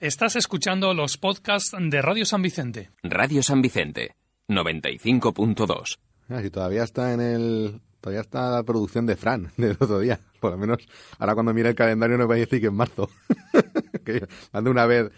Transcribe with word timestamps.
Estás 0.00 0.36
escuchando 0.36 0.94
los 0.94 1.18
podcasts 1.18 1.76
de 1.78 2.00
Radio 2.02 2.24
San 2.24 2.40
Vicente. 2.42 2.90
Radio 3.02 3.42
San 3.42 3.60
Vicente, 3.60 4.14
95.2. 4.48 5.98
Ah, 6.30 6.40
si 6.42 6.50
todavía 6.50 6.84
está 6.84 7.12
en 7.12 7.20
el. 7.20 7.80
Todavía 8.00 8.22
está 8.22 8.50
la 8.50 8.62
producción 8.62 9.04
de 9.04 9.16
Fran 9.16 9.52
del 9.58 9.72
otro 9.78 9.98
día. 10.00 10.18
Por 10.40 10.52
lo 10.52 10.56
menos 10.58 10.78
ahora 11.18 11.34
cuando 11.34 11.52
mire 11.52 11.68
el 11.70 11.74
calendario 11.74 12.16
no 12.16 12.26
va 12.26 12.36
a 12.36 12.38
decir 12.38 12.60
que 12.60 12.68
es 12.68 12.72
marzo. 12.72 13.10
que 14.04 14.26
mande 14.52 14.70
una 14.70 14.86
vez 14.86 15.10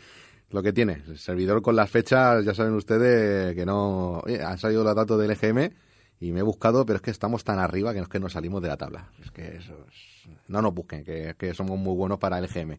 lo 0.50 0.62
que 0.64 0.72
tiene. 0.72 1.02
El 1.06 1.16
servidor 1.18 1.62
con 1.62 1.76
las 1.76 1.88
fechas, 1.88 2.44
ya 2.44 2.52
saben 2.54 2.74
ustedes 2.74 3.54
que 3.54 3.64
no. 3.64 4.18
Oye, 4.24 4.42
han 4.42 4.58
salido 4.58 4.82
los 4.82 4.96
datos 4.96 5.20
del 5.20 5.30
EGM 5.30 5.70
y 6.18 6.32
me 6.32 6.40
he 6.40 6.42
buscado, 6.42 6.84
pero 6.84 6.96
es 6.96 7.02
que 7.02 7.12
estamos 7.12 7.44
tan 7.44 7.60
arriba 7.60 7.92
que 7.92 7.98
no 7.98 8.04
es 8.04 8.08
que 8.08 8.18
nos 8.18 8.32
salimos 8.32 8.60
de 8.60 8.68
la 8.68 8.76
tabla. 8.76 9.12
Es 9.24 9.30
que 9.30 9.58
eso 9.58 9.86
es- 9.88 10.12
no 10.48 10.60
nos 10.60 10.74
busquen, 10.74 11.04
que, 11.04 11.34
que 11.38 11.54
somos 11.54 11.78
muy 11.78 11.94
buenos 11.94 12.18
para 12.18 12.38
el 12.38 12.44
EGM. 12.46 12.78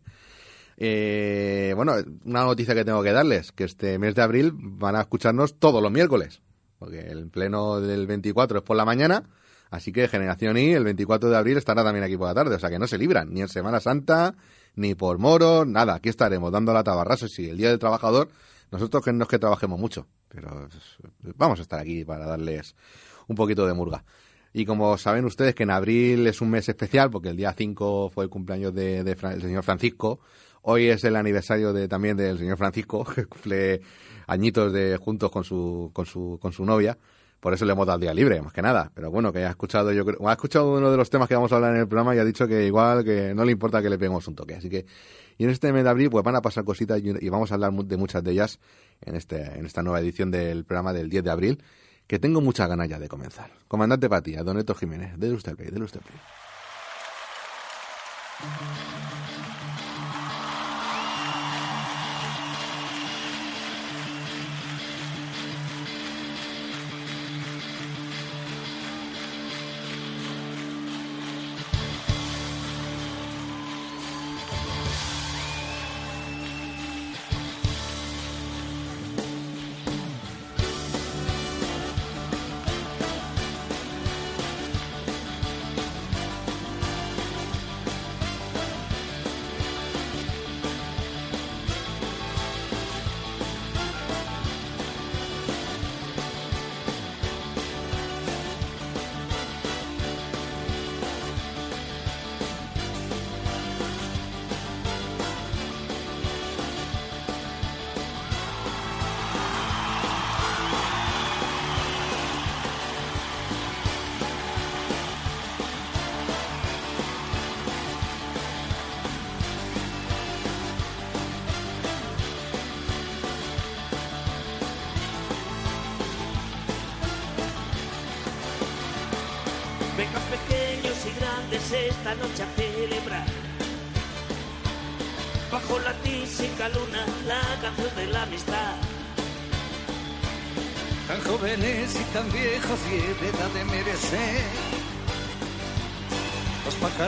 Eh, 0.78 1.74
bueno, 1.76 1.96
una 2.26 2.44
noticia 2.44 2.74
que 2.74 2.86
tengo 2.86 3.04
que 3.04 3.12
darles, 3.12 3.52
que 3.52 3.64
este 3.64 4.00
mes 4.00 4.16
de 4.16 4.22
abril 4.22 4.52
van 4.56 4.96
a 4.96 5.02
escucharnos 5.02 5.60
todos 5.60 5.82
los 5.82 5.92
miércoles, 5.92 6.42
porque 6.80 7.00
el 7.00 7.30
pleno 7.30 7.80
del 7.80 8.08
24 8.08 8.60
es 8.60 8.64
por 8.64 8.76
la 8.76 8.86
mañana, 8.86 9.24
así 9.70 9.92
que 9.92 10.08
Generación 10.08 10.58
I 10.58 10.74
el 10.74 10.84
24 10.84 11.30
de 11.30 11.38
abril 11.38 11.58
estará 11.58 11.84
también 11.84 12.04
aquí 12.04 12.18
por 12.18 12.28
la 12.28 12.34
tarde, 12.34 12.56
o 12.56 12.60
sea 12.60 12.70
que 12.70 12.80
no 12.80 12.88
se 12.88 12.98
libran, 12.98 13.34
ni 13.34 13.42
en 13.42 13.50
Semana 13.50 13.80
Santa, 13.80 14.36
ni 14.76 14.96
por 14.96 15.20
Moro, 15.20 15.66
nada, 15.66 15.96
aquí 15.96 16.10
estaremos 16.10 16.52
dando 16.52 16.74
la 16.74 16.84
tabarrasa, 16.84 17.28
sí, 17.28 17.50
el 17.50 17.58
Día 17.58 17.70
del 17.70 17.80
Trabajador, 17.80 18.30
nosotros 18.72 19.04
que 19.04 19.14
no 19.14 19.24
es 19.24 19.30
que 19.30 19.38
trabajemos 19.38 19.80
mucho, 19.80 20.08
pero 20.28 20.68
vamos 21.38 21.60
a 21.60 21.62
estar 21.62 21.80
aquí 21.80 22.04
para 22.04 22.26
darles 22.26 22.76
un 23.28 23.36
poquito 23.36 23.68
de 23.68 23.74
murga. 23.74 24.04
Y 24.56 24.66
como 24.66 24.98
saben 25.00 25.26
ustedes 25.26 25.56
que 25.56 25.64
en 25.64 25.72
abril 25.72 26.28
es 26.28 26.40
un 26.40 26.52
mes 26.52 26.70
especial, 26.70 27.10
porque 27.10 27.30
el 27.30 27.38
día 27.38 27.54
5 27.58 28.12
fue 28.12 28.24
el 28.24 28.30
cumpleaños 28.30 28.74
del 28.74 29.18
señor 29.42 29.64
Francisco, 29.64 30.20
hoy 30.64 30.90
es 30.90 31.04
el 31.04 31.16
aniversario 31.16 31.72
de, 31.74 31.88
también 31.88 32.18
del 32.18 32.38
señor 32.38 32.58
Francisco, 32.58 33.06
que 33.16 33.26
cumple 33.26 33.82
añitos 34.28 34.74
de 34.74 34.98
juntos 34.98 35.32
con 35.32 35.44
su, 35.44 35.92
con 35.94 36.06
su, 36.06 36.38
con 36.42 36.52
su 36.52 36.66
novia. 36.66 36.98
Por 37.40 37.54
eso 37.54 37.66
le 37.66 37.74
hemos 37.74 37.86
dado 37.86 37.98
el 37.98 38.02
día 38.04 38.14
libre, 38.14 38.42
más 38.42 38.54
que 38.54 38.62
nada. 38.62 38.90
Pero 38.94 39.12
bueno, 39.12 39.34
que 39.34 39.40
haya 39.40 39.50
escuchado, 39.50 39.92
yo 39.92 40.06
creo, 40.06 40.30
ha 40.30 40.32
escuchado 40.32 40.78
uno 40.78 40.90
de 40.90 40.96
los 40.96 41.10
temas 41.10 41.28
que 41.28 41.36
vamos 41.36 41.52
a 41.52 41.56
hablar 41.56 41.76
en 41.76 41.82
el 41.82 41.88
programa 41.90 42.16
y 42.16 42.20
ha 42.20 42.24
dicho 42.24 42.48
que 42.48 42.66
igual 42.66 43.04
que 43.04 43.34
no 43.36 43.44
le 43.44 43.52
importa 43.52 43.82
que 43.82 43.90
le 43.90 43.98
peguemos 43.98 44.26
un 44.30 44.36
toque. 44.36 44.56
Así 44.56 44.70
que, 44.70 44.86
y 45.38 45.44
en 45.44 45.50
este 45.50 45.74
mes 45.74 45.84
de 45.84 45.90
abril, 45.90 46.10
pues 46.10 46.24
van 46.24 46.38
a 46.38 46.42
pasar 46.42 46.64
cositas 46.64 47.02
y, 47.04 47.30
vamos 47.30 47.52
a 47.52 47.56
hablar 47.56 47.74
de 47.74 47.98
muchas 47.98 48.24
de 48.24 48.32
ellas 48.32 48.60
en 49.02 49.16
este, 49.16 49.60
en 49.60 49.66
esta 49.66 49.84
nueva 49.84 50.00
edición 50.00 50.32
del 50.32 50.64
programa 50.64 50.94
del 50.94 51.10
10 51.10 51.24
de 51.26 51.32
abril, 51.32 51.64
que 52.08 52.18
tengo 52.18 52.40
muchas 52.40 52.70
ganas 52.70 52.88
ya 52.88 52.98
de 52.98 53.10
comenzar. 53.10 53.52
Comandante 53.68 54.08
Patía, 54.08 54.42
Don 54.44 54.56
Neto 54.56 54.74
Jiménez, 54.74 55.20
dele 55.20 55.36
usted 55.36 55.58
play, 55.58 55.70
dele 55.70 55.84
usted 55.84 56.00
play. 56.00 56.18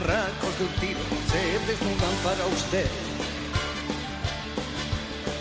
Los 0.06 0.14
pajarracos 0.14 0.60
de 0.60 0.66
un 0.66 0.72
tiro 0.74 1.00
se 1.32 1.72
desnudan 1.72 2.16
para 2.24 2.46
usted. 2.48 2.88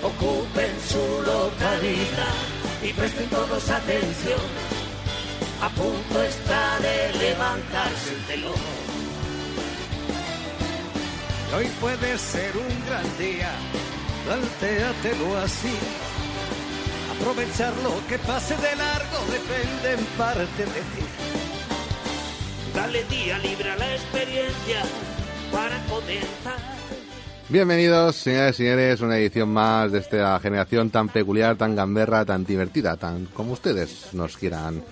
Ocupen 0.03 0.73
su 0.89 1.23
localidad 1.23 2.35
y 2.83 2.93
presten 2.93 3.29
todos 3.29 3.71
atención. 3.71 4.41
A 5.61 5.69
punto 5.71 6.23
está 6.23 6.79
de 6.81 7.19
levantarse 7.19 8.15
el 8.15 8.25
telón. 8.25 8.55
Hoy 11.57 11.67
puede 11.81 12.19
ser 12.19 12.57
un 12.57 12.87
gran 12.87 13.19
día, 13.19 13.51
plantéatelo 14.25 15.39
así. 15.39 15.77
Aprovechar 17.19 17.73
lo 17.83 18.07
que 18.09 18.19
pase 18.19 18.57
de 18.57 18.77
largo 18.77 19.19
depende 19.31 19.93
en 19.93 20.05
parte 20.17 20.65
de 20.65 20.81
ti. 20.81 21.44
Dale 22.75 23.05
día 23.05 23.39
libre 23.39 23.71
a 23.71 23.77
la 23.77 23.95
experiencia 23.95 24.83
para 25.53 25.81
comenzar. 25.85 26.59
Bienvenidos, 27.49 28.17
señoras 28.17 28.59
y 28.59 28.65
señores, 28.65 29.01
una 29.01 29.17
edición 29.17 29.51
más 29.51 29.93
de 29.93 30.01
esta 30.01 30.41
generación 30.41 30.91
tan 30.91 31.09
peculiar, 31.09 31.57
tan 31.57 31.77
gamberra, 31.77 32.25
tan 32.25 32.45
divertida, 32.45 32.97
tan 32.97 33.27
como 33.27 33.53
ustedes 33.53 34.13
nos 34.13 34.37
quieran 34.37 34.83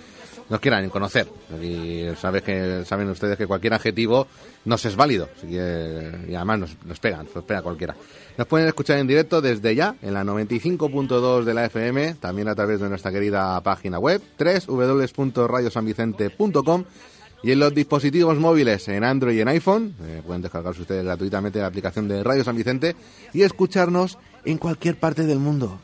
nos 0.49 0.59
quieran 0.59 0.89
conocer. 0.89 1.27
Y 1.61 2.07
sabes 2.17 2.41
que, 2.43 2.83
saben 2.85 3.07
ustedes 3.09 3.37
que 3.37 3.47
cualquier 3.47 3.73
adjetivo 3.73 4.27
nos 4.65 4.83
es 4.85 4.95
válido. 4.95 5.29
Y 5.49 5.57
además 5.57 6.59
nos, 6.59 6.77
nos 6.85 6.99
pegan, 6.99 7.27
nos 7.33 7.43
pega 7.43 7.61
cualquiera. 7.61 7.95
Nos 8.37 8.47
pueden 8.47 8.67
escuchar 8.67 8.99
en 8.99 9.07
directo 9.07 9.41
desde 9.41 9.75
ya, 9.75 9.95
en 10.01 10.13
la 10.13 10.23
95.2 10.23 11.43
de 11.43 11.53
la 11.53 11.65
FM, 11.65 12.13
también 12.15 12.47
a 12.47 12.55
través 12.55 12.79
de 12.79 12.87
nuestra 12.87 13.11
querida 13.11 13.59
página 13.61 13.99
web, 13.99 14.21
www.radiosanvicente.com 14.37 16.85
y 17.43 17.51
en 17.51 17.59
los 17.59 17.73
dispositivos 17.75 18.37
móviles, 18.39 18.87
en 18.87 19.03
Android 19.03 19.37
y 19.37 19.41
en 19.41 19.49
iPhone, 19.49 19.93
eh, 20.01 20.21
pueden 20.25 20.41
descargarse 20.41 20.81
ustedes 20.81 21.03
gratuitamente 21.03 21.59
la 21.59 21.67
aplicación 21.67 22.07
de 22.07 22.23
Radio 22.23 22.43
San 22.43 22.55
Vicente 22.55 22.95
y 23.33 23.41
escucharnos 23.41 24.17
en 24.45 24.57
cualquier 24.57 24.97
parte 24.97 25.23
del 25.23 25.39
mundo. 25.39 25.79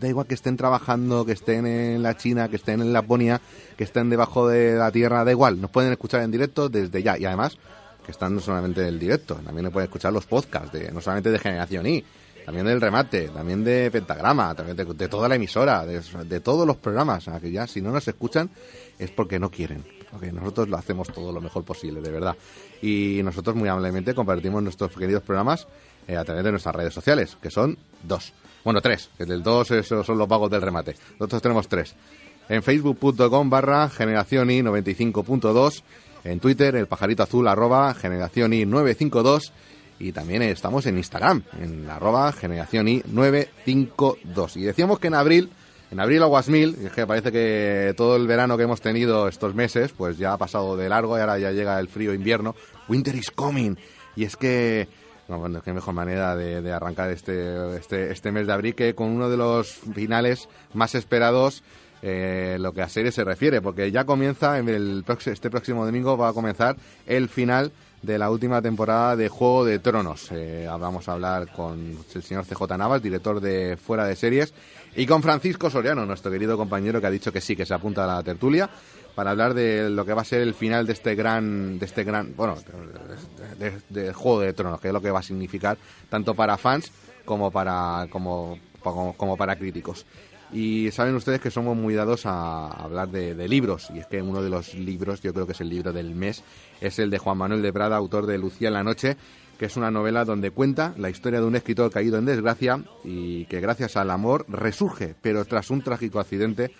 Da 0.00 0.08
igual 0.08 0.26
que 0.26 0.34
estén 0.34 0.56
trabajando, 0.56 1.26
que 1.26 1.32
estén 1.32 1.66
en 1.66 2.02
la 2.02 2.16
China, 2.16 2.48
que 2.48 2.56
estén 2.56 2.80
en 2.80 2.94
Laponia, 2.94 3.42
que 3.76 3.84
estén 3.84 4.08
debajo 4.08 4.48
de 4.48 4.74
la 4.74 4.90
tierra, 4.90 5.22
da 5.22 5.30
igual. 5.30 5.60
Nos 5.60 5.70
pueden 5.70 5.92
escuchar 5.92 6.22
en 6.22 6.30
directo 6.30 6.70
desde 6.70 7.02
ya. 7.02 7.18
Y 7.18 7.26
además, 7.26 7.58
que 8.04 8.10
están 8.10 8.34
no 8.34 8.40
solamente 8.40 8.86
en 8.86 8.98
directo, 8.98 9.34
también 9.36 9.70
pueden 9.70 9.88
escuchar 9.88 10.14
los 10.14 10.24
podcasts, 10.24 10.72
de, 10.72 10.90
no 10.92 11.02
solamente 11.02 11.30
de 11.30 11.38
Generación 11.38 11.86
I, 11.86 12.04
también 12.44 12.66
del 12.66 12.80
remate, 12.80 13.28
también 13.28 13.62
de 13.62 13.90
Pentagrama, 13.90 14.54
también 14.54 14.76
de, 14.76 14.84
de 14.84 15.08
toda 15.08 15.28
la 15.28 15.36
emisora, 15.36 15.86
de, 15.86 16.00
de 16.24 16.40
todos 16.40 16.66
los 16.66 16.76
programas. 16.78 17.28
O 17.28 17.30
sea, 17.30 17.40
que 17.40 17.52
ya 17.52 17.66
si 17.66 17.80
no 17.80 17.92
nos 17.92 18.08
escuchan 18.08 18.50
es 18.98 19.10
porque 19.10 19.38
no 19.38 19.50
quieren, 19.50 19.84
nosotros 20.32 20.68
lo 20.68 20.76
hacemos 20.76 21.08
todo 21.08 21.32
lo 21.32 21.40
mejor 21.40 21.64
posible, 21.64 22.00
de 22.00 22.10
verdad. 22.10 22.36
Y 22.80 23.20
nosotros 23.24 23.56
muy 23.56 23.68
amablemente 23.68 24.14
compartimos 24.14 24.62
nuestros 24.62 24.92
queridos 24.92 25.22
programas 25.22 25.66
eh, 26.06 26.16
a 26.16 26.24
través 26.24 26.44
de 26.44 26.50
nuestras 26.50 26.74
redes 26.74 26.94
sociales, 26.94 27.36
que 27.40 27.50
son 27.50 27.78
dos. 28.02 28.32
Bueno, 28.64 28.80
tres, 28.80 29.10
que 29.16 29.24
del 29.24 29.42
dos 29.42 29.70
esos 29.70 30.06
son 30.06 30.18
los 30.18 30.28
pagos 30.28 30.50
del 30.50 30.62
remate. 30.62 30.94
Nosotros 31.18 31.42
tenemos 31.42 31.68
tres. 31.68 31.94
En 32.48 32.62
facebook.com 32.62 33.50
barra 33.50 33.88
generación 33.88 34.50
i 34.50 34.60
95.2. 34.60 35.82
En 36.24 36.38
Twitter, 36.38 36.76
el 36.76 36.86
pajarito 36.86 37.22
azul 37.22 37.48
arroba 37.48 37.94
generación 37.94 38.52
i 38.52 38.64
952. 38.64 39.52
Y 39.98 40.12
también 40.12 40.42
estamos 40.42 40.86
en 40.86 40.98
Instagram, 40.98 41.44
en 41.60 41.88
arroba 41.88 42.32
generación 42.32 42.88
i 42.88 43.02
952. 43.06 44.56
Y 44.56 44.62
decíamos 44.62 44.98
que 44.98 45.06
en 45.08 45.14
abril, 45.14 45.50
en 45.92 46.00
abril 46.00 46.22
aguas 46.22 46.48
mil, 46.48 46.74
y 46.80 46.86
es 46.86 46.92
que 46.92 47.06
parece 47.06 47.30
que 47.30 47.92
todo 47.98 48.16
el 48.16 48.26
verano 48.26 48.56
que 48.56 48.62
hemos 48.62 48.80
tenido 48.80 49.28
estos 49.28 49.54
meses, 49.54 49.92
pues 49.92 50.16
ya 50.16 50.32
ha 50.32 50.38
pasado 50.38 50.74
de 50.74 50.88
largo 50.88 51.18
y 51.18 51.20
ahora 51.20 51.38
ya 51.38 51.52
llega 51.52 51.78
el 51.78 51.86
frío 51.86 52.14
invierno. 52.14 52.54
Winter 52.88 53.14
is 53.14 53.30
coming. 53.30 53.76
Y 54.16 54.24
es 54.24 54.34
que 54.36 54.88
no, 55.28 55.38
bueno, 55.38 55.60
qué 55.60 55.74
mejor 55.74 55.92
manera 55.92 56.34
de, 56.34 56.72
arrancar 56.72 57.10
este, 57.10 57.76
este, 57.76 58.10
este 58.10 58.32
mes 58.32 58.46
de 58.46 58.54
abril 58.54 58.74
que 58.74 58.94
con 58.94 59.08
uno 59.08 59.28
de 59.28 59.36
los 59.36 59.68
finales 59.94 60.48
más 60.72 60.94
esperados 60.94 61.62
eh, 62.00 62.56
lo 62.58 62.72
que 62.72 62.80
a 62.80 62.88
serie 62.88 63.12
se 63.12 63.22
refiere, 63.22 63.60
porque 63.60 63.92
ya 63.92 64.04
comienza, 64.04 64.58
en 64.58 64.70
el, 64.70 65.04
este 65.26 65.50
próximo 65.50 65.84
domingo 65.84 66.16
va 66.16 66.30
a 66.30 66.32
comenzar 66.32 66.76
el 67.06 67.28
final 67.28 67.70
de 68.02 68.18
la 68.18 68.30
última 68.30 68.60
temporada 68.60 69.16
de 69.16 69.28
Juego 69.28 69.64
de 69.64 69.78
Tronos. 69.78 70.28
Eh, 70.32 70.66
vamos 70.68 71.08
a 71.08 71.12
hablar 71.12 71.52
con 71.52 71.96
el 72.14 72.22
señor 72.22 72.44
CJ 72.44 72.76
Navas, 72.76 73.02
director 73.02 73.40
de 73.40 73.76
Fuera 73.76 74.04
de 74.06 74.16
Series, 74.16 74.52
y 74.96 75.06
con 75.06 75.22
Francisco 75.22 75.70
Soriano, 75.70 76.04
nuestro 76.04 76.30
querido 76.30 76.56
compañero 76.56 77.00
que 77.00 77.06
ha 77.06 77.10
dicho 77.10 77.32
que 77.32 77.40
sí, 77.40 77.54
que 77.54 77.64
se 77.64 77.74
apunta 77.74 78.04
a 78.04 78.16
la 78.16 78.22
tertulia, 78.22 78.68
para 79.14 79.30
hablar 79.30 79.54
de 79.54 79.88
lo 79.88 80.04
que 80.04 80.14
va 80.14 80.22
a 80.22 80.24
ser 80.24 80.40
el 80.40 80.54
final 80.54 80.86
de 80.86 80.94
este 80.94 81.14
gran, 81.14 81.78
de 81.78 81.86
este 81.86 82.02
gran, 82.02 82.34
bueno, 82.36 82.56
de, 83.88 84.12
Juego 84.12 84.40
de 84.40 84.52
Tronos, 84.52 84.80
que 84.80 84.88
es 84.88 84.94
lo 84.94 85.00
que 85.00 85.10
va 85.10 85.20
a 85.20 85.22
significar 85.22 85.78
tanto 86.08 86.34
para 86.34 86.58
fans 86.58 86.90
como 87.24 87.50
para, 87.50 88.08
como, 88.10 88.58
como 88.80 89.36
para 89.36 89.54
críticos. 89.56 90.06
Y 90.52 90.90
saben 90.90 91.14
ustedes 91.14 91.40
que 91.40 91.50
somos 91.50 91.76
muy 91.76 91.94
dados 91.94 92.26
a 92.26 92.68
hablar 92.68 93.08
de, 93.08 93.48
libros, 93.48 93.88
y 93.94 93.98
es 93.98 94.06
que 94.06 94.20
uno 94.20 94.42
de 94.42 94.50
los 94.50 94.74
libros, 94.74 95.22
yo 95.22 95.32
creo 95.32 95.46
que 95.46 95.52
es 95.52 95.60
el 95.62 95.70
libro 95.70 95.92
del 95.92 96.14
mes, 96.14 96.44
es 96.80 96.98
el 96.98 97.08
de 97.10 97.18
Juan 97.18 97.38
Manuel 97.38 97.62
de 97.62 97.72
Prada, 97.72 97.96
autor 97.96 98.26
de 98.26 98.36
Lucía 98.36 98.68
en 98.68 98.74
la 98.74 98.84
Noche, 98.84 99.16
que 99.58 99.66
es 99.66 99.76
una 99.76 99.90
novela 99.90 100.24
donde 100.24 100.50
cuenta 100.50 100.94
la 100.98 101.08
historia 101.08 101.40
de 101.40 101.46
un 101.46 101.56
escritor 101.56 101.90
caído 101.90 102.18
en 102.18 102.26
desgracia 102.26 102.82
y 103.04 103.46
que 103.46 103.60
gracias 103.60 103.96
al 103.96 104.10
amor 104.10 104.44
resurge, 104.48 105.14
pero 105.22 105.44
tras 105.44 105.70
un 105.70 105.82
trágico 105.82 106.20
accidente 106.20 106.72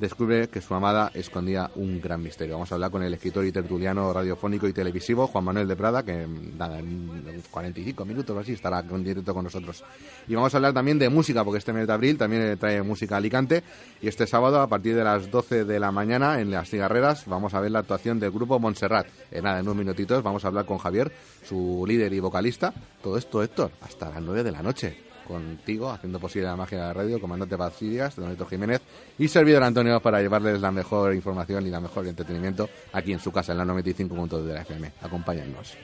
descubre 0.00 0.48
que 0.48 0.60
su 0.60 0.74
amada 0.74 1.10
escondía 1.14 1.70
un 1.76 2.00
gran 2.00 2.22
misterio. 2.22 2.54
Vamos 2.54 2.72
a 2.72 2.74
hablar 2.74 2.90
con 2.90 3.02
el 3.02 3.12
escritor 3.12 3.44
y 3.44 3.52
tertuliano 3.52 4.12
radiofónico 4.12 4.66
y 4.66 4.72
televisivo 4.72 5.26
Juan 5.26 5.44
Manuel 5.44 5.68
de 5.68 5.76
Prada, 5.76 6.02
que 6.02 6.26
nada, 6.56 6.78
en 6.78 7.42
45 7.50 8.04
minutos 8.06 8.34
o 8.34 8.40
así 8.40 8.52
estará 8.52 8.80
en 8.80 9.04
directo 9.04 9.34
con 9.34 9.44
nosotros. 9.44 9.84
Y 10.26 10.34
vamos 10.34 10.52
a 10.54 10.56
hablar 10.56 10.72
también 10.72 10.98
de 10.98 11.10
música, 11.10 11.44
porque 11.44 11.58
este 11.58 11.72
mes 11.72 11.86
de 11.86 11.92
abril 11.92 12.16
también 12.16 12.58
trae 12.58 12.82
música 12.82 13.16
a 13.16 13.18
Alicante. 13.18 13.62
Y 14.00 14.08
este 14.08 14.26
sábado, 14.26 14.60
a 14.60 14.66
partir 14.66 14.96
de 14.96 15.04
las 15.04 15.30
12 15.30 15.66
de 15.66 15.78
la 15.78 15.92
mañana, 15.92 16.40
en 16.40 16.50
las 16.50 16.70
cigarreras, 16.70 17.26
vamos 17.26 17.52
a 17.52 17.60
ver 17.60 17.70
la 17.70 17.80
actuación 17.80 18.18
del 18.18 18.30
grupo 18.30 18.58
Montserrat. 18.58 19.06
En 19.30 19.44
nada, 19.44 19.58
en 19.58 19.66
unos 19.66 19.76
minutitos 19.76 20.22
vamos 20.22 20.44
a 20.44 20.48
hablar 20.48 20.64
con 20.64 20.78
Javier, 20.78 21.12
su 21.44 21.84
líder 21.86 22.12
y 22.14 22.20
vocalista. 22.20 22.72
Todo 23.02 23.18
esto, 23.18 23.42
Héctor, 23.42 23.70
hasta 23.82 24.08
las 24.08 24.22
9 24.22 24.42
de 24.44 24.52
la 24.52 24.62
noche 24.62 25.09
contigo, 25.30 25.90
haciendo 25.90 26.18
posible 26.18 26.48
la 26.48 26.56
magia 26.56 26.78
de 26.78 26.84
la 26.84 26.92
radio, 26.92 27.20
comandante 27.20 27.56
Pazilias, 27.56 28.16
Don 28.16 28.30
Héctor 28.30 28.48
Jiménez 28.48 28.80
y 29.18 29.28
servidor 29.28 29.62
Antonio 29.62 30.00
para 30.00 30.20
llevarles 30.20 30.60
la 30.60 30.70
mejor 30.70 31.14
información 31.14 31.66
y 31.66 31.70
la 31.70 31.80
mejor 31.80 32.06
entretenimiento 32.06 32.68
aquí 32.92 33.12
en 33.12 33.20
su 33.20 33.30
casa, 33.30 33.52
en 33.52 33.58
la 33.58 33.64
95.2 33.64 34.42
de 34.42 34.54
la 34.54 34.62
FM. 34.62 34.92
Acompáñennos. 35.02 35.74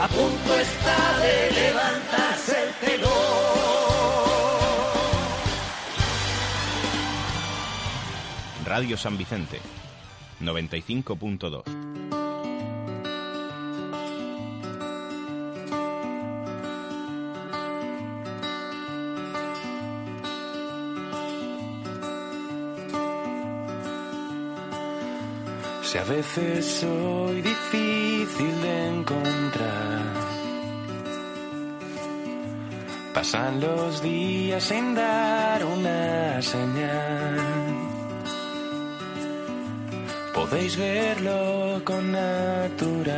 A 0.00 0.08
punto 0.08 0.54
está 0.58 1.18
de 1.20 1.50
levantarse 1.52 2.56
el 2.64 2.88
telón. 2.88 3.10
Radio 8.64 8.96
San 8.96 9.16
Vicente, 9.16 9.60
95.2. 10.40 12.25
Si 25.96 26.00
a 26.00 26.04
veces 26.04 26.66
soy 26.66 27.40
difícil 27.40 28.60
de 28.60 28.88
encontrar, 28.88 30.12
pasan 33.14 33.62
los 33.62 34.02
días 34.02 34.62
sin 34.62 34.94
dar 34.94 35.64
una 35.64 36.42
señal. 36.42 37.40
Podéis 40.34 40.76
verlo 40.76 41.80
con 41.82 42.12
naturalidad. 42.12 43.16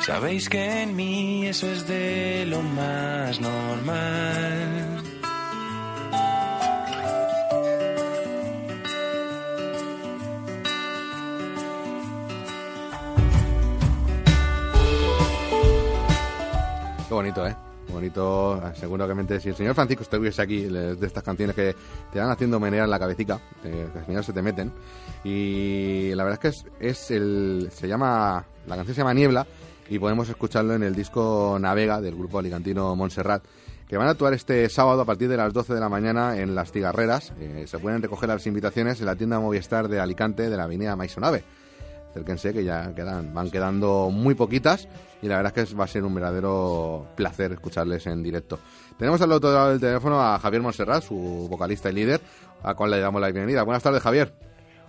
Sabéis 0.00 0.48
que 0.48 0.84
en 0.84 0.96
mí 0.96 1.48
eso 1.48 1.70
es 1.70 1.86
de 1.86 2.46
lo 2.46 2.62
más 2.62 3.38
normal. 3.42 4.97
Bonito, 17.18 17.44
¿eh? 17.44 17.56
Bonito, 17.88 18.62
seguramente 18.74 19.40
si 19.40 19.48
el 19.48 19.56
señor 19.56 19.74
Francisco 19.74 20.04
estuviese 20.04 20.40
aquí, 20.40 20.62
de 20.62 21.04
estas 21.04 21.24
canciones 21.24 21.56
que 21.56 21.74
te 22.12 22.20
van 22.20 22.30
haciendo 22.30 22.60
menear 22.60 22.88
la 22.88 22.96
cabecita, 22.96 23.40
eh, 23.64 23.88
que 23.92 23.98
al 23.98 24.04
final 24.04 24.22
se 24.22 24.32
te 24.32 24.40
meten. 24.40 24.72
Y 25.24 26.14
la 26.14 26.22
verdad 26.22 26.38
es 26.40 26.52
que 26.52 26.56
es, 26.56 26.66
es 26.78 27.10
el. 27.10 27.70
Se 27.72 27.88
llama. 27.88 28.44
La 28.68 28.76
canción 28.76 28.94
se 28.94 29.00
llama 29.00 29.14
Niebla 29.14 29.48
y 29.90 29.98
podemos 29.98 30.28
escucharlo 30.28 30.74
en 30.74 30.84
el 30.84 30.94
disco 30.94 31.56
Navega 31.58 32.00
del 32.00 32.14
grupo 32.14 32.38
alicantino 32.38 32.94
Montserrat, 32.94 33.42
que 33.88 33.96
van 33.96 34.06
a 34.06 34.10
actuar 34.10 34.32
este 34.32 34.68
sábado 34.68 35.00
a 35.00 35.04
partir 35.04 35.28
de 35.28 35.38
las 35.38 35.52
12 35.52 35.74
de 35.74 35.80
la 35.80 35.88
mañana 35.88 36.38
en 36.38 36.54
Las 36.54 36.70
Cigarreras. 36.70 37.32
Eh, 37.40 37.64
se 37.66 37.80
pueden 37.80 38.00
recoger 38.00 38.28
las 38.28 38.46
invitaciones 38.46 39.00
en 39.00 39.06
la 39.06 39.16
tienda 39.16 39.40
Movistar 39.40 39.88
de 39.88 39.98
Alicante 39.98 40.48
de 40.48 40.56
la 40.56 40.64
avenida 40.64 40.94
Maisonave 40.94 41.42
acérquense 42.10 42.52
que 42.52 42.64
ya 42.64 42.94
quedan, 42.94 43.32
van 43.34 43.50
quedando 43.50 44.10
muy 44.10 44.34
poquitas 44.34 44.88
y 45.22 45.28
la 45.28 45.36
verdad 45.36 45.52
es 45.56 45.70
que 45.70 45.74
va 45.76 45.84
a 45.84 45.88
ser 45.88 46.04
un 46.04 46.14
verdadero 46.14 47.06
placer 47.16 47.52
escucharles 47.52 48.06
en 48.06 48.22
directo. 48.22 48.58
Tenemos 48.98 49.20
al 49.22 49.32
otro 49.32 49.52
lado 49.52 49.70
del 49.70 49.80
teléfono 49.80 50.20
a 50.20 50.38
Javier 50.38 50.62
Monserrat, 50.62 51.02
su 51.02 51.46
vocalista 51.50 51.90
y 51.90 51.94
líder, 51.94 52.20
a 52.62 52.74
cual 52.74 52.90
le 52.90 53.00
damos 53.00 53.20
la 53.20 53.28
bienvenida. 53.28 53.62
Buenas 53.62 53.82
tardes, 53.82 54.02
Javier. 54.02 54.32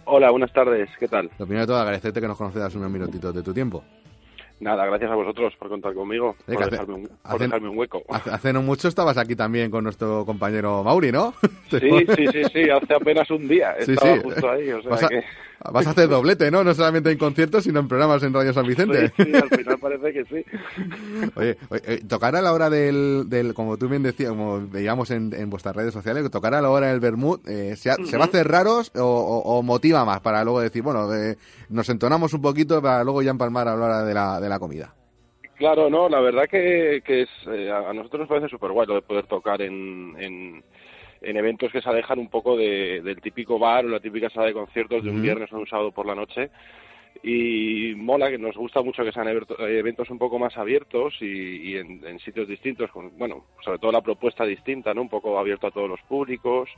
Hola, 0.06 0.32
buenas 0.32 0.52
tardes, 0.52 0.90
¿qué 1.00 1.08
tal? 1.08 1.30
Lo 1.38 1.46
primero 1.46 1.62
de 1.62 1.68
todo, 1.68 1.78
agradecerte 1.78 2.20
que 2.20 2.28
nos 2.28 2.38
concedas 2.38 2.74
unos 2.74 2.90
minutitos 2.90 3.34
de 3.34 3.44
tu 3.44 3.54
tiempo. 3.54 3.84
Nada, 4.60 4.86
gracias 4.86 5.10
a 5.12 5.16
vosotros 5.16 5.54
por 5.58 5.70
contar 5.70 5.94
conmigo, 5.94 6.36
que 6.46 6.54
por, 6.54 6.64
hace- 6.64 6.72
dejarme 6.72 6.94
un, 6.96 7.04
por 7.08 7.18
hace- 7.24 7.44
dejarme 7.46 7.70
un 7.70 7.78
hueco. 7.78 8.02
Hace, 8.10 8.30
hace 8.32 8.54
no 8.54 8.62
mucho 8.62 8.88
estabas 8.90 9.18
aquí 9.18 9.36
también 9.36 9.72
con 9.72 9.84
nuestro 9.84 10.26
compañero 10.26 10.84
Mauri, 10.84 11.12
¿no? 11.12 11.34
Sí, 11.70 11.80
sí, 11.80 12.28
sí, 12.34 12.42
sí, 12.52 12.70
hace 12.70 12.94
apenas 12.96 13.30
un 13.30 13.48
día 13.48 13.76
Sí, 13.82 13.92
estaba 13.94 14.16
sí. 14.16 14.22
justo 14.24 14.50
ahí, 14.50 14.72
o 14.72 14.82
sea 14.82 14.90
vas, 14.92 15.04
a, 15.04 15.08
que... 15.08 15.24
vas 15.72 15.86
a 15.88 15.90
hacer 15.92 16.10
doblete, 16.10 16.50
¿no? 16.50 16.64
No 16.64 16.74
solamente 16.74 17.12
en 17.12 17.18
conciertos, 17.20 17.64
sino 17.64 17.80
en 17.80 17.88
programas 17.88 18.24
en 18.24 18.34
Radio 18.34 18.52
San 18.54 18.66
Vicente. 18.66 19.10
Sí, 19.16 19.24
sí, 19.24 19.32
al 19.36 19.50
final 19.50 19.78
parece 19.80 20.14
que 20.14 20.26
sí. 20.26 20.46
Oye, 21.36 21.58
oye, 21.70 21.98
tocar 22.08 22.36
a 22.36 22.42
la 22.42 22.54
hora 22.54 22.70
del, 22.72 23.26
del 23.28 23.54
como 23.54 23.78
tú 23.78 23.88
bien 23.88 24.02
decías, 24.02 24.30
como 24.32 24.68
veíamos 24.68 25.12
en, 25.12 25.32
en 25.34 25.50
vuestras 25.52 25.76
redes 25.76 25.94
sociales, 25.94 26.30
tocar 26.32 26.56
a 26.56 26.62
la 26.62 26.70
hora 26.72 26.88
del 26.88 27.00
Bermud, 27.00 27.40
eh, 27.48 27.76
¿se, 27.78 27.92
ha- 27.92 27.98
¿se 28.04 28.18
va 28.18 28.24
a 28.24 28.28
hacer 28.28 28.48
raros 28.48 28.92
o, 28.96 29.02
o- 29.04 29.58
o 29.60 29.62
motiva 29.64 30.04
más 30.06 30.22
para 30.22 30.44
luego 30.44 30.60
decir, 30.62 30.82
bueno, 30.82 31.14
eh, 31.14 31.38
nos 31.70 31.88
entonamos 31.90 32.34
un 32.34 32.42
poquito 32.42 32.82
para 32.82 33.04
luego 33.04 33.22
ya 33.22 33.30
empalmar 33.32 33.68
a 33.68 33.76
la 33.76 33.86
hora 33.86 34.04
de 34.04 34.14
la, 34.16 34.40
de 34.42 34.49
la 34.50 34.60
comida? 34.60 34.94
Claro, 35.56 35.90
no, 35.90 36.08
la 36.08 36.22
verdad 36.22 36.48
que, 36.50 37.02
que 37.06 37.24
es, 37.24 37.30
eh, 37.48 37.70
a 37.70 37.92
nosotros 37.94 38.22
nos 38.22 38.30
parece 38.30 38.48
súper 38.48 38.72
guay 38.72 38.88
lo 38.88 38.96
de 38.96 39.02
poder 39.02 39.26
tocar 39.28 39.62
en, 39.62 40.16
en, 40.18 40.64
en 41.22 41.38
eventos 41.38 41.72
que 41.72 41.82
se 41.82 41.90
alejan 41.90 42.18
un 42.20 42.30
poco 42.30 42.56
de- 42.56 43.02
del 43.02 43.20
típico 43.20 43.60
bar 43.60 43.86
o 43.86 43.90
la 43.90 44.00
típica 44.00 44.30
sala 44.30 44.48
de 44.48 44.54
conciertos 44.54 45.04
de 45.04 45.10
un 45.10 45.22
viernes 45.22 45.52
o 45.52 45.58
un 45.58 45.68
sábado 45.68 45.92
por 45.92 46.06
la 46.06 46.16
noche. 46.16 46.50
Y 47.22 47.94
mola 47.98 48.30
que 48.30 48.38
nos 48.38 48.56
gusta 48.56 48.82
mucho 48.82 49.04
que 49.04 49.12
sean 49.12 49.28
eventos, 49.28 49.60
eventos 49.60 50.10
un 50.10 50.18
poco 50.20 50.40
más 50.40 50.56
abiertos 50.58 51.16
y, 51.20 51.72
y 51.72 51.76
en, 51.76 52.06
en 52.06 52.20
sitios 52.20 52.48
distintos, 52.48 52.90
con, 52.92 53.18
bueno, 53.18 53.46
sobre 53.66 53.80
todo 53.80 53.92
la 53.92 54.02
propuesta 54.02 54.46
distinta, 54.46 54.94
¿no? 54.94 55.02
Un 55.02 55.10
poco 55.10 55.38
abierto 55.38 55.68
a 55.68 55.72
todos 55.72 55.90
los 55.90 56.00
públicos, 56.04 56.70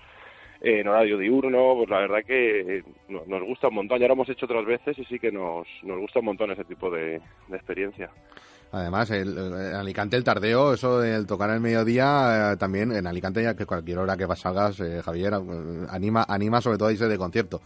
en 0.61 0.87
horario 0.87 1.17
diurno, 1.17 1.73
pues 1.75 1.89
la 1.89 1.99
verdad 1.99 2.19
que 2.25 2.77
eh, 2.77 2.83
no- 3.09 3.23
nos 3.25 3.43
gusta 3.43 3.67
un 3.69 3.75
montón. 3.75 3.99
Ya 3.99 4.07
lo 4.07 4.13
hemos 4.13 4.29
hecho 4.29 4.45
otras 4.45 4.65
veces 4.65 4.97
y 4.99 5.05
sí 5.05 5.17
que 5.19 5.31
nos, 5.31 5.67
nos 5.83 5.99
gusta 5.99 6.19
un 6.19 6.25
montón 6.25 6.51
ese 6.51 6.63
tipo 6.65 6.89
de, 6.91 7.19
de 7.47 7.55
experiencia. 7.57 8.09
Además, 8.73 9.11
el, 9.11 9.37
Alicante 9.75 10.15
el 10.15 10.23
tardeo, 10.23 10.73
eso 10.73 10.99
del 11.01 11.27
tocar 11.27 11.49
al 11.49 11.59
mediodía, 11.59 12.53
eh, 12.53 12.57
también 12.57 12.91
en 12.93 13.05
Alicante 13.05 13.43
ya 13.43 13.55
que 13.55 13.65
cualquier 13.65 13.97
hora 13.97 14.15
que 14.15 14.25
salgas, 14.35 14.79
eh, 14.79 15.01
Javier, 15.03 15.33
eh, 15.33 15.85
anima, 15.89 16.23
anima 16.27 16.61
sobre 16.61 16.77
todo 16.77 16.87
a 16.87 16.91
irse 16.93 17.07
de 17.09 17.17
concierto. 17.17 17.59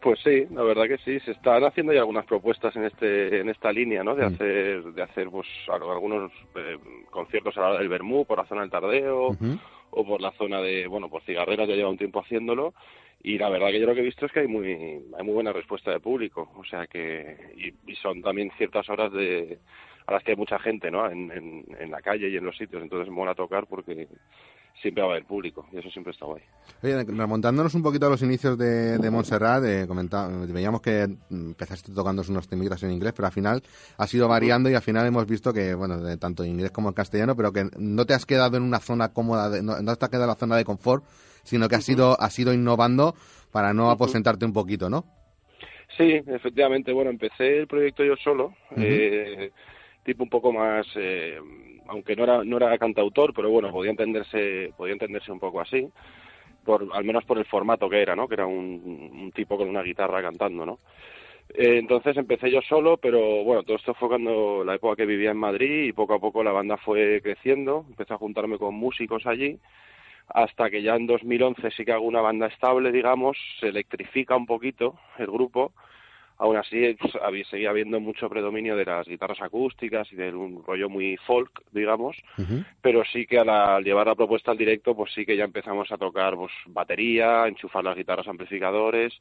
Pues 0.00 0.18
sí, 0.24 0.46
la 0.52 0.62
verdad 0.62 0.84
que 0.88 0.98
sí. 0.98 1.20
Se 1.20 1.32
están 1.32 1.62
haciendo 1.64 1.92
ya 1.92 2.00
algunas 2.00 2.24
propuestas 2.26 2.74
en 2.76 2.84
este 2.84 3.40
en 3.40 3.48
esta 3.48 3.70
línea, 3.72 4.02
¿no? 4.04 4.14
De 4.14 4.24
Mm. 4.28 4.34
hacer 4.34 4.82
de 4.94 5.02
hacer 5.02 5.28
pues 5.30 5.46
al- 5.68 5.82
algunos 5.82 6.32
eh, 6.54 6.76
conciertos 7.10 7.56
a 7.56 7.60
la 7.60 7.68
hora 7.70 7.78
del 7.80 7.88
Bermú 7.88 8.24
por 8.24 8.38
la 8.38 8.46
zona 8.46 8.60
del 8.62 8.70
Tardeo. 8.70 9.36
O 9.96 10.04
por 10.04 10.20
la 10.20 10.30
zona 10.32 10.60
de 10.60 10.86
bueno 10.86 11.08
por 11.08 11.22
Cigarreras 11.22 11.66
ya 11.66 11.74
lleva 11.74 11.88
un 11.88 11.96
tiempo 11.96 12.20
haciéndolo 12.20 12.74
y 13.22 13.38
la 13.38 13.48
verdad 13.48 13.68
que 13.68 13.80
yo 13.80 13.86
lo 13.86 13.94
que 13.94 14.00
he 14.00 14.04
visto 14.04 14.26
es 14.26 14.32
que 14.32 14.40
hay 14.40 14.46
muy 14.46 14.68
hay 14.68 15.24
muy 15.24 15.32
buena 15.32 15.52
respuesta 15.52 15.90
de 15.90 16.00
público, 16.00 16.50
o 16.54 16.64
sea 16.64 16.86
que 16.86 17.54
y, 17.56 17.90
y 17.90 17.96
son 17.96 18.20
también 18.20 18.52
ciertas 18.58 18.88
horas 18.90 19.10
de 19.12 19.58
a 20.06 20.12
las 20.12 20.22
que 20.22 20.32
hay 20.32 20.36
mucha 20.36 20.58
gente, 20.58 20.90
¿no? 20.90 21.10
En, 21.10 21.32
en, 21.32 21.64
en 21.80 21.90
la 21.90 22.00
calle 22.02 22.28
y 22.28 22.36
en 22.36 22.44
los 22.44 22.56
sitios, 22.56 22.82
entonces 22.82 23.10
mola 23.10 23.34
tocar 23.34 23.66
porque 23.66 24.06
siempre 24.82 25.02
va 25.02 25.08
a 25.08 25.12
haber 25.12 25.24
público 25.24 25.66
y 25.72 25.78
eso 25.78 25.90
siempre 25.90 26.12
está 26.12 26.26
guay. 26.26 26.42
Oye, 26.82 27.04
remontándonos 27.04 27.74
un 27.74 27.82
poquito 27.82 28.06
a 28.06 28.10
los 28.10 28.22
inicios 28.22 28.58
de, 28.58 28.98
de 28.98 29.10
Montserrat, 29.10 29.64
eh, 29.64 29.86
veíamos 30.52 30.80
que 30.80 31.06
mm, 31.08 31.46
empezaste 31.50 31.92
tocando 31.92 32.22
unos 32.28 32.48
temitas 32.48 32.82
en 32.82 32.92
inglés, 32.92 33.12
pero 33.14 33.26
al 33.26 33.32
final 33.32 33.62
has 33.96 34.12
ido 34.14 34.28
variando 34.28 34.68
y 34.70 34.74
al 34.74 34.82
final 34.82 35.06
hemos 35.06 35.26
visto 35.26 35.52
que, 35.52 35.74
bueno, 35.74 35.98
de 36.00 36.16
tanto 36.18 36.44
en 36.44 36.50
inglés 36.50 36.70
como 36.70 36.88
en 36.88 36.94
castellano, 36.94 37.34
pero 37.36 37.52
que 37.52 37.68
no 37.78 38.04
te 38.04 38.14
has 38.14 38.26
quedado 38.26 38.56
en 38.56 38.62
una 38.62 38.78
zona 38.80 39.12
cómoda, 39.12 39.48
de- 39.50 39.62
no, 39.62 39.80
no 39.80 39.96
te 39.96 40.04
has 40.04 40.10
quedado 40.10 40.24
en 40.24 40.30
la 40.30 40.34
zona 40.36 40.56
de 40.56 40.64
confort, 40.64 41.04
sino 41.42 41.68
que 41.68 41.76
has 41.76 41.88
ido, 41.88 42.20
has 42.20 42.38
ido 42.38 42.52
innovando 42.52 43.14
para 43.52 43.72
no 43.72 43.90
aposentarte 43.90 44.44
un 44.44 44.52
poquito, 44.52 44.90
¿no? 44.90 45.04
Sí, 45.96 46.20
efectivamente. 46.26 46.92
Bueno, 46.92 47.10
empecé 47.10 47.58
el 47.60 47.66
proyecto 47.66 48.04
yo 48.04 48.16
solo, 48.16 48.54
eh, 48.76 49.50
tipo 50.04 50.24
un 50.24 50.28
poco 50.30 50.52
más, 50.52 50.86
eh, 50.96 51.38
aunque 51.88 52.16
no 52.16 52.24
era 52.24 52.44
no 52.44 52.56
era 52.56 52.78
cantautor, 52.78 53.32
pero 53.34 53.50
bueno, 53.50 53.70
podía 53.70 53.90
entenderse 53.90 54.72
podía 54.76 54.94
entenderse 54.94 55.32
un 55.32 55.40
poco 55.40 55.60
así, 55.60 55.88
por 56.64 56.86
al 56.92 57.04
menos 57.04 57.24
por 57.24 57.38
el 57.38 57.44
formato 57.46 57.88
que 57.88 58.02
era, 58.02 58.16
¿no? 58.16 58.28
Que 58.28 58.34
era 58.34 58.46
un, 58.46 59.32
tipo 59.34 59.56
con 59.56 59.68
una 59.68 59.82
guitarra 59.82 60.22
cantando, 60.22 60.66
¿no? 60.66 60.78
Eh, 61.54 61.78
entonces 61.78 62.16
empecé 62.16 62.50
yo 62.50 62.60
solo, 62.62 62.96
pero 62.96 63.44
bueno, 63.44 63.62
todo 63.62 63.76
esto 63.76 63.94
fue 63.94 64.08
cuando 64.08 64.64
la 64.64 64.74
época 64.74 64.96
que 64.96 65.06
vivía 65.06 65.30
en 65.30 65.36
Madrid 65.38 65.84
y 65.84 65.92
poco 65.92 66.14
a 66.14 66.18
poco 66.18 66.42
la 66.42 66.52
banda 66.52 66.76
fue 66.76 67.20
creciendo, 67.22 67.84
empecé 67.88 68.14
a 68.14 68.18
juntarme 68.18 68.58
con 68.58 68.74
músicos 68.74 69.26
allí 69.26 69.58
hasta 70.28 70.70
que 70.70 70.82
ya 70.82 70.96
en 70.96 71.06
2011 71.06 71.70
sí 71.70 71.84
que 71.84 71.92
hago 71.92 72.04
una 72.04 72.20
banda 72.20 72.46
estable, 72.46 72.90
digamos, 72.92 73.36
se 73.60 73.68
electrifica 73.68 74.36
un 74.36 74.46
poquito 74.46 74.98
el 75.18 75.26
grupo. 75.26 75.72
Aún 76.38 76.56
así, 76.56 76.94
pues, 77.00 77.14
había, 77.22 77.44
seguía 77.46 77.70
habiendo 77.70 77.98
mucho 77.98 78.28
predominio 78.28 78.76
de 78.76 78.84
las 78.84 79.06
guitarras 79.06 79.40
acústicas 79.40 80.12
y 80.12 80.16
de 80.16 80.34
un 80.34 80.62
rollo 80.64 80.88
muy 80.88 81.16
folk, 81.26 81.62
digamos, 81.72 82.16
pero 82.82 83.02
sí 83.04 83.26
que 83.26 83.38
al, 83.38 83.48
al 83.48 83.82
llevar 83.82 84.06
la 84.06 84.14
propuesta 84.14 84.50
al 84.50 84.58
directo, 84.58 84.94
pues 84.94 85.12
sí 85.14 85.24
que 85.24 85.36
ya 85.36 85.44
empezamos 85.44 85.90
a 85.90 85.96
tocar 85.96 86.34
pues, 86.36 86.52
batería, 86.66 87.46
enchufar 87.46 87.84
las 87.84 87.96
guitarras 87.96 88.28
amplificadores 88.28 89.14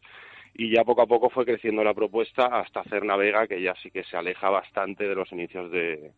y 0.58 0.74
ya 0.74 0.84
poco 0.84 1.02
a 1.02 1.08
poco 1.08 1.30
fue 1.30 1.46
creciendo 1.46 1.84
la 1.84 1.94
propuesta 1.94 2.46
hasta 2.46 2.82
hacer 2.82 3.04
Navega, 3.04 3.48
que 3.48 3.62
ya 3.62 3.76
sí 3.82 3.92
que 3.92 4.04
se 4.04 4.18
aleja 4.18 4.50
bastante 4.50 5.08
de 5.08 5.16
los 5.16 5.32
inicios 5.32 5.70
de, 5.72 6.12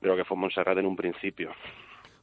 de 0.00 0.08
lo 0.08 0.16
que 0.16 0.24
fue 0.24 0.36
Montserrat 0.36 0.78
en 0.78 0.86
un 0.86 0.96
principio. 0.96 1.52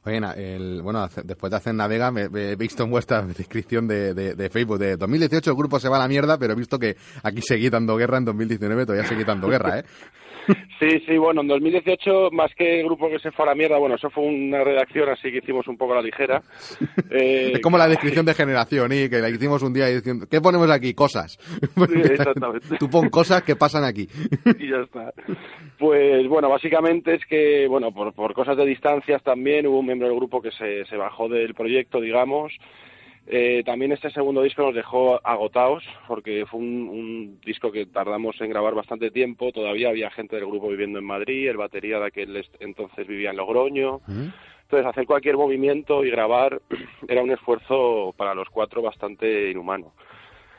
Oye, 0.06 0.20
el, 0.36 0.80
bueno, 0.82 1.08
después 1.24 1.50
de 1.50 1.56
hacer 1.56 1.74
Navega, 1.74 2.10
me 2.12 2.28
he 2.32 2.56
visto 2.56 2.84
en 2.84 2.90
vuestra 2.90 3.22
descripción 3.26 3.88
de, 3.88 4.14
de- 4.14 4.34
de 4.34 4.50
Facebook 4.50 4.78
de 4.78 4.96
2018 4.96 5.50
el 5.50 5.56
grupo 5.56 5.80
se 5.80 5.88
va 5.88 5.96
a 5.96 6.00
la 6.00 6.08
mierda, 6.08 6.38
pero 6.38 6.52
he 6.52 6.56
visto 6.56 6.78
que 6.78 6.96
aquí 7.24 7.42
seguí 7.42 7.68
dando 7.70 7.96
guerra 7.96 8.18
en 8.18 8.24
2019, 8.24 8.86
todavía 8.86 9.08
seguí 9.08 9.24
dando 9.24 9.48
guerra, 9.48 9.80
¿eh? 9.80 9.84
Sí, 10.78 11.00
sí, 11.06 11.16
bueno, 11.16 11.40
en 11.40 11.48
2018, 11.48 12.30
más 12.32 12.54
que 12.54 12.80
el 12.80 12.86
grupo 12.86 13.08
que 13.08 13.18
se 13.18 13.30
fue 13.32 13.44
a 13.44 13.48
la 13.48 13.54
mierda, 13.54 13.78
bueno, 13.78 13.94
eso 13.94 14.10
fue 14.10 14.24
una 14.24 14.62
redacción, 14.62 15.08
así 15.08 15.32
que 15.32 15.38
hicimos 15.38 15.66
un 15.68 15.76
poco 15.76 15.92
a 15.94 15.96
la 15.96 16.02
ligera. 16.02 16.42
Eh, 17.10 17.52
Es 17.54 17.60
como 17.60 17.78
la 17.78 17.88
descripción 17.88 18.26
de 18.26 18.34
generación, 18.34 18.92
y 18.92 19.08
que 19.08 19.20
la 19.20 19.30
hicimos 19.30 19.62
un 19.62 19.72
día 19.72 19.90
y 19.90 19.94
diciendo, 19.94 20.26
¿qué 20.30 20.40
ponemos 20.40 20.70
aquí? 20.70 20.92
Cosas. 20.92 21.38
exactamente. 22.04 22.76
Tú 22.78 22.90
pon 22.90 23.08
cosas 23.08 23.42
que 23.42 23.56
pasan 23.56 23.84
aquí. 23.84 24.06
y 24.58 24.70
ya 24.70 24.82
está. 24.82 25.12
Pues 25.78 26.28
bueno, 26.28 26.50
básicamente 26.50 27.14
es 27.14 27.24
que, 27.26 27.66
bueno, 27.68 27.92
por, 27.92 28.12
por 28.12 28.34
cosas 28.34 28.56
de 28.56 28.66
distancias 28.66 29.22
también 29.22 29.66
hubo 29.66 29.80
un 29.80 29.86
miembro 29.86 30.08
del 30.08 30.16
grupo 30.16 30.42
que 30.42 30.50
se, 30.50 30.84
se 30.84 30.96
bajó 30.96 31.28
del 31.28 31.54
proyecto, 31.54 32.00
digamos. 32.00 32.52
Eh, 33.28 33.62
también 33.66 33.90
este 33.90 34.10
segundo 34.10 34.42
disco 34.42 34.62
nos 34.62 34.74
dejó 34.74 35.20
agotados 35.26 35.82
porque 36.06 36.46
fue 36.46 36.60
un, 36.60 36.88
un 36.88 37.40
disco 37.44 37.72
que 37.72 37.86
tardamos 37.86 38.40
en 38.40 38.50
grabar 38.50 38.74
bastante 38.74 39.10
tiempo. 39.10 39.50
Todavía 39.50 39.88
había 39.88 40.10
gente 40.10 40.36
del 40.36 40.46
grupo 40.46 40.68
viviendo 40.68 40.98
en 41.00 41.04
Madrid, 41.04 41.48
el 41.48 41.56
batería 41.56 41.98
de 41.98 42.06
aquel 42.06 42.46
entonces 42.60 43.06
vivía 43.06 43.30
en 43.30 43.36
Logroño. 43.36 44.00
Entonces, 44.62 44.86
hacer 44.86 45.06
cualquier 45.06 45.36
movimiento 45.36 46.04
y 46.04 46.10
grabar 46.10 46.60
era 47.08 47.22
un 47.22 47.30
esfuerzo 47.30 48.14
para 48.16 48.34
los 48.34 48.48
cuatro 48.48 48.82
bastante 48.82 49.50
inhumano. 49.50 49.92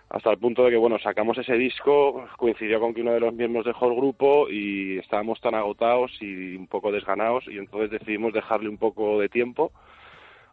Hasta 0.10 0.32
el 0.32 0.38
punto 0.38 0.64
de 0.64 0.72
que, 0.72 0.78
bueno, 0.78 0.98
sacamos 1.00 1.38
ese 1.38 1.56
disco, 1.56 2.26
coincidió 2.38 2.80
con 2.80 2.94
que 2.94 3.02
uno 3.02 3.12
de 3.12 3.20
los 3.20 3.34
miembros 3.34 3.66
dejó 3.66 3.88
el 3.90 3.96
grupo 3.96 4.50
y 4.50 4.98
estábamos 5.00 5.42
tan 5.42 5.56
agotados 5.56 6.12
y 6.22 6.56
un 6.56 6.68
poco 6.68 6.94
desganados 6.94 7.44
y 7.50 7.58
entonces 7.58 7.92
decidimos 7.92 8.32
dejarle 8.32 8.70
un 8.70 8.78
poco 8.78 9.20
de 9.20 9.28
tiempo 9.28 9.74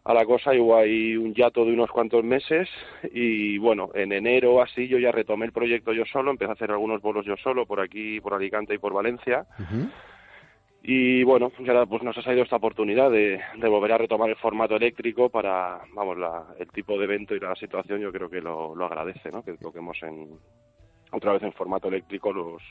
a 0.05 0.13
la 0.13 0.23
cosa 0.23 0.53
y 0.53 0.59
hubo 0.59 0.77
ahí 0.77 1.17
un 1.17 1.33
hiato 1.33 1.65
de 1.65 1.73
unos 1.73 1.89
cuantos 1.89 2.23
meses 2.23 2.69
y 3.11 3.57
bueno, 3.57 3.89
en 3.95 4.11
enero 4.11 4.61
así 4.61 4.87
yo 4.87 4.99
ya 4.99 5.11
retomé 5.11 5.47
el 5.47 5.51
proyecto 5.51 5.93
yo 5.93 6.05
solo, 6.05 6.29
empecé 6.29 6.51
a 6.51 6.53
hacer 6.53 6.71
algunos 6.71 7.01
bolos 7.01 7.25
yo 7.25 7.35
solo 7.37 7.65
por 7.65 7.81
aquí, 7.81 8.21
por 8.21 8.35
Alicante 8.35 8.75
y 8.75 8.77
por 8.77 8.93
Valencia 8.93 9.47
y 10.83 11.23
bueno, 11.23 11.49
pues 11.49 11.67
ahora 11.67 11.87
pues 11.87 12.03
nos 12.03 12.15
ha 12.15 12.21
salido 12.21 12.43
esta 12.43 12.57
oportunidad 12.57 13.09
de, 13.09 13.41
de 13.55 13.67
volver 13.67 13.93
a 13.93 13.97
retomar 13.97 14.29
el 14.29 14.35
formato 14.35 14.75
eléctrico 14.75 15.29
para, 15.29 15.81
vamos, 15.95 16.19
la, 16.19 16.45
el 16.59 16.67
tipo 16.69 16.99
de 16.99 17.05
evento 17.05 17.33
y 17.33 17.39
la 17.39 17.55
situación 17.55 17.99
yo 17.99 18.11
creo 18.11 18.29
que 18.29 18.39
lo, 18.39 18.75
lo 18.75 18.85
agradece, 18.85 19.31
¿no? 19.31 19.41
Que 19.41 19.53
toquemos 19.53 19.97
en, 20.03 20.37
otra 21.11 21.33
vez 21.33 21.41
en 21.41 21.53
formato 21.53 21.87
eléctrico 21.87 22.31
los, 22.31 22.61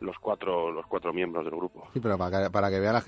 los 0.00 0.16
cuatro, 0.20 0.70
los 0.72 0.84
cuatro 0.86 1.12
miembros 1.12 1.44
del 1.44 1.54
grupo. 1.56 1.88
Sí, 1.94 2.00
pero 2.00 2.18
para 2.18 2.44
que, 2.44 2.50
para 2.50 2.68
que 2.70 2.78
vea 2.80 2.92
la 2.92 3.02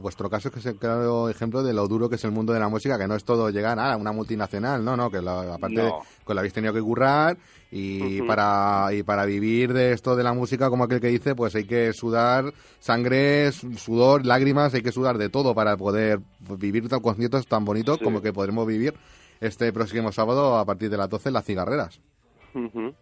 vuestro 0.00 0.28
caso 0.28 0.48
es 0.48 0.54
que 0.54 0.60
es 0.60 0.66
el 0.66 0.76
claro 0.76 1.28
ejemplo 1.28 1.62
de 1.62 1.72
lo 1.72 1.86
duro 1.86 2.08
que 2.08 2.16
es 2.16 2.24
el 2.24 2.32
mundo 2.32 2.52
de 2.52 2.58
la 2.60 2.68
música, 2.68 2.98
que 2.98 3.06
no 3.06 3.14
es 3.14 3.24
todo 3.24 3.50
llegar 3.50 3.78
a 3.78 3.96
una 3.96 4.10
multinacional, 4.12 4.84
no, 4.84 4.96
no, 4.96 5.08
que 5.10 5.22
la, 5.22 5.54
aparte 5.54 5.76
No. 5.76 6.00
que 6.26 6.34
lo 6.34 6.40
habéis 6.40 6.52
tenido 6.52 6.72
que 6.74 6.82
currar 6.82 7.36
y 7.70 8.22
para 8.22 8.88
y 8.92 9.02
para 9.04 9.24
vivir 9.24 9.72
de 9.72 9.92
esto 9.92 10.16
de 10.16 10.24
la 10.24 10.32
música, 10.32 10.68
como 10.68 10.84
aquel 10.84 11.00
que 11.00 11.08
dice, 11.08 11.34
pues 11.36 11.54
hay 11.54 11.64
que 11.64 11.92
sudar 11.92 12.52
sangre, 12.80 13.52
su- 13.52 13.74
sudor, 13.74 14.26
lágrimas, 14.26 14.74
hay 14.74 14.82
que 14.82 14.92
sudar 14.92 15.18
de 15.18 15.28
todo 15.28 15.54
para 15.54 15.76
poder 15.76 16.18
vivir 16.58 16.88
tan 16.88 17.00
conciertos 17.00 17.46
tan 17.46 17.64
bonitos 17.64 17.98
Sí. 17.98 18.04
como 18.04 18.20
que 18.20 18.32
podremos 18.32 18.66
vivir 18.66 18.94
este 19.40 19.72
próximo 19.72 20.10
sábado 20.12 20.56
a 20.58 20.64
partir 20.64 20.90
de 20.90 20.96
las 20.96 21.08
12 21.08 21.28
en 21.28 21.34
las 21.34 21.44
cigarreras. 21.44 22.00
Ujú. 22.54 22.94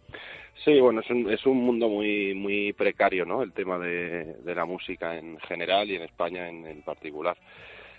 Sí, 0.63 0.81
bueno, 0.81 1.01
es 1.01 1.11
un, 1.11 1.31
es 1.31 1.45
un 1.47 1.59
mundo 1.59 1.89
muy 1.89 2.35
muy 2.35 2.73
precario, 2.73 3.25
¿no? 3.25 3.43
El 3.43 3.53
tema 3.53 3.79
de, 3.79 4.37
la 4.45 4.65
música 4.65 5.17
en 5.17 5.39
general 5.41 5.91
y 5.91 5.97
en 5.97 6.03
España 6.03 6.49
en, 6.49 6.67
en 6.67 6.83
particular. 6.83 7.37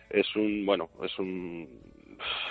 Es 0.10 0.36
un, 0.36 0.66
bueno, 0.66 0.90
es 1.04 1.20
un 1.20 1.68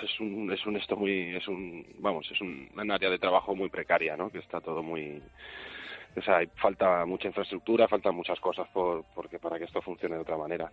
es 0.03 0.19
un 0.19 0.51
es 0.51 0.65
un 0.65 0.77
esto 0.77 0.95
muy 0.95 1.35
es 1.35 1.47
un 1.47 1.85
vamos 1.99 2.29
es 2.31 2.39
un, 2.41 2.69
un 2.75 2.91
área 2.91 3.09
de 3.09 3.19
trabajo 3.19 3.55
muy 3.55 3.69
precaria 3.69 4.15
no 4.15 4.29
que 4.29 4.39
está 4.39 4.61
todo 4.61 4.83
muy 4.83 5.21
o 6.15 6.21
sea 6.21 6.41
falta 6.55 7.05
mucha 7.05 7.27
infraestructura 7.27 7.87
faltan 7.87 8.15
muchas 8.15 8.39
cosas 8.39 8.67
por 8.69 9.03
porque 9.13 9.39
para 9.39 9.57
que 9.57 9.65
esto 9.65 9.81
funcione 9.81 10.15
de 10.15 10.21
otra 10.21 10.37
manera 10.37 10.71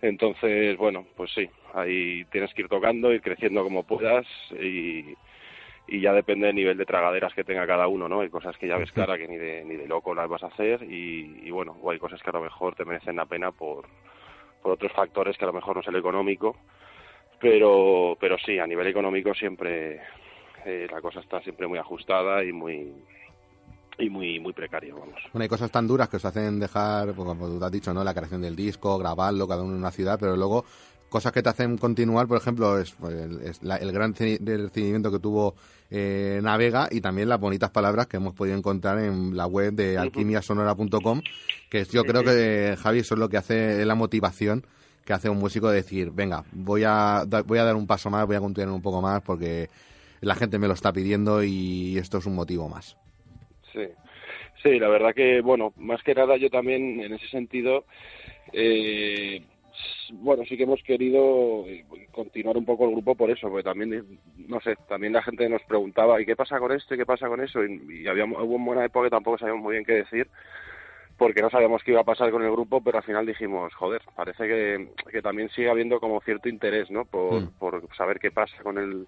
entonces 0.00 0.76
bueno 0.76 1.06
pues 1.16 1.30
sí 1.32 1.48
ahí 1.74 2.24
tienes 2.26 2.52
que 2.54 2.62
ir 2.62 2.68
tocando 2.68 3.12
ir 3.12 3.22
creciendo 3.22 3.62
como 3.62 3.84
puedas 3.84 4.26
y 4.60 5.14
y 5.86 6.00
ya 6.00 6.12
depende 6.12 6.46
del 6.46 6.56
nivel 6.56 6.78
de 6.78 6.86
tragaderas 6.86 7.34
que 7.34 7.44
tenga 7.44 7.66
cada 7.66 7.88
uno, 7.88 8.08
¿no? 8.08 8.20
Hay 8.20 8.30
cosas 8.30 8.56
que 8.56 8.68
ya 8.68 8.76
ves 8.76 8.92
clara 8.92 9.18
que 9.18 9.28
ni 9.28 9.36
de, 9.36 9.64
ni 9.64 9.76
de 9.76 9.86
loco 9.86 10.14
las 10.14 10.28
vas 10.28 10.42
a 10.42 10.46
hacer 10.46 10.82
y, 10.84 11.40
y 11.44 11.50
bueno, 11.50 11.76
o 11.82 11.90
hay 11.90 11.98
cosas 11.98 12.22
que 12.22 12.30
a 12.30 12.34
lo 12.34 12.42
mejor 12.42 12.74
te 12.74 12.84
merecen 12.84 13.16
la 13.16 13.26
pena 13.26 13.50
por, 13.50 13.86
por 14.62 14.72
otros 14.72 14.92
factores 14.92 15.36
que 15.36 15.44
a 15.44 15.48
lo 15.48 15.54
mejor 15.54 15.76
no 15.76 15.82
es 15.82 15.88
el 15.88 15.96
económico, 15.96 16.56
pero, 17.40 18.16
pero 18.20 18.36
sí, 18.38 18.58
a 18.58 18.66
nivel 18.66 18.86
económico 18.86 19.34
siempre 19.34 20.00
eh, 20.64 20.86
la 20.90 21.00
cosa 21.00 21.20
está 21.20 21.40
siempre 21.40 21.66
muy 21.66 21.78
ajustada 21.78 22.44
y 22.44 22.52
muy 22.52 22.92
y 23.98 24.08
muy 24.08 24.40
muy 24.40 24.52
precario, 24.52 24.96
vamos. 24.98 25.20
Bueno, 25.32 25.42
hay 25.42 25.48
cosas 25.48 25.70
tan 25.70 25.86
duras 25.86 26.08
que 26.08 26.16
os 26.16 26.24
hacen 26.24 26.58
dejar, 26.58 27.12
pues, 27.12 27.26
como 27.26 27.46
tú 27.46 27.62
has 27.62 27.72
dicho, 27.72 27.92
¿no? 27.92 28.02
La 28.02 28.14
creación 28.14 28.40
del 28.40 28.56
disco, 28.56 28.96
grabarlo, 28.98 29.46
cada 29.46 29.62
uno 29.62 29.72
en 29.72 29.78
una 29.78 29.90
ciudad, 29.90 30.18
pero 30.18 30.36
luego 30.36 30.64
cosas 31.12 31.30
que 31.32 31.42
te 31.42 31.50
hacen 31.50 31.76
continuar, 31.78 32.26
por 32.26 32.38
ejemplo, 32.38 32.78
es, 32.80 32.92
pues, 32.92 33.12
el, 33.14 33.42
es 33.42 33.62
la- 33.62 33.76
el 33.76 33.92
gran 33.92 34.14
recibimiento 34.14 35.12
que 35.12 35.18
tuvo 35.20 35.54
eh, 35.90 36.40
Navega 36.42 36.88
y 36.90 37.02
también 37.02 37.28
las 37.28 37.38
bonitas 37.38 37.70
palabras 37.70 38.06
que 38.06 38.16
hemos 38.16 38.32
podido 38.34 38.56
encontrar 38.56 38.98
en 38.98 39.36
la 39.36 39.46
web 39.46 39.74
de 39.74 39.98
alquimiasonora.com, 39.98 41.20
que 41.68 41.84
yo 41.84 42.04
creo 42.04 42.24
que, 42.24 42.76
Javi, 42.82 43.00
eso 43.00 43.14
es 43.14 43.20
lo 43.20 43.28
que 43.28 43.36
hace, 43.36 43.84
la 43.84 43.94
motivación 43.94 44.64
que 45.04 45.12
hace 45.12 45.28
un 45.28 45.38
músico 45.38 45.68
de 45.68 45.76
decir, 45.76 46.10
venga, 46.12 46.44
voy 46.52 46.84
a, 46.86 47.24
voy 47.46 47.58
a 47.58 47.64
dar 47.64 47.76
un 47.76 47.86
paso 47.86 48.08
más, 48.08 48.26
voy 48.26 48.36
a 48.36 48.40
continuar 48.40 48.72
un 48.74 48.80
poco 48.82 49.02
más 49.02 49.20
porque 49.22 49.68
la 50.22 50.34
gente 50.34 50.58
me 50.58 50.66
lo 50.68 50.74
está 50.74 50.92
pidiendo 50.92 51.42
y 51.44 51.98
esto 51.98 52.18
es 52.18 52.26
un 52.26 52.34
motivo 52.36 52.68
más. 52.68 52.96
Sí, 53.72 53.80
sí, 54.62 54.78
la 54.78 54.88
verdad 54.88 55.12
que, 55.14 55.40
bueno, 55.42 55.72
más 55.76 56.02
que 56.04 56.14
nada 56.14 56.36
yo 56.38 56.48
también 56.50 57.00
en 57.00 57.12
ese 57.14 57.26
sentido, 57.28 57.84
eh, 58.52 59.42
bueno, 60.12 60.44
sí 60.44 60.56
que 60.56 60.64
hemos 60.64 60.82
querido 60.82 61.64
eh, 61.66 61.84
continuar 62.12 62.56
un 62.56 62.64
poco 62.64 62.84
el 62.84 62.92
grupo 62.92 63.14
por 63.14 63.30
eso, 63.30 63.48
porque 63.48 63.64
también, 63.64 64.20
no 64.48 64.60
sé, 64.60 64.76
también 64.88 65.12
la 65.12 65.22
gente 65.22 65.48
nos 65.48 65.62
preguntaba, 65.62 66.20
¿y 66.20 66.26
qué 66.26 66.36
pasa 66.36 66.58
con 66.58 66.72
esto 66.72 66.94
y 66.94 66.98
qué 66.98 67.06
pasa 67.06 67.28
con 67.28 67.40
eso? 67.40 67.64
Y, 67.64 68.02
y 68.02 68.06
había, 68.06 68.24
hubo 68.24 68.56
una 68.56 68.64
buena 68.64 68.84
época 68.84 69.06
que 69.06 69.10
tampoco 69.10 69.38
sabíamos 69.38 69.62
muy 69.62 69.72
bien 69.72 69.84
qué 69.84 69.94
decir, 69.94 70.28
porque 71.16 71.42
no 71.42 71.50
sabíamos 71.50 71.82
qué 71.82 71.92
iba 71.92 72.00
a 72.00 72.04
pasar 72.04 72.30
con 72.30 72.42
el 72.42 72.50
grupo, 72.50 72.82
pero 72.82 72.98
al 72.98 73.04
final 73.04 73.24
dijimos, 73.26 73.72
joder, 73.74 74.02
parece 74.16 74.46
que, 74.48 74.88
que 75.10 75.22
también 75.22 75.48
sigue 75.50 75.70
habiendo 75.70 76.00
como 76.00 76.20
cierto 76.20 76.48
interés, 76.48 76.90
¿no? 76.90 77.04
Por, 77.04 77.42
Mm. 77.42 77.48
por 77.58 77.96
saber 77.96 78.18
qué 78.18 78.30
pasa 78.30 78.62
con 78.62 78.78
el, 78.78 79.06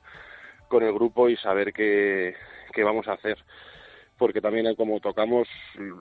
con 0.68 0.82
el 0.82 0.92
grupo 0.92 1.28
y 1.28 1.36
saber 1.36 1.72
qué, 1.72 2.34
qué 2.72 2.84
vamos 2.84 3.08
a 3.08 3.14
hacer 3.14 3.38
porque 4.18 4.40
también 4.40 4.66
eh, 4.66 4.76
como 4.76 5.00
tocamos 5.00 5.48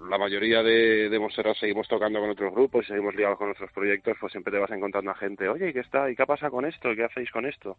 la 0.10 0.18
mayoría 0.18 0.62
de, 0.64 1.10
de 1.10 1.56
seguimos 1.60 1.88
tocando 1.88 2.20
con 2.20 2.30
otros 2.30 2.54
grupos 2.54 2.86
y 2.86 2.88
seguimos 2.90 3.16
ligados 3.16 3.38
con 3.38 3.52
otros 3.52 3.72
proyectos, 3.72 4.18
pues 4.20 4.32
siempre 4.32 4.52
te 4.52 4.60
vas 4.60 4.72
encontrando 4.72 5.12
a 5.12 5.16
gente, 5.16 5.48
oye, 5.50 5.70
¿y 5.70 5.74
qué 5.74 5.80
está? 5.80 6.10
¿Y 6.10 6.16
qué 6.16 6.26
pasa 6.26 6.50
con 6.50 6.66
esto? 6.66 6.92
¿Y 6.92 6.96
qué 6.96 7.06
hacéis 7.06 7.32
con 7.32 7.46
esto? 7.46 7.78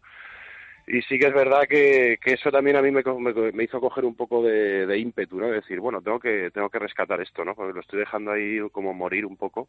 Y 0.87 1.01
sí 1.03 1.17
que 1.17 1.27
es 1.27 1.33
verdad 1.33 1.63
que, 1.67 2.19
eso 2.23 2.51
también 2.51 2.75
a 2.75 2.81
mí 2.81 2.91
me, 2.91 3.01
me, 3.03 3.51
me 3.51 3.63
hizo 3.63 3.81
coger 3.81 4.05
un 4.05 4.15
poco 4.15 4.43
de, 4.43 4.85
de 4.85 4.99
ímpetu, 4.99 5.39
¿no? 5.39 5.47
De 5.47 5.55
decir, 5.55 5.79
bueno, 5.79 6.01
tengo 6.01 6.19
que, 6.19 6.51
tengo 6.53 6.69
que 6.69 6.77
rescatar 6.77 7.19
esto, 7.21 7.43
¿no? 7.43 7.55
Porque 7.55 7.73
lo 7.73 7.81
estoy 7.81 7.99
dejando 7.99 8.31
ahí 8.31 8.59
como 8.71 8.93
morir 8.93 9.25
un 9.25 9.35
poco. 9.35 9.67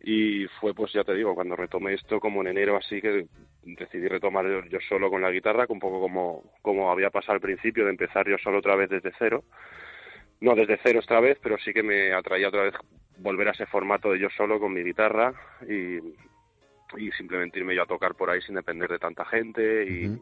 Y 0.00 0.46
fue, 0.60 0.74
pues 0.74 0.92
ya 0.92 1.04
te 1.04 1.14
digo, 1.14 1.34
cuando 1.34 1.56
retomé 1.56 1.94
esto 1.94 2.20
como 2.20 2.40
en 2.40 2.48
enero 2.48 2.76
así 2.76 3.00
que 3.00 3.26
decidí 3.62 4.06
retomar 4.06 4.68
yo, 4.68 4.78
solo 4.88 5.10
con 5.10 5.22
la 5.22 5.30
guitarra, 5.30 5.66
un 5.68 5.80
poco 5.80 6.00
como, 6.00 6.52
como 6.62 6.90
había 6.90 7.10
pasado 7.10 7.34
al 7.34 7.40
principio, 7.40 7.84
de 7.84 7.90
empezar 7.90 8.28
yo 8.28 8.38
solo 8.38 8.58
otra 8.58 8.76
vez 8.76 8.88
desde 8.90 9.12
cero. 9.18 9.44
No 10.40 10.54
desde 10.54 10.78
cero 10.82 11.00
esta 11.00 11.18
vez, 11.18 11.38
pero 11.42 11.58
sí 11.58 11.72
que 11.72 11.82
me 11.82 12.12
atraía 12.12 12.48
otra 12.48 12.62
vez 12.62 12.74
volver 13.18 13.48
a 13.48 13.50
ese 13.50 13.66
formato 13.66 14.12
de 14.12 14.20
yo 14.20 14.28
solo 14.30 14.60
con 14.60 14.72
mi 14.72 14.84
guitarra 14.84 15.34
y, 15.68 15.96
y 16.96 17.10
simplemente 17.16 17.58
irme 17.58 17.74
yo 17.74 17.82
a 17.82 17.86
tocar 17.86 18.14
por 18.14 18.30
ahí 18.30 18.40
sin 18.42 18.54
depender 18.54 18.88
de 18.88 19.00
tanta 19.00 19.24
gente 19.24 19.84
y, 19.84 20.18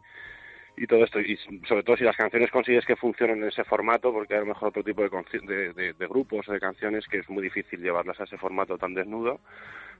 y 0.76 0.87
todo 0.87 1.04
esto. 1.04 1.21
Y 1.21 1.37
sobre 1.66 1.83
todo 1.83 1.97
si 1.97 2.04
las 2.04 2.16
canciones 2.16 2.50
consigues 2.50 2.85
que 2.85 2.97
funcionen 2.97 3.38
en 3.42 3.49
ese 3.49 3.64
formato, 3.64 4.12
porque 4.12 4.35
hay 4.35 4.38
a 4.38 4.40
lo 4.42 4.49
mejor 4.49 4.68
otro 4.68 4.85
tipo 4.85 5.02
de, 5.02 5.73
de, 5.75 5.92
de- 5.95 6.06
grupos 6.06 6.49
o 6.49 6.52
de 6.52 6.61
canciones 6.61 7.06
que 7.06 7.18
es 7.18 7.28
muy 7.28 7.42
difícil 7.42 7.80
llevarlas 7.80 8.21
a 8.21 8.25
ese 8.25 8.38
formato 8.38 8.78
tan 8.78 8.95
desnudo. 8.95 9.40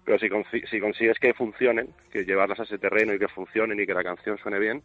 Pero 0.05 0.19
si, 0.19 0.29
si 0.67 0.81
consigues 0.81 1.19
que 1.19 1.35
funcionen, 1.35 1.89
que 2.13 2.25
llevarlas 2.25 2.61
a 2.61 2.65
ese 2.65 2.79
terreno 2.79 3.13
y 3.15 3.19
que 3.19 3.29
funcionen 3.29 3.81
y 3.81 3.87
que 3.87 3.95
la 3.95 4.05
canción 4.05 4.39
suene 4.39 4.59
bien, 4.59 4.83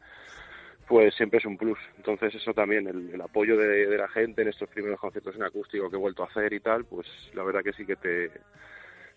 pues 0.87 1.13
siempre 1.15 1.39
es 1.39 1.45
un 1.45 1.57
plus. 1.57 1.79
Entonces 1.97 2.35
eso 2.35 2.53
también, 2.53 2.87
el, 2.87 3.11
el 3.13 3.21
apoyo 3.21 3.55
de, 3.57 3.85
de 3.87 3.97
la 3.97 4.07
gente 4.07 4.41
en 4.41 4.49
estos 4.49 4.69
primeros 4.69 4.99
conciertos 4.99 5.35
en 5.35 5.43
acústico 5.43 5.89
que 5.89 5.95
he 5.95 5.99
vuelto 5.99 6.23
a 6.23 6.27
hacer 6.27 6.51
y 6.53 6.59
tal, 6.59 6.85
pues 6.85 7.07
la 7.33 7.43
verdad 7.43 7.63
que 7.63 7.73
sí 7.73 7.85
que 7.85 7.95
te, 7.95 8.31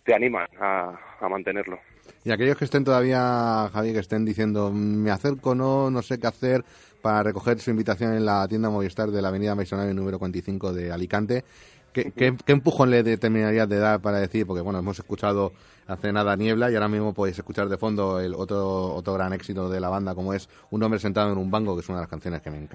te 0.04 0.14
animan 0.14 0.49
a, 0.61 0.99
a 1.21 1.28
mantenerlo. 1.28 1.81
Y 2.25 2.31
aquellos 2.31 2.57
que 2.57 2.65
estén 2.65 2.85
todavía, 2.85 3.69
Javi, 3.73 3.93
que 3.93 3.99
estén 3.99 4.25
diciendo, 4.25 4.71
"Mm, 4.73 4.77
me 5.03 5.11
acerco, 5.11 5.55
no, 5.55 5.91
no 5.91 6.03
sé 6.03 6.19
qué 6.19 6.27
hacer 6.27 6.65
para 7.03 7.23
recoger 7.23 7.61
su 7.61 7.71
invitación 7.71 8.15
en 8.15 8.25
la 8.25 8.47
tienda 8.49 8.71
Movistar 8.71 9.11
de 9.11 9.21
la 9.21 9.29
avenida 9.29 9.55
Maisonave 9.55 9.93
número 9.93 10.19
45 10.19 10.73
de 10.73 10.91
Alicante, 10.91 11.45
¿qué, 11.93 12.13
qué, 12.13 12.35
qué 12.45 12.53
empujón 12.53 12.91
le 12.91 13.03
determinarías 13.03 13.69
de 13.69 13.79
dar 13.79 14.01
para 14.01 14.19
decir? 14.19 14.47
Porque 14.47 14.63
bueno, 14.63 14.79
hemos 14.79 14.99
escuchado 14.99 15.53
hace 15.87 16.13
nada 16.15 16.35
Niebla 16.35 16.71
y 16.71 16.75
ahora 16.77 16.89
mismo 16.89 17.13
podéis 17.13 17.39
escuchar 17.39 17.69
de 17.69 17.77
fondo 17.77 18.19
el 18.21 18.33
otro, 18.35 18.95
otro 18.95 19.13
gran 19.13 19.35
éxito 19.35 19.69
de 19.69 19.81
la 19.81 19.91
banda 19.91 20.15
como 20.15 20.33
es 20.33 20.49
Un 20.71 20.83
hombre 20.83 20.99
sentado 20.99 21.31
en 21.31 21.37
un 21.37 21.51
banco, 21.51 21.75
que 21.77 21.83
es 21.83 21.89
una 21.91 21.99
de 21.99 22.03
las 22.05 22.11
canciones 22.11 22.41
que 22.41 22.51
me, 22.51 22.67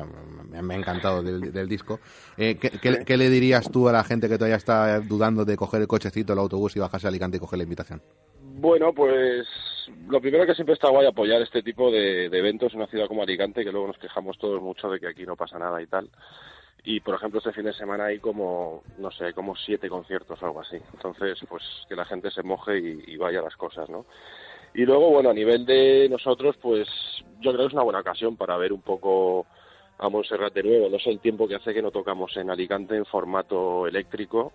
me, 0.52 0.62
me 0.62 0.74
ha 0.76 0.78
encantado 0.78 1.24
del, 1.24 1.52
del 1.52 1.68
disco. 1.68 2.00
Eh, 2.38 2.58
¿qué, 2.62 2.70
qué- 2.70 3.04
qué 3.04 3.18
le 3.18 3.32
dirías 3.32 3.72
tú 3.72 3.90
a 3.90 3.92
la 3.92 4.04
gente 4.04 4.30
que 4.30 4.38
todavía 4.38 4.58
está 4.58 5.00
dudando 5.00 5.44
de 5.44 5.58
coger 5.58 5.82
el 5.82 5.88
cochecito, 5.88 6.34
el 6.34 6.40
autobús 6.40 6.76
y 6.76 6.80
bajarse 6.80 7.08
a 7.08 7.10
Alicante 7.10 7.38
y 7.38 7.40
coger 7.40 7.58
la 7.58 7.64
invitación? 7.64 8.04
Bueno, 8.62 8.92
pues 8.92 9.48
lo 10.10 10.20
primero 10.20 10.46
que 10.46 10.54
siempre 10.54 10.74
está 10.74 10.90
guay 10.90 11.08
apoyar 11.08 11.42
este 11.42 11.64
tipo 11.64 11.90
de, 11.90 12.26
eventos 12.26 12.74
en 12.74 12.80
una 12.80 12.88
ciudad 12.88 13.08
como 13.08 13.24
Alicante, 13.24 13.64
que 13.64 13.72
luego 13.72 13.88
nos 13.88 13.98
quejamos 13.98 14.38
todos 14.38 14.62
mucho 14.62 14.90
de 14.90 15.00
que 15.00 15.08
aquí 15.08 15.26
no 15.26 15.38
pasa 15.38 15.58
nada 15.58 15.82
y 15.82 15.88
tal. 15.88 16.10
Y 16.84 17.00
por 17.00 17.16
ejemplo, 17.16 17.38
este 17.38 17.54
fin 17.54 17.64
de 17.64 17.74
semana 17.74 18.08
hay 18.08 18.20
como, 18.20 18.84
no 18.98 19.12
sé, 19.12 19.32
como 19.32 19.56
siete 19.56 19.88
conciertos 19.88 20.44
o 20.44 20.46
algo 20.46 20.60
así. 20.60 20.76
Entonces, 20.94 21.40
pues 21.48 21.64
que 21.88 21.96
la 21.96 22.04
gente 22.04 22.32
se 22.32 22.44
moje 22.44 22.80
y, 22.80 23.14
y 23.14 23.16
vaya 23.16 23.40
a 23.40 23.44
las 23.44 23.56
cosas, 23.56 23.90
¿no? 23.90 24.06
Y 24.74 24.86
luego, 24.86 25.10
bueno, 25.10 25.30
a 25.30 25.34
nivel 25.34 25.66
de 25.66 26.10
nosotros, 26.10 26.58
pues 26.62 26.86
yo 27.40 27.54
creo 27.54 27.60
que 27.62 27.68
es 27.68 27.74
una 27.74 27.84
buena 27.84 28.02
ocasión 28.02 28.36
para 28.36 28.58
ver 28.58 28.74
un 28.74 28.82
poco 28.82 29.48
a 30.00 30.10
Montserrat 30.10 30.54
de 30.54 30.64
nuevo. 30.64 30.90
No 30.90 31.00
sé 31.00 31.12
el 31.12 31.22
tiempo 31.22 31.48
que 31.48 31.56
hace 31.56 31.74
que 31.74 31.82
no 31.82 31.92
tocamos 31.92 32.36
en 32.36 32.50
Alicante 32.50 32.98
en 32.98 33.06
formato 33.06 33.88
eléctrico. 33.88 34.52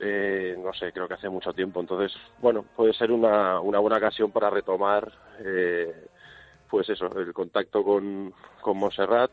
Eh, 0.00 0.56
no 0.58 0.72
sé, 0.72 0.92
creo 0.92 1.06
que 1.06 1.14
hace 1.14 1.28
mucho 1.28 1.52
tiempo. 1.52 1.80
Entonces, 1.80 2.12
bueno, 2.40 2.64
puede 2.76 2.92
ser 2.92 3.12
una, 3.12 3.60
una 3.60 3.78
buena 3.78 3.98
ocasión 3.98 4.30
para 4.32 4.50
retomar, 4.50 5.12
eh, 5.44 6.06
pues 6.68 6.88
eso, 6.88 7.06
el 7.18 7.32
contacto 7.32 7.84
con, 7.84 8.32
con 8.60 8.78
Montserrat. 8.78 9.30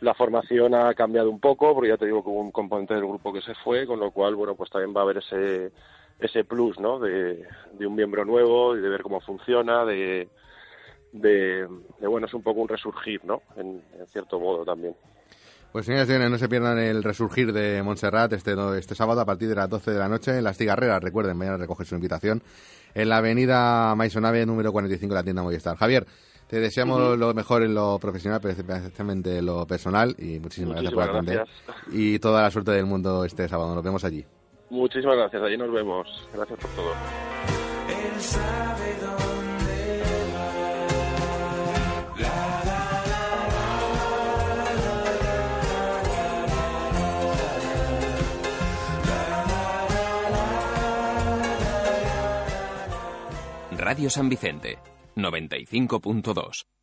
La 0.00 0.14
formación 0.14 0.74
ha 0.74 0.94
cambiado 0.94 1.28
un 1.28 1.40
poco, 1.40 1.74
porque 1.74 1.88
ya 1.88 1.96
te 1.96 2.06
digo 2.06 2.22
que 2.22 2.30
hubo 2.30 2.40
un 2.40 2.52
componente 2.52 2.94
del 2.94 3.06
grupo 3.06 3.32
que 3.32 3.42
se 3.42 3.54
fue, 3.56 3.86
con 3.86 3.98
lo 3.98 4.12
cual, 4.12 4.36
bueno, 4.36 4.54
pues 4.54 4.70
también 4.70 4.94
va 4.96 5.00
a 5.00 5.02
haber 5.02 5.18
ese, 5.18 5.72
ese 6.20 6.44
plus, 6.44 6.78
¿no? 6.78 7.00
De, 7.00 7.44
de 7.72 7.86
un 7.86 7.96
miembro 7.96 8.24
nuevo 8.24 8.76
y 8.76 8.80
de 8.80 8.88
ver 8.88 9.02
cómo 9.02 9.20
funciona, 9.20 9.84
de, 9.84 10.28
de, 11.10 11.66
bueno, 12.00 12.28
es 12.28 12.34
un 12.34 12.42
poco 12.42 12.60
un 12.60 12.68
resurgir, 12.68 13.24
¿no? 13.24 13.42
En 13.56 13.82
cierto 14.06 14.38
modo 14.38 14.64
también. 14.64 14.94
Pues 15.72 15.84
señores 15.86 16.08
y 16.08 16.12
señores, 16.12 16.30
no 16.30 16.38
se 16.38 16.48
pierdan 16.48 16.78
el 16.78 17.02
resurgir 17.04 17.52
de 17.52 17.82
Montserrat 17.82 18.32
este, 18.32 18.54
este 18.78 18.94
sábado 18.94 19.20
a 19.20 19.24
partir 19.26 19.48
de 19.48 19.54
las 19.54 19.68
12 19.68 19.90
de 19.90 19.98
la 19.98 20.08
noche 20.08 20.36
en 20.38 20.44
Las 20.44 20.56
Cigarreras. 20.56 21.02
Recuerden, 21.02 21.38
vayan 21.38 21.54
a 21.54 21.58
recoger 21.58 21.86
su 21.86 21.94
invitación 21.94 22.42
en 22.94 23.08
la 23.08 23.18
avenida 23.18 23.94
Maisonave 23.94 24.46
número 24.46 24.72
45 24.72 25.12
de 25.14 25.20
la 25.20 25.22
tienda 25.22 25.42
Movistar. 25.42 25.76
Javier, 25.76 26.06
te 26.48 26.58
deseamos 26.60 27.18
lo 27.18 27.34
mejor 27.34 27.62
en 27.62 27.74
lo 27.74 27.98
profesional, 27.98 28.40
pero 28.40 28.54
especialmente 28.54 29.36
en 29.38 29.46
lo 29.46 29.66
personal 29.66 30.16
y 30.18 30.38
muchísimas, 30.40 30.76
Muchísimas 30.80 30.82
gracias 30.82 30.94
por 30.94 31.02
atender. 31.02 31.36
gracias. 31.66 31.94
Y 31.94 32.18
toda 32.18 32.42
la 32.42 32.50
suerte 32.50 32.70
del 32.70 32.86
mundo 32.86 33.24
este 33.24 33.46
sábado. 33.46 33.74
Nos 33.74 33.84
vemos 33.84 34.02
allí. 34.04 34.24
Muchísimas 34.70 35.16
gracias, 35.16 35.42
allí 35.42 35.58
nos 35.58 35.70
vemos. 35.70 36.28
Gracias 36.32 36.58
por 36.58 36.70
todo. 36.70 36.92
Radio 53.88 54.10
San 54.10 54.28
Vicente, 54.28 54.76
95.2. 55.16 56.77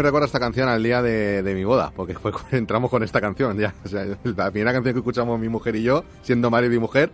me 0.00 0.04
recuerda 0.04 0.24
esta 0.24 0.40
canción 0.40 0.66
al 0.70 0.82
día 0.82 1.02
de, 1.02 1.52
mi 1.54 1.62
boda, 1.62 1.92
porque 1.94 2.14
fue 2.14 2.32
entramos 2.52 2.90
con 2.90 3.02
esta 3.02 3.20
canción 3.20 3.58
ya. 3.58 3.74
O 3.84 3.88
sea, 3.88 4.06
la 4.24 4.50
primera 4.50 4.72
canción 4.72 4.94
que 4.94 5.00
escuchamos 5.00 5.38
mi 5.38 5.50
mujer 5.50 5.76
y 5.76 5.82
yo, 5.82 6.04
siendo 6.22 6.50
marido 6.50 6.72
y 6.72 6.78
mujer, 6.78 7.10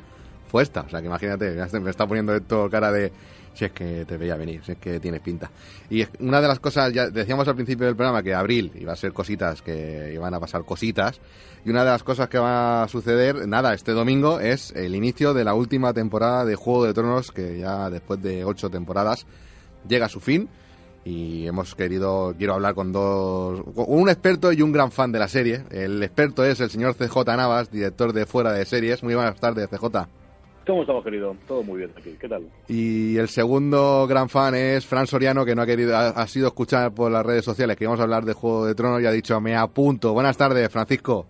fue 0.48 0.62
esta. 0.62 0.82
O 0.82 0.88
sea, 0.88 1.00
que 1.00 1.06
imagínate, 1.06 1.56
me 1.80 1.90
está 1.90 2.06
poniendo 2.06 2.32
esto 2.32 2.70
cara 2.70 2.92
de 2.92 3.10
si 3.54 3.64
es 3.64 3.72
que 3.72 4.04
te 4.04 4.16
veía 4.16 4.36
venir, 4.36 4.60
si 4.64 4.72
es 4.72 4.78
que 4.78 5.00
tienes 5.00 5.20
pinta. 5.20 5.50
Y 5.90 6.06
una 6.20 6.40
de 6.40 6.46
las 6.46 6.60
cosas, 6.60 6.92
ya 6.92 7.10
decíamos 7.10 7.48
al 7.48 7.56
principio 7.56 7.86
del 7.86 7.96
programa 7.96 8.22
que 8.22 8.34
abril 8.34 8.70
iba 8.76 8.92
a 8.92 8.96
ser 8.96 9.12
cositas, 9.12 9.62
que 9.62 10.12
iban 10.14 10.32
a 10.32 10.38
pasar 10.38 10.62
cositas. 10.64 11.20
Y 11.64 11.70
una 11.70 11.82
de 11.82 11.90
las 11.90 12.04
cosas 12.04 12.28
que 12.28 12.38
va 12.38 12.84
a 12.84 12.88
suceder, 12.88 13.48
nada, 13.48 13.74
este 13.74 13.92
domingo 13.92 14.38
es 14.38 14.70
el 14.76 14.94
inicio 14.94 15.34
de 15.34 15.42
la 15.42 15.54
última 15.54 15.92
temporada 15.92 16.44
de 16.44 16.54
Juego 16.54 16.84
de 16.84 16.94
Tronos, 16.94 17.32
que 17.32 17.58
ya 17.58 17.90
después 17.90 18.22
de 18.22 18.44
ocho 18.44 18.70
temporadas 18.70 19.26
llega 19.88 20.06
a 20.06 20.08
su 20.08 20.20
fin 20.20 20.48
y 21.06 21.46
hemos 21.46 21.76
querido, 21.76 22.34
quiero 22.36 22.54
hablar 22.54 22.74
con 22.74 22.90
dos, 22.90 23.62
con 23.76 23.84
un 23.86 24.08
experto 24.08 24.52
y 24.52 24.60
un 24.60 24.72
gran 24.72 24.90
fan 24.90 25.12
de 25.12 25.20
la 25.20 25.28
serie. 25.28 25.62
El 25.70 26.02
experto 26.02 26.44
es 26.44 26.58
el 26.58 26.68
señor 26.68 26.96
CJ 26.96 27.24
Navas, 27.36 27.70
director 27.70 28.12
de 28.12 28.26
Fuera 28.26 28.52
de 28.52 28.64
Series. 28.64 29.04
Muy 29.04 29.14
buenas 29.14 29.38
tardes, 29.38 29.68
CJ. 29.70 29.86
¿Cómo 30.66 30.80
estamos, 30.80 31.04
querido? 31.04 31.36
Todo 31.46 31.62
muy 31.62 31.78
bien 31.78 31.92
aquí. 31.96 32.16
¿Qué 32.20 32.28
tal? 32.28 32.50
Y 32.66 33.16
el 33.18 33.28
segundo 33.28 34.08
gran 34.08 34.28
fan 34.28 34.56
es 34.56 34.84
Fran 34.84 35.06
Soriano, 35.06 35.44
que 35.44 35.54
no 35.54 35.62
ha 35.62 35.66
querido, 35.66 35.96
ha, 35.96 36.08
ha 36.08 36.26
sido 36.26 36.48
escuchar 36.48 36.92
por 36.92 37.12
las 37.12 37.24
redes 37.24 37.44
sociales 37.44 37.76
que 37.76 37.84
íbamos 37.84 38.00
a 38.00 38.02
hablar 38.02 38.24
de 38.24 38.32
Juego 38.32 38.66
de 38.66 38.74
Tronos 38.74 39.00
y 39.00 39.06
ha 39.06 39.12
dicho, 39.12 39.40
me 39.40 39.54
apunto. 39.54 40.12
Buenas 40.12 40.36
tardes, 40.36 40.68
Francisco. 40.70 41.26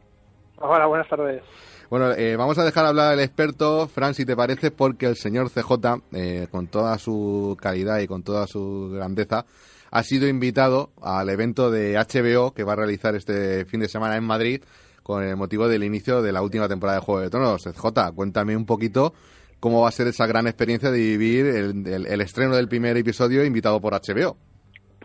Hola, 0.58 0.86
buenas 0.86 1.06
tardes. 1.06 1.42
Bueno, 1.88 2.11
eh, 2.12 2.35
vamos 2.35 2.59
a 2.59 2.64
dejar 2.64 2.85
hablar 2.85 3.12
al 3.12 3.20
experto, 3.20 3.87
Fran, 3.87 4.12
si 4.12 4.25
te 4.25 4.35
parece, 4.35 4.72
porque 4.72 5.07
el 5.07 5.16
señor 5.16 5.51
CJ, 5.51 6.03
eh, 6.12 6.49
con 6.51 6.66
toda 6.66 6.99
su 6.99 7.57
calidad 7.61 8.01
y 8.01 8.09
con 8.09 8.25
toda 8.25 8.49
su 8.49 8.90
grandeza, 8.92 9.46
ha 9.92 10.03
sido 10.03 10.27
invitado 10.27 10.90
al 11.01 11.29
evento 11.29 11.70
de 11.70 11.94
HBO 11.94 12.53
que 12.53 12.64
va 12.64 12.72
a 12.72 12.77
realizar 12.77 13.14
este 13.14 13.64
fin 13.66 13.79
de 13.79 13.88
semana 13.88 14.16
en 14.16 14.25
Madrid 14.25 14.62
con 15.05 15.22
el 15.22 15.37
motivo 15.37 15.68
del 15.68 15.85
inicio 15.85 16.22
de 16.22 16.33
la 16.33 16.42
última 16.42 16.66
temporada 16.66 16.99
de 16.99 17.05
Juego 17.05 17.20
de 17.20 17.31
Tronos. 17.31 17.62
CJ, 17.62 18.12
cuéntame 18.16 18.57
un 18.57 18.66
poquito 18.66 19.14
cómo 19.61 19.83
va 19.83 19.88
a 19.88 19.92
ser 19.92 20.09
esa 20.09 20.27
gran 20.27 20.49
experiencia 20.49 20.90
de 20.90 20.99
vivir 20.99 21.46
el 21.46 22.20
estreno 22.20 22.57
del 22.57 22.68
primer 22.68 22.96
episodio 22.96 23.44
invitado 23.44 23.81
por 23.81 23.92
HBO. 23.94 24.37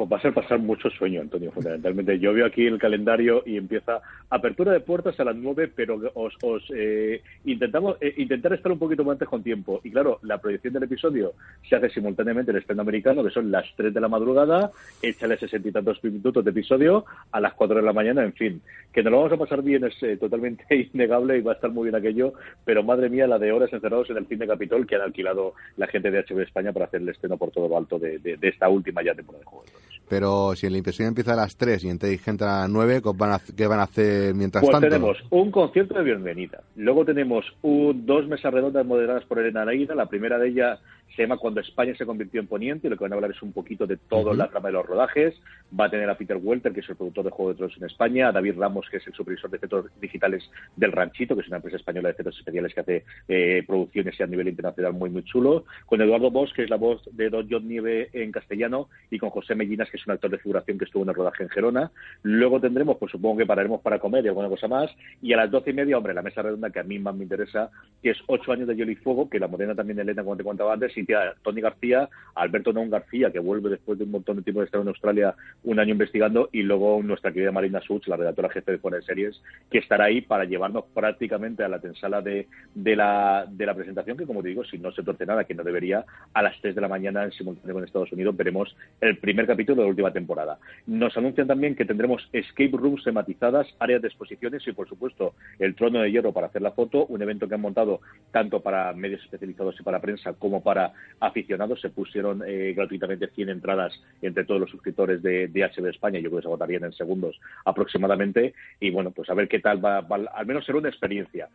Pues 0.02 0.14
va 0.14 0.18
a 0.18 0.22
ser 0.22 0.34
pasar 0.34 0.58
mucho 0.58 0.90
sueño, 0.90 1.22
Antonio, 1.22 1.52
fundamentalmente. 1.52 2.18
Yo 2.18 2.34
veo 2.34 2.48
aquí 2.48 2.66
el 2.66 2.80
calendario 2.80 3.44
y 3.46 3.56
empieza 3.56 4.02
apertura 4.32 4.72
de 4.72 4.80
puertas 4.80 5.20
a 5.20 5.24
las 5.24 5.36
nueve, 5.36 5.72
pero 5.76 6.02
os, 6.16 6.34
eh, 6.76 7.22
intentamos 7.46 7.98
eh, 8.02 8.16
intentar 8.18 8.52
estar 8.54 8.72
un 8.72 8.80
poquito 8.80 9.04
más 9.04 9.12
antes 9.14 9.28
con 9.28 9.44
tiempo. 9.44 9.80
Y 9.84 9.92
claro, 9.92 10.18
la 10.24 10.40
proyección 10.40 10.74
del 10.74 10.82
episodio 10.82 11.34
se 11.70 11.76
hace 11.76 11.92
simultáneamente 11.92 12.50
en 12.50 12.56
el 12.58 12.62
estreno 12.62 12.82
americano, 12.82 13.24
que 13.24 13.30
son 13.30 13.52
las 13.52 13.68
tres 13.76 13.94
de 13.94 14.02
la 14.02 14.08
madrugada, 14.08 14.72
échale 15.04 15.38
sesenta 15.38 15.70
y 15.70 15.72
tantos 15.72 16.04
minutos 16.04 16.44
de 16.44 16.50
episodio 16.50 17.06
a 17.32 17.40
las 17.40 17.54
cuatro 17.54 17.76
de 17.76 17.84
la 17.84 17.94
mañana, 17.94 18.24
en 18.24 18.34
fin. 18.34 18.60
Que 18.92 19.04
nos 19.04 19.12
lo 19.12 19.18
vamos 19.18 19.34
a 19.34 19.38
pasar 19.38 19.62
bien 19.62 19.84
es 19.84 20.02
eh, 20.02 20.18
totalmente 20.18 20.66
innegable 20.94 21.38
y 21.38 21.42
va 21.42 21.52
a 21.52 21.56
estar 21.56 21.70
muy 21.70 21.84
bien 21.92 21.96
aquello, 21.96 22.34
pero 22.66 22.82
madre 22.82 23.08
mía, 23.08 23.28
la 23.28 23.38
de 23.38 23.52
horas 23.52 23.72
encerrados 23.72 24.10
en 24.10 24.18
el 24.18 24.26
cine 24.26 24.48
Capitol 24.48 24.88
que 24.88 24.96
han 24.96 25.04
alquilado 25.04 25.54
la 25.78 25.86
gente 25.86 26.10
de 26.10 26.24
HBO 26.24 26.42
España 26.42 26.74
para 26.74 26.86
hacer 26.86 27.02
el 27.02 27.10
estreno 27.10 27.38
por 27.38 27.52
todo 27.52 27.70
lo 27.70 27.78
alto 27.78 28.00
de, 28.00 28.18
de 28.18 28.48
esta 28.48 28.68
última 28.68 29.04
ya 29.04 29.14
temporada 29.14 29.42
de 29.42 29.46
juego. 29.46 29.91
Pero 30.10 30.56
si 30.56 30.68
el 30.68 30.76
impresión 30.76 31.08
empieza 31.08 31.34
a 31.34 31.38
las 31.38 31.56
3 31.56 31.84
y 31.84 32.18
gente 32.18 32.44
a 32.44 32.62
las 32.62 32.70
9, 32.70 33.02
¿qué 33.02 33.10
van 33.16 33.32
a, 33.32 33.42
qué 33.56 33.68
van 33.68 33.80
a 33.80 33.84
hacer 33.84 34.34
mientras 34.36 34.62
pues 34.62 34.72
tanto? 34.72 34.88
tenemos 34.88 35.18
un 35.30 35.52
concierto 35.52 35.94
de 35.96 36.04
bienvenida. 36.04 36.62
Luego 36.76 37.06
tenemos 37.06 37.46
un, 37.62 38.06
dos 38.06 38.28
mesas 38.28 38.54
redondas 38.54 38.86
moderadas 38.86 39.24
por 39.26 39.40
Elena 39.40 39.66
Leida. 39.66 39.96
La 39.96 40.08
primera 40.08 40.38
de 40.38 40.50
ellas 40.50 40.80
se 41.16 41.24
llama 41.24 41.38
Cuando 41.38 41.60
España 41.60 41.94
se 41.96 42.06
convirtió 42.06 42.40
en 42.40 42.48
Poniente 42.48 42.88
y 42.88 42.90
lo 42.90 42.98
que 42.98 43.04
van 43.04 43.14
a 43.14 43.16
hablar 43.16 43.32
es 43.32 43.42
un 43.42 43.52
poquito 43.52 43.86
de 43.86 43.98
toda 43.98 44.34
la 44.34 44.50
trama 44.50 44.70
de 44.70 44.74
los 44.74 44.86
rodajes. 44.86 45.36
Va 45.78 45.86
a 45.86 45.90
tener 45.90 46.10
a 46.10 46.18
Peter 46.18 46.38
Welter, 46.38 46.74
que 46.74 46.80
es 46.80 46.90
el 46.90 46.96
productor 46.96 47.26
de 47.26 47.32
Juego 47.32 47.52
de 47.52 47.58
Tronos 47.58 47.78
en 47.78 47.86
España, 47.86 48.30
a 48.30 48.32
David 48.32 48.56
Ramos, 48.58 48.88
que 48.90 48.98
es 48.98 49.08
el 49.08 49.14
supervisor 49.14 49.50
de 49.50 49.58
efectos 49.58 49.86
digitales 50.00 50.50
del 50.76 50.92
Ranchito, 50.92 51.36
que 51.36 51.42
es 51.42 51.48
una 51.48 51.58
empresa 51.58 51.78
española 51.78 52.10
de 52.10 52.14
efectos 52.14 52.38
especiales 52.38 52.74
que 52.74 52.80
hace 52.80 53.06
eh, 53.28 53.64
producciones 53.68 54.20
a 54.22 54.28
nivel 54.28 54.48
internacional 54.48 54.94
muy, 54.94 55.10
muy 55.10 55.24
chulo, 55.24 55.66
con 55.86 56.02
Eduardo 56.02 56.32
Bosch, 56.32 56.54
que 56.54 56.64
es 56.64 56.70
la 56.70 56.78
voz 56.78 57.02
de 57.12 57.30
Don 57.30 57.48
John 57.50 57.68
Nieve 57.68 58.10
en 58.14 58.32
castellano, 58.32 58.90
y 59.10 59.20
con 59.20 59.30
José 59.30 59.56
Mellinas, 59.56 59.90
que 59.90 59.98
es 59.98 60.06
un 60.06 60.14
actor 60.14 60.32
de 60.32 60.38
figuración 60.38 60.78
que 60.78 60.86
estuvo 60.86 61.04
en 61.04 61.10
el 61.10 61.16
rodaje 61.16 61.44
en 61.44 61.50
Gerona. 61.50 61.92
Luego 62.24 62.60
tendremos, 62.60 62.98
pues 62.98 63.12
supongo 63.12 63.38
que 63.38 63.46
pararemos 63.46 63.82
para 63.82 64.00
comer 64.00 64.26
y 64.26 64.30
alguna 64.30 64.50
cosa 64.50 64.68
más. 64.68 64.90
Y 65.22 65.34
a 65.34 65.38
las 65.38 65.52
doce 65.52 65.72
y 65.72 65.74
media, 65.74 65.98
hombre, 65.98 66.14
la 66.14 66.22
mesa 66.22 66.42
redonda 66.42 66.70
que 66.70 66.80
a 66.80 66.84
mí 66.84 67.00
más 67.00 67.16
me 67.16 67.24
interesa, 67.24 67.70
que 68.02 68.12
es 68.12 68.18
ocho 68.28 68.52
años 68.52 68.68
de 68.68 68.76
Hielo 68.76 68.92
y 68.92 68.96
Fuego, 68.96 69.30
que 69.30 69.40
la 69.40 69.48
morena 69.48 69.76
también 69.76 70.00
Elena, 70.00 70.24
como 70.24 70.38
te 70.38 70.44
contaba 70.44 70.74
antes, 70.74 70.98
y 70.98 71.01
Tony 71.42 71.62
García 71.62 72.10
Alberto 72.36 72.74
Non 72.74 72.90
García, 72.90 73.32
que 73.32 73.40
vuelve 73.40 73.70
después 73.70 73.98
de 73.98 74.06
un 74.06 74.12
montón 74.12 74.38
de 74.38 74.44
tiempo 74.44 74.62
de 74.62 74.66
estar 74.66 74.82
en 74.82 74.88
Australia 74.88 75.36
un 75.64 75.80
año 75.80 75.92
investigando, 75.92 76.50
y 76.52 76.64
luego 76.64 77.02
nuestra 77.04 77.32
querida 77.32 77.52
Marina 77.52 77.82
Such, 77.82 78.08
la 78.08 78.18
redactora 78.18 78.50
jefe 78.50 78.72
de 78.72 78.78
Fuera 78.78 78.98
de 78.98 79.04
Series, 79.04 79.42
que 79.70 79.80
estará 79.80 80.06
ahí 80.06 80.22
para 80.22 80.46
llevarnos 80.46 80.86
prácticamente 80.94 81.64
a 81.64 81.70
la 81.70 81.80
tensala 81.80 82.22
de, 82.22 82.48
de, 82.74 82.96
la, 82.96 83.46
de 83.50 83.66
la 83.66 83.76
presentación, 83.76 84.18
que 84.18 84.26
como 84.26 84.42
te 84.42 84.50
digo, 84.50 84.64
si 84.64 84.78
no 84.78 84.92
se 84.92 85.04
torce 85.04 85.26
nada, 85.26 85.44
que 85.44 85.54
no 85.54 85.64
debería, 85.64 86.06
a 86.34 86.42
las 86.42 86.60
3 86.62 86.76
de 86.76 86.82
la 86.82 86.88
mañana 86.88 87.24
en 87.24 87.32
simultáneo 87.32 87.76
con 87.76 87.84
Estados 87.84 88.12
Unidos 88.12 88.36
veremos 88.36 88.76
el 89.00 89.18
primer 89.18 89.48
capítulo 89.48 89.82
de 89.82 89.84
la 89.84 89.90
última 89.90 90.12
temporada. 90.12 90.58
Nos 90.88 91.16
anuncian 91.18 91.48
también 91.48 91.76
que 91.76 91.86
tendremos 91.86 92.28
escape 92.32 92.72
rooms 92.74 93.04
tematizadas, 93.04 93.68
áreas 93.80 94.02
de 94.02 94.08
exposiciones 94.08 94.66
y, 94.68 94.72
por 94.72 94.88
supuesto, 94.88 95.34
el 95.60 95.76
trono 95.76 96.00
de 96.02 96.12
hierro 96.12 96.32
para 96.32 96.48
hacer 96.48 96.62
la 96.62 96.72
foto, 96.72 97.06
un 97.08 97.22
evento 97.22 97.48
que 97.48 97.56
han 97.56 97.62
montado 97.62 98.02
tanto 98.32 98.62
para 98.62 98.94
medios 98.94 99.24
especializados 99.24 99.80
y 99.80 99.84
para 99.84 100.00
prensa 100.00 100.34
como 100.34 100.64
para 100.64 100.91
aficionados 101.20 101.82
se 101.82 101.90
pusieron 101.90 102.44
eh, 102.46 102.74
gratuitamente 102.74 103.28
100 103.28 103.50
entradas 103.50 103.94
entre 104.22 104.46
todos 104.46 104.62
los 104.62 104.70
suscriptores 104.70 105.22
de, 105.22 105.48
de 105.48 105.62
HB 105.64 105.88
España. 105.88 106.20
Yo 106.20 106.30
creo 106.30 106.40
que 106.40 106.44
se 106.44 106.48
agotarían 106.48 106.84
en 106.84 106.94
segundos 106.94 107.40
aproximadamente. 107.66 108.54
Y 108.80 108.92
bueno, 108.92 109.12
pues 109.12 109.30
a 109.30 109.34
ver 109.34 109.48
qué 109.48 109.60
tal 109.60 109.84
va, 109.84 110.00
al 110.00 110.46
menos 110.46 110.66
será 110.66 110.78
una 110.78 110.90
experiencia 110.90 111.50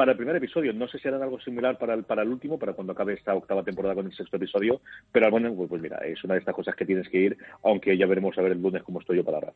para 0.00 0.12
el 0.12 0.16
primer 0.16 0.34
episodio. 0.36 0.72
No 0.72 0.88
sé 0.88 0.98
si 0.98 1.08
harán 1.08 1.22
algo 1.22 1.38
similar 1.40 1.76
para 1.76 1.92
el, 1.92 2.04
para 2.04 2.22
el 2.22 2.30
último, 2.30 2.58
para 2.58 2.72
cuando 2.72 2.94
acabe 2.94 3.12
esta 3.12 3.34
octava 3.34 3.62
temporada 3.62 3.94
con 3.94 4.06
el 4.06 4.14
sexto 4.14 4.38
episodio, 4.38 4.80
pero 5.12 5.30
bueno, 5.30 5.52
pues, 5.54 5.68
pues, 5.68 5.82
mira, 5.82 5.98
es 5.98 6.24
una 6.24 6.32
de 6.32 6.40
estas 6.40 6.54
cosas 6.54 6.74
que 6.74 6.86
tienes 6.86 7.06
que 7.10 7.18
ir, 7.18 7.36
aunque 7.62 7.98
ya 7.98 8.06
veremos 8.06 8.38
a 8.38 8.40
ver 8.40 8.52
el 8.52 8.62
lunes 8.62 8.82
cómo 8.82 9.00
estoy 9.00 9.18
yo 9.18 9.24
para 9.24 9.36
ahora. 9.36 9.52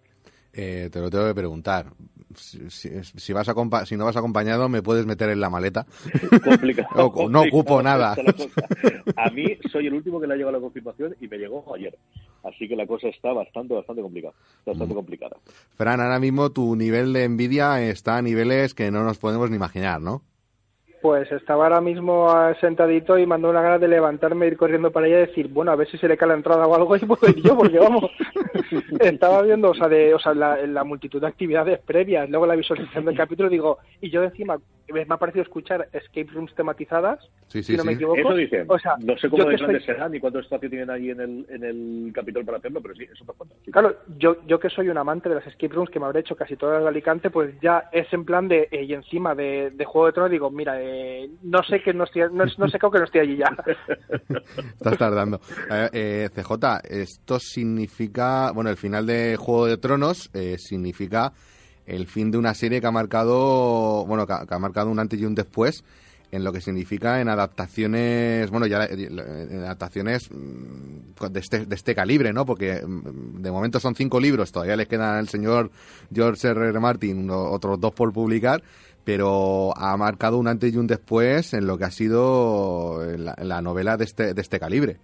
Eh, 0.52 0.90
te 0.92 1.00
lo 1.00 1.08
tengo 1.08 1.26
que 1.26 1.34
preguntar. 1.34 1.86
Si, 2.36 3.32
vas 3.32 3.48
a 3.48 3.86
si 3.86 3.96
no 3.96 4.04
vas 4.04 4.16
acompañado, 4.18 4.68
¿me 4.68 4.82
puedes 4.82 5.06
meter 5.06 5.30
en 5.30 5.40
la 5.40 5.48
maleta? 5.48 5.86
Complicado. 6.44 6.90
no, 7.30 7.40
ocupo 7.40 7.82
nada. 7.82 8.14
A 9.16 9.30
mí 9.30 9.46
soy 9.72 9.86
el 9.86 9.94
último 9.94 10.20
que 10.20 10.26
le 10.26 10.34
ha 10.34 10.36
llegado 10.36 10.52
la 10.52 10.60
confirmación 10.60 11.16
y 11.22 11.26
me 11.26 11.38
llegó 11.38 11.74
ayer. 11.74 11.96
Así 12.42 12.68
que 12.68 12.76
la 12.76 12.86
cosa 12.86 13.08
está 13.08 13.32
bastante, 13.32 13.72
bastante 13.72 14.02
complicada. 14.02 14.34
Bastante 14.66 14.92
mm. 14.92 14.96
complicada. 14.96 15.36
Fran, 15.74 16.02
ahora 16.02 16.20
mismo 16.20 16.50
tu 16.50 16.76
nivel 16.76 17.14
de 17.14 17.24
envidia 17.24 17.80
está 17.82 18.18
a 18.18 18.22
niveles 18.22 18.74
que 18.74 18.90
no 18.90 19.04
nos 19.04 19.16
podemos 19.16 19.48
ni 19.48 19.56
imaginar, 19.56 20.02
¿no? 20.02 20.22
Pues 21.04 21.30
estaba 21.32 21.64
ahora 21.64 21.82
mismo 21.82 22.34
sentadito 22.62 23.18
y 23.18 23.26
mandó 23.26 23.50
una 23.50 23.60
ganas 23.60 23.78
de 23.78 23.88
levantarme, 23.88 24.46
ir 24.46 24.56
corriendo 24.56 24.90
para 24.90 25.04
allá 25.04 25.18
y 25.18 25.26
decir, 25.26 25.48
bueno, 25.48 25.70
a 25.70 25.76
ver 25.76 25.86
si 25.90 25.98
se 25.98 26.08
le 26.08 26.16
cae 26.16 26.28
la 26.28 26.34
entrada 26.34 26.66
o 26.66 26.74
algo 26.74 26.96
y 26.96 27.00
puedo 27.00 27.28
ir 27.28 27.42
yo, 27.42 27.54
porque 27.58 27.78
vamos, 27.78 28.10
estaba 29.00 29.42
viendo, 29.42 29.68
o 29.68 29.74
sea, 29.74 29.86
de, 29.86 30.14
o 30.14 30.18
sea 30.18 30.32
la, 30.32 30.82
multitud 30.82 31.20
de 31.20 31.26
actividades 31.26 31.78
previas, 31.80 32.30
luego 32.30 32.46
la 32.46 32.56
visualización 32.56 33.04
del 33.04 33.18
capítulo, 33.18 33.50
digo, 33.50 33.80
y 34.00 34.08
yo 34.08 34.22
encima 34.22 34.58
me 34.92 35.02
ha 35.08 35.16
parecido 35.16 35.42
escuchar 35.42 35.88
escape 35.92 36.30
rooms 36.32 36.54
tematizadas, 36.54 37.20
sí, 37.48 37.62
sí, 37.62 37.72
si 37.72 37.76
no 37.76 37.84
me 37.84 37.92
equivoco. 37.92 38.18
Eso 38.18 38.34
dicen. 38.34 38.66
O 38.68 38.78
sea, 38.78 38.96
no 38.98 39.16
sé 39.16 39.30
cómo 39.30 39.44
de 39.44 39.56
grandes 39.56 39.84
serán 39.84 40.12
ni 40.12 40.20
cuánto 40.20 40.38
espacio 40.38 40.68
tienen 40.68 40.90
ahí 40.90 41.10
en 41.10 41.20
el, 41.20 41.46
en 41.48 41.64
el 41.64 42.12
capítulo 42.14 42.44
para 42.44 42.58
hacerlo, 42.58 42.80
pero 42.82 42.94
sí, 42.94 43.04
eso 43.10 43.24
me 43.24 43.32
cuenta. 43.32 43.54
Claro, 43.70 43.96
yo, 44.18 44.36
yo 44.46 44.58
que 44.58 44.68
soy 44.70 44.88
un 44.88 44.98
amante 44.98 45.28
de 45.28 45.36
las 45.36 45.46
escape 45.46 45.74
rooms, 45.74 45.90
que 45.90 46.00
me 46.00 46.06
habré 46.06 46.20
hecho 46.20 46.36
casi 46.36 46.56
todas 46.56 46.82
de 46.82 46.88
Alicante, 46.88 47.30
pues 47.30 47.58
ya 47.60 47.88
es 47.92 48.10
en 48.12 48.24
plan 48.24 48.46
de, 48.46 48.68
eh, 48.70 48.84
y 48.84 48.92
encima 48.92 49.34
de, 49.34 49.70
de 49.70 49.84
Juego 49.84 50.06
de 50.06 50.12
Tronos, 50.12 50.30
digo, 50.30 50.50
mira, 50.50 50.80
eh, 50.80 50.93
no 51.42 51.62
sé 51.62 51.82
que 51.82 51.92
no 51.92 52.04
estoy, 52.04 52.22
no, 52.32 52.68
sé 52.68 52.78
cómo 52.78 52.92
que 52.92 52.98
no 52.98 53.04
estoy 53.04 53.20
allí 53.20 53.36
ya. 53.36 53.56
Estás 54.74 54.98
tardando. 54.98 55.40
Eh, 55.70 55.88
eh 55.92 56.28
CJ, 56.34 56.52
esto 56.88 57.38
significa, 57.38 58.50
bueno, 58.52 58.70
el 58.70 58.76
final 58.76 59.06
de 59.06 59.36
Juego 59.36 59.66
de 59.66 59.76
Tronos 59.76 60.30
eh, 60.34 60.56
significa 60.58 61.32
el 61.86 62.06
fin 62.06 62.30
de 62.30 62.38
una 62.38 62.54
serie 62.54 62.80
que 62.80 62.86
ha 62.86 62.90
marcado, 62.90 64.04
bueno, 64.06 64.26
que 64.26 64.32
ha, 64.32 64.58
marcado 64.58 64.90
un 64.90 64.98
antes 64.98 65.20
y 65.20 65.24
un 65.24 65.34
después 65.34 65.84
en 66.30 66.42
lo 66.42 66.52
que 66.52 66.60
significa 66.60 67.20
en 67.20 67.28
adaptaciones, 67.28 68.50
bueno, 68.50 68.66
ya 68.66 68.86
en 68.86 69.62
adaptaciones 69.62 70.28
mm, 70.32 71.26
de 71.30 71.40
este, 71.40 71.64
de 71.66 71.74
este 71.76 71.94
calibre, 71.94 72.32
¿no? 72.32 72.44
Porque 72.44 72.82
mm, 72.84 73.40
de 73.40 73.50
momento 73.52 73.78
son 73.78 73.94
cinco 73.94 74.18
libros, 74.18 74.50
todavía 74.50 74.76
les 74.76 74.88
quedan 74.88 75.16
al 75.16 75.28
señor 75.28 75.70
George 76.12 76.48
R. 76.48 76.68
R. 76.70 76.80
Martin 76.80 77.28
otros 77.30 77.78
dos 77.78 77.92
por 77.92 78.12
publicar, 78.12 78.62
pero 79.04 79.76
ha 79.76 79.96
marcado 79.96 80.38
un 80.38 80.48
antes 80.48 80.72
y 80.72 80.76
un 80.76 80.86
después 80.86 81.54
en 81.54 81.66
lo 81.66 81.78
que 81.78 81.84
ha 81.84 81.90
sido 81.90 83.02
la, 83.16 83.62
novela 83.62 83.96
de 83.96 84.04
este, 84.04 84.34
de 84.34 84.40
este 84.40 84.58
calibre 84.58 84.98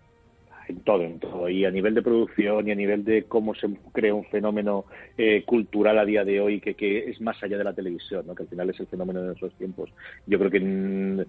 en 0.70 0.80
todo, 0.80 1.02
en 1.02 1.18
todo. 1.18 1.48
Y 1.48 1.64
a 1.64 1.70
nivel 1.70 1.94
de 1.94 2.02
producción 2.02 2.66
y 2.66 2.70
a 2.70 2.74
nivel 2.74 3.04
de 3.04 3.24
cómo 3.24 3.54
se 3.54 3.68
crea 3.92 4.14
un 4.14 4.24
fenómeno 4.26 4.86
eh, 5.18 5.42
cultural 5.44 5.98
a 5.98 6.04
día 6.04 6.24
de 6.24 6.40
hoy 6.40 6.60
que, 6.60 6.74
que, 6.74 7.10
es 7.10 7.20
más 7.20 7.42
allá 7.42 7.58
de 7.58 7.64
la 7.64 7.74
televisión, 7.74 8.26
¿no? 8.26 8.34
que 8.34 8.44
al 8.44 8.48
final 8.48 8.70
es 8.70 8.80
el 8.80 8.86
fenómeno 8.86 9.20
de 9.20 9.26
nuestros 9.28 9.52
tiempos. 9.54 9.90
Yo 10.26 10.38
creo 10.38 10.50
que 10.50 11.26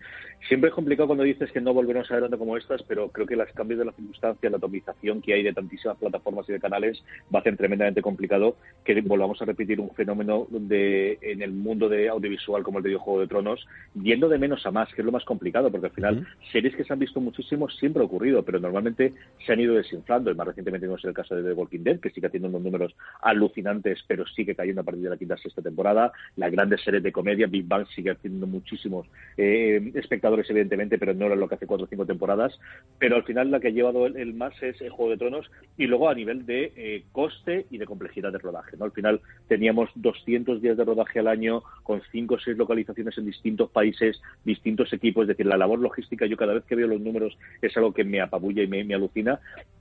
siempre 0.47 0.69
es 0.69 0.75
complicado 0.75 1.07
cuando 1.07 1.23
dices 1.23 1.51
que 1.51 1.61
no 1.61 1.73
volveremos 1.73 2.09
a 2.09 2.15
ver 2.15 2.23
onda 2.23 2.37
como 2.37 2.57
estas, 2.57 2.83
pero 2.83 3.09
creo 3.09 3.27
que 3.27 3.35
los 3.35 3.51
cambios 3.53 3.79
de 3.79 3.85
las 3.85 3.95
circunstancias, 3.95 4.51
la 4.51 4.57
atomización 4.57 5.21
que 5.21 5.33
hay 5.33 5.43
de 5.43 5.53
tantísimas 5.53 5.97
plataformas 5.97 6.47
y 6.49 6.53
de 6.53 6.59
canales 6.59 7.03
va 7.33 7.39
a 7.39 7.43
ser 7.43 7.57
tremendamente 7.57 8.01
complicado 8.01 8.55
que 8.83 8.99
volvamos 9.01 9.41
a 9.41 9.45
repetir 9.45 9.79
un 9.79 9.91
fenómeno 9.91 10.47
donde 10.49 11.17
en 11.21 11.41
el 11.41 11.51
mundo 11.51 11.89
de 11.89 12.09
audiovisual 12.09 12.63
como 12.63 12.77
el 12.79 12.83
de 12.83 12.95
Juego 12.95 13.21
de 13.21 13.27
Tronos, 13.27 13.65
yendo 14.01 14.29
de 14.29 14.37
menos 14.37 14.65
a 14.65 14.71
más, 14.71 14.93
que 14.93 15.01
es 15.01 15.05
lo 15.05 15.11
más 15.11 15.25
complicado, 15.25 15.71
porque 15.71 15.87
al 15.87 15.93
final 15.93 16.27
series 16.51 16.75
que 16.75 16.83
se 16.83 16.93
han 16.93 16.99
visto 16.99 17.19
muchísimo 17.19 17.69
siempre 17.69 18.01
ha 18.01 18.05
ocurrido, 18.05 18.43
pero 18.43 18.59
normalmente 18.59 19.13
se 19.45 19.53
han 19.53 19.59
ido 19.59 19.75
desinflando. 19.75 20.31
Y 20.31 20.35
más 20.35 20.47
recientemente 20.47 20.85
tenemos 20.85 21.03
el 21.05 21.13
caso 21.13 21.35
de 21.35 21.43
The 21.43 21.53
Walking 21.53 21.83
Dead 21.83 21.99
que 21.99 22.09
sigue 22.09 22.27
haciendo 22.27 22.49
unos 22.49 22.61
números 22.61 22.95
alucinantes 23.21 23.99
pero 24.07 24.25
sigue 24.27 24.55
cayendo 24.55 24.81
a 24.81 24.83
partir 24.83 25.03
de 25.03 25.09
la 25.09 25.17
quinta 25.17 25.37
sexta 25.37 25.61
temporada. 25.61 26.11
Las 26.35 26.51
grandes 26.51 26.81
series 26.83 27.03
de 27.03 27.11
comedia 27.11 27.47
Big 27.47 27.67
Bang 27.67 27.87
sigue 27.95 28.11
haciendo 28.11 28.47
muchísimos 28.47 29.07
eh, 29.37 29.91
espectadores 29.95 30.49
evidentemente 30.49 30.97
pero 30.97 31.13
no 31.13 31.25
era 31.25 31.35
lo 31.35 31.47
que 31.47 31.55
hace 31.55 31.67
cuatro 31.67 31.85
o 31.85 31.89
cinco 31.89 32.05
temporadas. 32.05 32.59
Pero 32.99 33.15
al 33.15 33.23
final 33.23 33.51
la 33.51 33.59
que 33.59 33.69
ha 33.69 33.71
llevado 33.71 34.05
el, 34.05 34.33
más 34.33 34.53
es 34.61 34.79
el 34.81 34.89
Juego 34.89 35.11
de 35.11 35.17
Tronos 35.17 35.49
y 35.77 35.87
luego 35.87 36.09
a 36.09 36.15
nivel 36.15 36.45
de 36.45 36.71
eh, 36.75 37.03
coste 37.11 37.65
y 37.69 37.77
de 37.77 37.85
complejidad 37.85 38.31
de 38.31 38.37
rodaje 38.37 38.77
¿no? 38.77 38.85
al 38.85 38.91
final 38.91 39.21
teníamos 39.47 39.89
200 39.95 40.61
días 40.61 40.77
de 40.77 40.85
rodaje 40.85 41.19
al 41.19 41.27
año 41.27 41.63
con 41.83 42.01
cinco 42.11 42.35
o 42.35 42.39
seis 42.39 42.57
localizaciones 42.57 43.17
en 43.17 43.25
distintos 43.25 43.69
países 43.71 44.21
distintos 44.43 44.91
equipos. 44.93 45.23
Es 45.23 45.29
decir 45.29 45.45
la 45.45 45.57
labor 45.57 45.79
logística 45.79 46.25
yo 46.25 46.37
cada 46.37 46.53
vez 46.53 46.63
que 46.65 46.75
veo 46.75 46.87
los 46.87 47.01
números 47.01 47.37
es 47.61 47.75
algo 47.77 47.93
que 47.93 48.03
me 48.03 48.21
apabulla 48.21 48.63
y 48.63 48.67
me, 48.67 48.83
me 48.83 48.95
alucina 48.95 49.20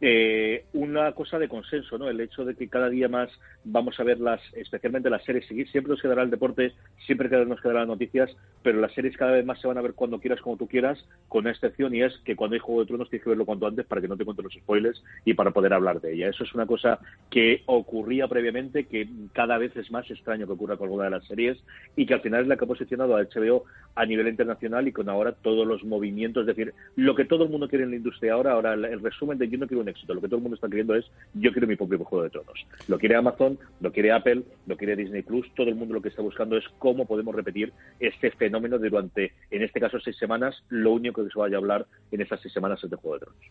eh, 0.03 0.65
una 0.73 1.13
cosa 1.13 1.39
de 1.39 1.49
consenso, 1.49 1.99
¿no? 1.99 2.09
El 2.09 2.21
hecho 2.21 2.45
de 2.45 2.55
que 2.55 2.69
cada 2.69 2.89
día 2.89 3.09
más 3.09 3.29
vamos 3.65 4.01
a 4.01 4.05
ver 4.05 4.19
las, 4.19 4.41
especialmente 4.55 5.11
las 5.11 5.23
series, 5.25 5.47
siempre 5.47 5.91
nos 5.91 6.01
quedará 6.01 6.23
el 6.23 6.31
deporte, 6.31 6.73
siempre 7.05 7.29
nos 7.45 7.61
quedarán 7.61 7.83
las 7.83 7.89
noticias, 7.89 8.35
pero 8.63 8.81
las 8.81 8.95
series 8.95 9.17
cada 9.17 9.33
vez 9.33 9.45
más 9.45 9.61
se 9.61 9.69
van 9.69 9.77
a 9.77 9.83
ver 9.83 9.93
cuando 9.93 10.19
quieras, 10.19 10.41
como 10.41 10.57
tú 10.57 10.67
quieras, 10.67 11.05
con 11.29 11.43
una 11.43 11.51
excepción 11.51 11.95
y 11.95 12.03
es 12.03 12.17
que 12.25 12.35
cuando 12.35 12.55
hay 12.55 12.61
Juego 12.61 12.81
de 12.81 12.87
Tronos 12.87 13.11
tienes 13.11 13.25
que 13.25 13.31
verlo 13.31 13.45
cuanto 13.45 13.67
antes 13.67 13.85
para 13.85 14.01
que 14.01 14.09
no 14.09 14.17
te 14.17 14.25
cuenten 14.25 14.45
los 14.45 14.55
spoilers 14.55 15.03
y 15.27 15.35
para 15.35 15.51
poder 15.51 15.75
hablar 15.75 16.01
de 16.01 16.15
ella. 16.15 16.29
Eso 16.29 16.45
es 16.45 16.55
una 16.55 16.65
cosa 16.65 16.99
que 17.29 17.63
ocurría 17.67 18.27
previamente, 18.27 18.85
que 18.85 19.07
cada 19.35 19.59
vez 19.59 19.77
es 19.77 19.91
más 19.91 20.11
extraño 20.11 20.47
que 20.47 20.53
ocurra 20.53 20.79
con 20.79 20.87
alguna 20.87 21.05
de 21.05 21.11
las 21.11 21.27
series 21.27 21.59
y 21.95 22.07
que 22.07 22.15
al 22.15 22.23
final 22.23 22.43
es 22.43 22.49
la 22.49 22.57
que 22.57 22.65
ha 22.65 22.69
posicionado 22.69 23.17
a 23.17 23.23
HBO 23.23 23.65
a 23.95 24.07
nivel 24.07 24.29
internacional 24.29 24.89
y 24.89 24.93
con 24.93 25.09
ahora 25.09 25.33
todos 25.33 25.67
los 25.67 25.85
movimientos, 25.85 26.43
es 26.43 26.47
decir, 26.47 26.73
lo 26.97 27.15
que 27.15 27.25
todo 27.25 27.45
el 27.45 27.51
mundo 27.51 27.69
quiere 27.69 27.85
en 27.85 27.91
la 27.91 27.97
industria 27.97 28.33
ahora, 28.33 28.53
ahora 28.53 28.75
el, 28.75 29.01
resumen 29.01 29.30
yo 29.39 29.59
no 29.59 29.67
quiero 29.67 29.83
un 29.83 29.89
éxito, 29.89 30.15
lo 30.15 30.21
que 30.21 30.29
todo 30.29 30.37
el 30.37 30.43
mundo 30.43 30.55
está 30.57 30.69
queriendo 30.69 30.95
es 30.95 31.05
yo 31.35 31.53
quiero 31.53 31.67
mi 31.67 31.77
propio 31.77 31.99
Juego 32.05 32.25
de 32.25 32.31
Tronos. 32.31 32.67
Lo 32.89 32.99
quiere 32.99 33.17
Amazon, 33.17 33.59
lo 33.81 33.93
quiere 33.93 34.13
Apple, 34.13 34.43
lo 34.67 34.77
quiere 34.77 34.97
Disney 34.97 35.23
Plus, 35.23 35.47
todo 35.55 35.69
el 35.69 35.75
mundo 35.75 35.95
lo 35.95 36.03
que 36.03 36.09
está 36.09 36.23
buscando 36.23 36.57
es 36.57 36.65
cómo 36.79 37.07
podemos 37.07 37.35
repetir 37.35 37.73
este 37.99 38.31
fenómeno 38.33 38.79
durante, 38.79 39.33
en 39.51 39.63
este 39.63 39.81
caso, 39.81 39.99
seis 40.01 40.17
semanas, 40.19 40.63
lo 40.69 40.93
único 40.93 41.25
que 41.25 41.31
se 41.31 41.39
vaya 41.39 41.57
a 41.57 41.59
hablar 41.59 41.87
en 42.11 42.21
esas 42.21 42.41
seis 42.41 42.53
semanas 42.53 42.83
es 42.83 42.91
de 42.91 42.97
Juego 42.97 43.19
de 43.19 43.21
Tronos. 43.21 43.43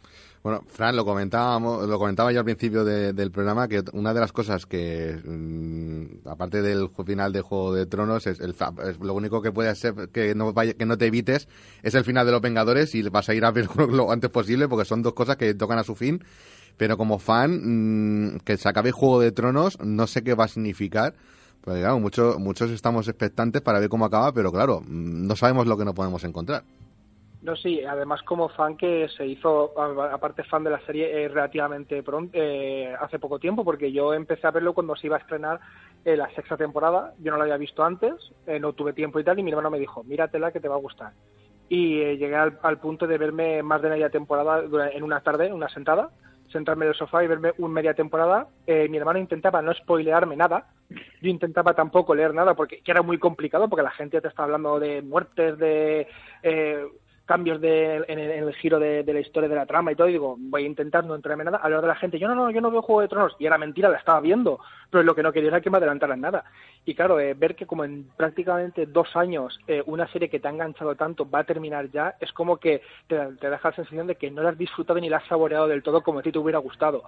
Bueno, 0.44 0.62
Fran, 0.68 0.96
lo 0.96 1.06
comentábamos, 1.06 1.88
lo 1.88 2.00
comentaba 2.00 2.32
yo 2.32 2.40
al 2.40 2.46
principio 2.46 2.84
del 2.84 3.32
programa, 3.32 3.68
que 3.68 3.84
una 3.94 4.14
de 4.14 4.20
las 4.20 4.32
cosas 4.32 4.66
que, 4.66 5.18
mm, 5.24 6.28
aparte 6.28 6.62
del 6.62 6.90
final 7.06 7.32
de 7.32 7.42
Juego 7.42 7.74
de 7.74 7.86
Tronos, 7.86 8.28
es, 8.28 8.40
el, 8.40 8.56
lo 9.02 9.14
único 9.14 9.42
que 9.42 9.52
puede 9.52 9.74
ser 9.76 10.10
que 10.12 10.36
no, 10.36 10.54
vaya, 10.54 10.74
que 10.74 10.86
no 10.86 10.98
te 10.98 11.08
evites 11.08 11.48
es 11.84 11.96
el 11.96 12.04
final 12.04 12.26
de 12.26 12.32
los 12.32 12.42
Vengadores 12.42 12.96
y 12.96 13.04
vas 13.10 13.30
a 13.30 13.34
ir 13.34 13.46
a 13.46 13.52
ver 13.52 13.68
lo 13.92 14.12
antes 14.12 14.30
posible, 14.30 14.68
porque 14.68 14.86
son 14.86 15.02
dos 15.02 15.14
cosas 15.14 15.38
que 15.38 15.54
tocan 15.70 15.80
a 15.80 15.84
su 15.84 15.96
fin. 15.96 16.24
Pero 16.78 16.98
como 16.98 17.20
fan, 17.20 18.32
mm, 18.34 18.40
que 18.40 18.58
se 18.58 18.70
acabe 18.70 18.92
Juego 18.92 19.20
de 19.20 19.32
Tronos, 19.32 19.80
no 19.80 20.08
sé 20.08 20.24
qué 20.24 20.34
va 20.34 20.46
a 20.46 20.48
significar. 20.48 21.14
Porque 21.62 21.82
claro, 21.82 22.00
muchos, 22.00 22.40
muchos 22.40 22.72
estamos 22.72 23.08
expectantes 23.08 23.62
para 23.62 23.80
ver 23.80 23.90
cómo 23.90 24.06
acaba, 24.06 24.32
pero 24.32 24.52
claro, 24.52 24.82
mm, 24.82 25.28
no 25.28 25.36
sabemos 25.36 25.68
lo 25.68 25.78
que 25.78 25.86
nos 25.86 25.94
podemos 25.94 26.24
encontrar. 26.24 26.64
No, 27.42 27.56
sí, 27.56 27.82
además 27.86 28.22
como 28.24 28.50
fan 28.50 28.76
que 28.76 29.08
se 29.16 29.26
hizo, 29.26 29.72
aparte 29.80 30.44
fan 30.44 30.64
de 30.64 30.72
la 30.72 30.80
serie 30.86 31.24
eh, 31.24 31.30
relativamente 31.30 32.04
pronto, 32.04 32.32
eh, 32.34 32.94
hace 33.00 33.18
poco 33.18 33.40
tiempo, 33.40 33.64
porque 33.64 33.94
yo 33.94 34.14
empecé 34.14 34.46
a 34.46 34.52
verlo 34.52 34.74
cuando 34.74 34.96
se 34.98 35.08
iba 35.08 35.16
a 35.16 35.20
estrenar 35.20 35.60
eh, 36.04 36.18
la 36.18 36.30
sexta 36.36 36.58
temporada, 36.58 37.14
yo 37.20 37.32
no 37.32 37.38
la 37.38 37.44
había 37.44 37.56
visto 37.56 37.82
antes, 37.84 38.14
no 38.60 38.74
tuve 38.74 38.92
tiempo 38.92 39.20
y 39.20 39.24
tal, 39.24 39.40
y 39.40 39.44
mi 39.44 39.52
hermano 39.52 39.70
me 39.70 39.80
dijo, 39.80 40.04
míratela 40.04 40.52
que 40.52 40.60
te 40.60 40.68
va 40.68 40.76
a 40.76 40.80
gustar. 40.80 41.14
Y 41.70 42.18
llegué 42.18 42.36
al, 42.36 42.80
punto 42.80 43.06
de 43.08 43.18
verme 43.18 43.62
más 43.64 43.82
de 43.82 43.90
media 43.90 44.10
temporada 44.10 44.64
en 44.92 45.04
una 45.04 45.22
tarde, 45.22 45.54
una 45.54 45.70
sentada, 45.70 46.10
sentarme 46.52 46.86
en 46.86 46.90
el 46.90 46.98
sofá 46.98 47.24
y 47.24 47.28
verme 47.28 47.54
una 47.60 47.74
media 47.74 47.94
temporada. 47.94 48.48
mi 48.68 48.98
hermano 48.98 49.20
intentaba 49.20 49.62
no 49.62 49.74
spoilearme 49.74 50.36
nada, 50.36 50.66
yo 50.90 51.30
intentaba 51.30 51.74
tampoco 51.74 52.16
leer 52.16 52.34
nada 52.34 52.56
porque 52.56 52.82
era 52.86 53.04
muy 53.04 53.20
complicado 53.20 53.70
porque 53.70 53.84
la 53.84 53.92
gente 53.92 54.20
te 54.20 54.28
está 54.28 54.44
hablando 54.44 54.80
de 54.80 55.04
muertes, 55.04 55.58
de 55.60 56.08
cambios 57.30 57.62
de, 57.62 58.04
en, 58.08 58.18
el, 58.18 58.52
giro 58.56 58.80
de, 58.80 59.04
la 59.06 59.20
historia 59.20 59.48
de 59.48 59.54
la 59.54 59.68
trama 59.68 59.92
y 59.92 59.96
todo, 59.96 60.10
y 60.10 60.14
digo, 60.14 60.36
voy 60.40 60.64
a 60.64 60.66
intentar 60.66 61.06
no 61.06 61.14
entrarme 61.14 61.44
nada. 61.44 61.62
Lo 61.70 61.80
de 61.80 61.88
la 61.88 61.94
gente, 61.94 62.18
yo 62.18 62.28
no, 62.28 62.34
no, 62.34 62.50
yo 62.50 62.60
no 62.60 62.72
veo 62.72 62.82
Juego 62.82 63.02
de 63.02 63.08
Tronos, 63.08 63.36
y 63.38 63.46
era 63.46 63.60
mentira, 63.60 63.88
la 63.88 64.00
estaba 64.00 64.20
viendo, 64.20 64.60
pero 64.90 65.04
lo 65.04 65.14
que 65.14 65.22
no 65.22 65.32
quería 65.32 65.50
era 65.50 65.62
que 65.62 65.70
me 65.70 65.78
adelantaran 65.78 66.20
nada. 66.22 66.44
Y 66.86 66.96
claro, 66.96 67.20
eh, 67.20 67.36
ver 67.36 67.56
que 67.56 67.68
como 67.68 67.86
en 67.86 68.08
prácticamente 68.18 68.88
dos 68.88 69.16
años 69.16 69.60
eh, 69.68 69.84
una 69.86 70.08
serie 70.08 70.28
que 70.28 70.40
te 70.40 70.48
ha 70.48 70.52
enganchado 70.52 70.96
tanto 70.96 71.30
va 71.30 71.42
a 71.42 71.44
terminar 71.44 71.92
ya, 71.92 72.16
es 72.20 72.34
como 72.34 72.58
que 72.58 72.82
te, 73.06 73.16
te 73.40 73.48
deja 73.52 73.70
la 73.70 73.76
sensación 73.76 74.08
de 74.08 74.16
que 74.16 74.32
no 74.32 74.42
la 74.42 74.50
has 74.50 74.58
disfrutado 74.58 75.00
ni 75.00 75.08
la 75.08 75.18
has 75.18 75.28
saboreado 75.28 75.68
del 75.68 75.84
todo 75.84 76.02
como 76.02 76.20
a 76.20 76.24
ti 76.24 76.32
te 76.32 76.40
hubiera 76.40 76.58
gustado. 76.58 77.04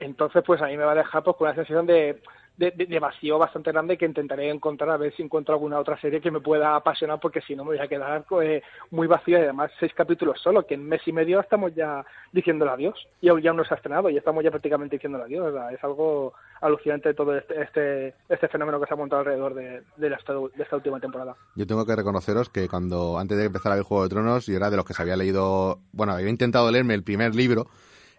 Entonces, 0.00 0.42
pues 0.42 0.62
a 0.62 0.68
mí 0.68 0.76
me 0.78 0.84
va 0.84 0.92
a 0.92 1.02
dejar 1.02 1.22
pues 1.22 1.36
con 1.36 1.48
la 1.48 1.54
sensación 1.54 1.84
de 1.84 2.22
de, 2.56 2.98
vacío 2.98 3.38
bastante 3.38 3.72
grande 3.72 3.98
que 3.98 4.06
intentaré 4.06 4.50
encontrar 4.50 4.90
a 4.90 4.96
ver 4.96 5.14
si 5.14 5.22
encuentro 5.22 5.54
alguna 5.54 5.78
otra 5.78 6.00
serie 6.00 6.20
que 6.20 6.30
me 6.30 6.40
pueda 6.40 6.74
apasionar 6.74 7.20
porque 7.20 7.40
si 7.42 7.54
no 7.54 7.64
me 7.64 7.76
voy 7.76 7.78
a 7.78 7.88
quedar 7.88 8.24
pues, 8.28 8.62
muy 8.90 9.06
vacío 9.06 9.38
y 9.38 9.42
además 9.42 9.70
seis 9.78 9.92
capítulos 9.94 10.40
solo 10.40 10.66
que 10.66 10.74
en 10.74 10.88
mes 10.88 11.02
y 11.06 11.12
medio 11.12 11.40
estamos 11.40 11.74
ya 11.74 12.04
diciéndole 12.32 12.70
adiós. 12.70 13.06
Y 13.20 13.28
aún 13.28 13.42
ya 13.42 13.52
no 13.52 13.64
se 13.64 13.74
ha 13.74 13.76
estrenado 13.76 14.10
y 14.10 14.16
estamos 14.16 14.42
ya 14.42 14.50
prácticamente 14.50 14.96
diciéndole 14.96 15.24
adiós 15.24 15.54
es 15.72 15.84
algo 15.84 16.32
alucinante 16.60 17.12
todo 17.14 17.36
este, 17.36 17.62
este, 17.62 18.14
este 18.28 18.48
fenómeno 18.48 18.80
que 18.80 18.86
se 18.86 18.94
ha 18.94 18.96
montado 18.96 19.20
alrededor 19.20 19.54
de, 19.54 19.82
de, 19.96 20.08
de 20.08 20.62
esta 20.62 20.76
última 20.76 21.00
temporada. 21.00 21.36
Yo 21.54 21.66
tengo 21.66 21.84
que 21.84 21.94
reconoceros 21.94 22.48
que 22.48 22.68
cuando 22.68 23.18
antes 23.18 23.36
de 23.36 23.44
empezar 23.44 23.72
a 23.72 23.76
ver 23.76 23.84
Juego 23.84 24.04
de 24.04 24.08
Tronos 24.08 24.46
yo 24.46 24.56
era 24.56 24.70
de 24.70 24.76
los 24.76 24.84
que 24.84 24.94
se 24.94 25.02
había 25.02 25.16
leído 25.16 25.78
bueno 25.92 26.12
había 26.12 26.30
intentado 26.30 26.70
leerme 26.70 26.94
el 26.94 27.02
primer 27.02 27.34
libro 27.34 27.66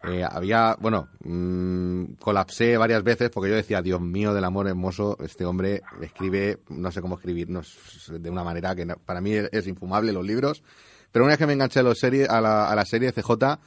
eh, 0.03 0.23
había, 0.23 0.75
bueno, 0.79 1.09
mmm, 1.23 2.13
colapsé 2.19 2.77
varias 2.77 3.03
veces 3.03 3.29
porque 3.29 3.49
yo 3.49 3.55
decía, 3.55 3.81
Dios 3.81 3.99
mío 3.99 4.33
del 4.33 4.43
amor 4.43 4.67
hermoso, 4.67 5.17
este 5.19 5.43
hombre 5.43 5.81
escribe, 6.01 6.59
no 6.69 6.91
sé 6.91 7.01
cómo 7.01 7.15
escribirnos 7.15 8.09
de 8.11 8.29
una 8.29 8.43
manera 8.43 8.75
que 8.75 8.85
para 8.85 9.21
mí 9.21 9.33
es, 9.33 9.67
infumable 9.67 10.13
los 10.13 10.25
libros. 10.25 10.63
Pero 11.11 11.25
una 11.25 11.31
vez 11.31 11.39
que 11.39 11.47
me 11.47 11.53
enganché 11.53 11.79
a, 11.79 11.83
los 11.83 11.97
serie, 11.97 12.27
a, 12.29 12.39
la, 12.41 12.85
serie 12.85 13.11
CJ, 13.11 13.59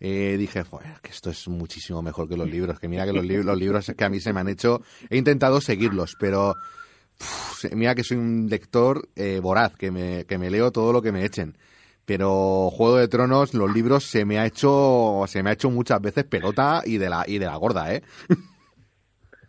eh, 0.00 0.36
dije, 0.38 0.62
que 1.02 1.10
esto 1.10 1.30
es 1.30 1.48
muchísimo 1.48 2.02
mejor 2.02 2.28
que 2.28 2.36
los 2.36 2.48
libros, 2.48 2.78
que 2.78 2.88
mira 2.88 3.06
que 3.06 3.12
los, 3.12 3.24
los 3.24 3.58
libros 3.58 3.92
que 3.96 4.04
a 4.04 4.10
mí 4.10 4.20
se 4.20 4.32
me 4.32 4.40
han 4.40 4.48
hecho, 4.48 4.82
he 5.08 5.16
intentado 5.16 5.60
seguirlos, 5.60 6.16
pero 6.20 6.54
mira 7.72 7.94
que 7.94 8.04
soy 8.04 8.18
un 8.18 8.46
lector 8.48 9.08
eh, 9.16 9.40
voraz, 9.40 9.74
que 9.76 9.90
me, 9.90 10.26
que 10.26 10.38
me 10.38 10.50
leo 10.50 10.70
todo 10.70 10.92
lo 10.92 11.00
que 11.00 11.12
me 11.12 11.24
echen 11.24 11.56
pero 12.08 12.70
Juego 12.70 12.96
de 12.96 13.06
Tronos, 13.06 13.52
los 13.52 13.70
libros 13.70 14.02
se 14.02 14.24
me 14.24 14.38
ha 14.38 14.46
hecho 14.46 15.24
se 15.28 15.42
me 15.42 15.50
ha 15.50 15.52
hecho 15.52 15.68
muchas 15.68 16.00
veces 16.00 16.24
pelota 16.24 16.80
y 16.86 16.96
de 16.96 17.10
la 17.10 17.24
y 17.26 17.36
de 17.36 17.44
la 17.44 17.54
gorda, 17.56 17.92
¿eh? 17.94 18.02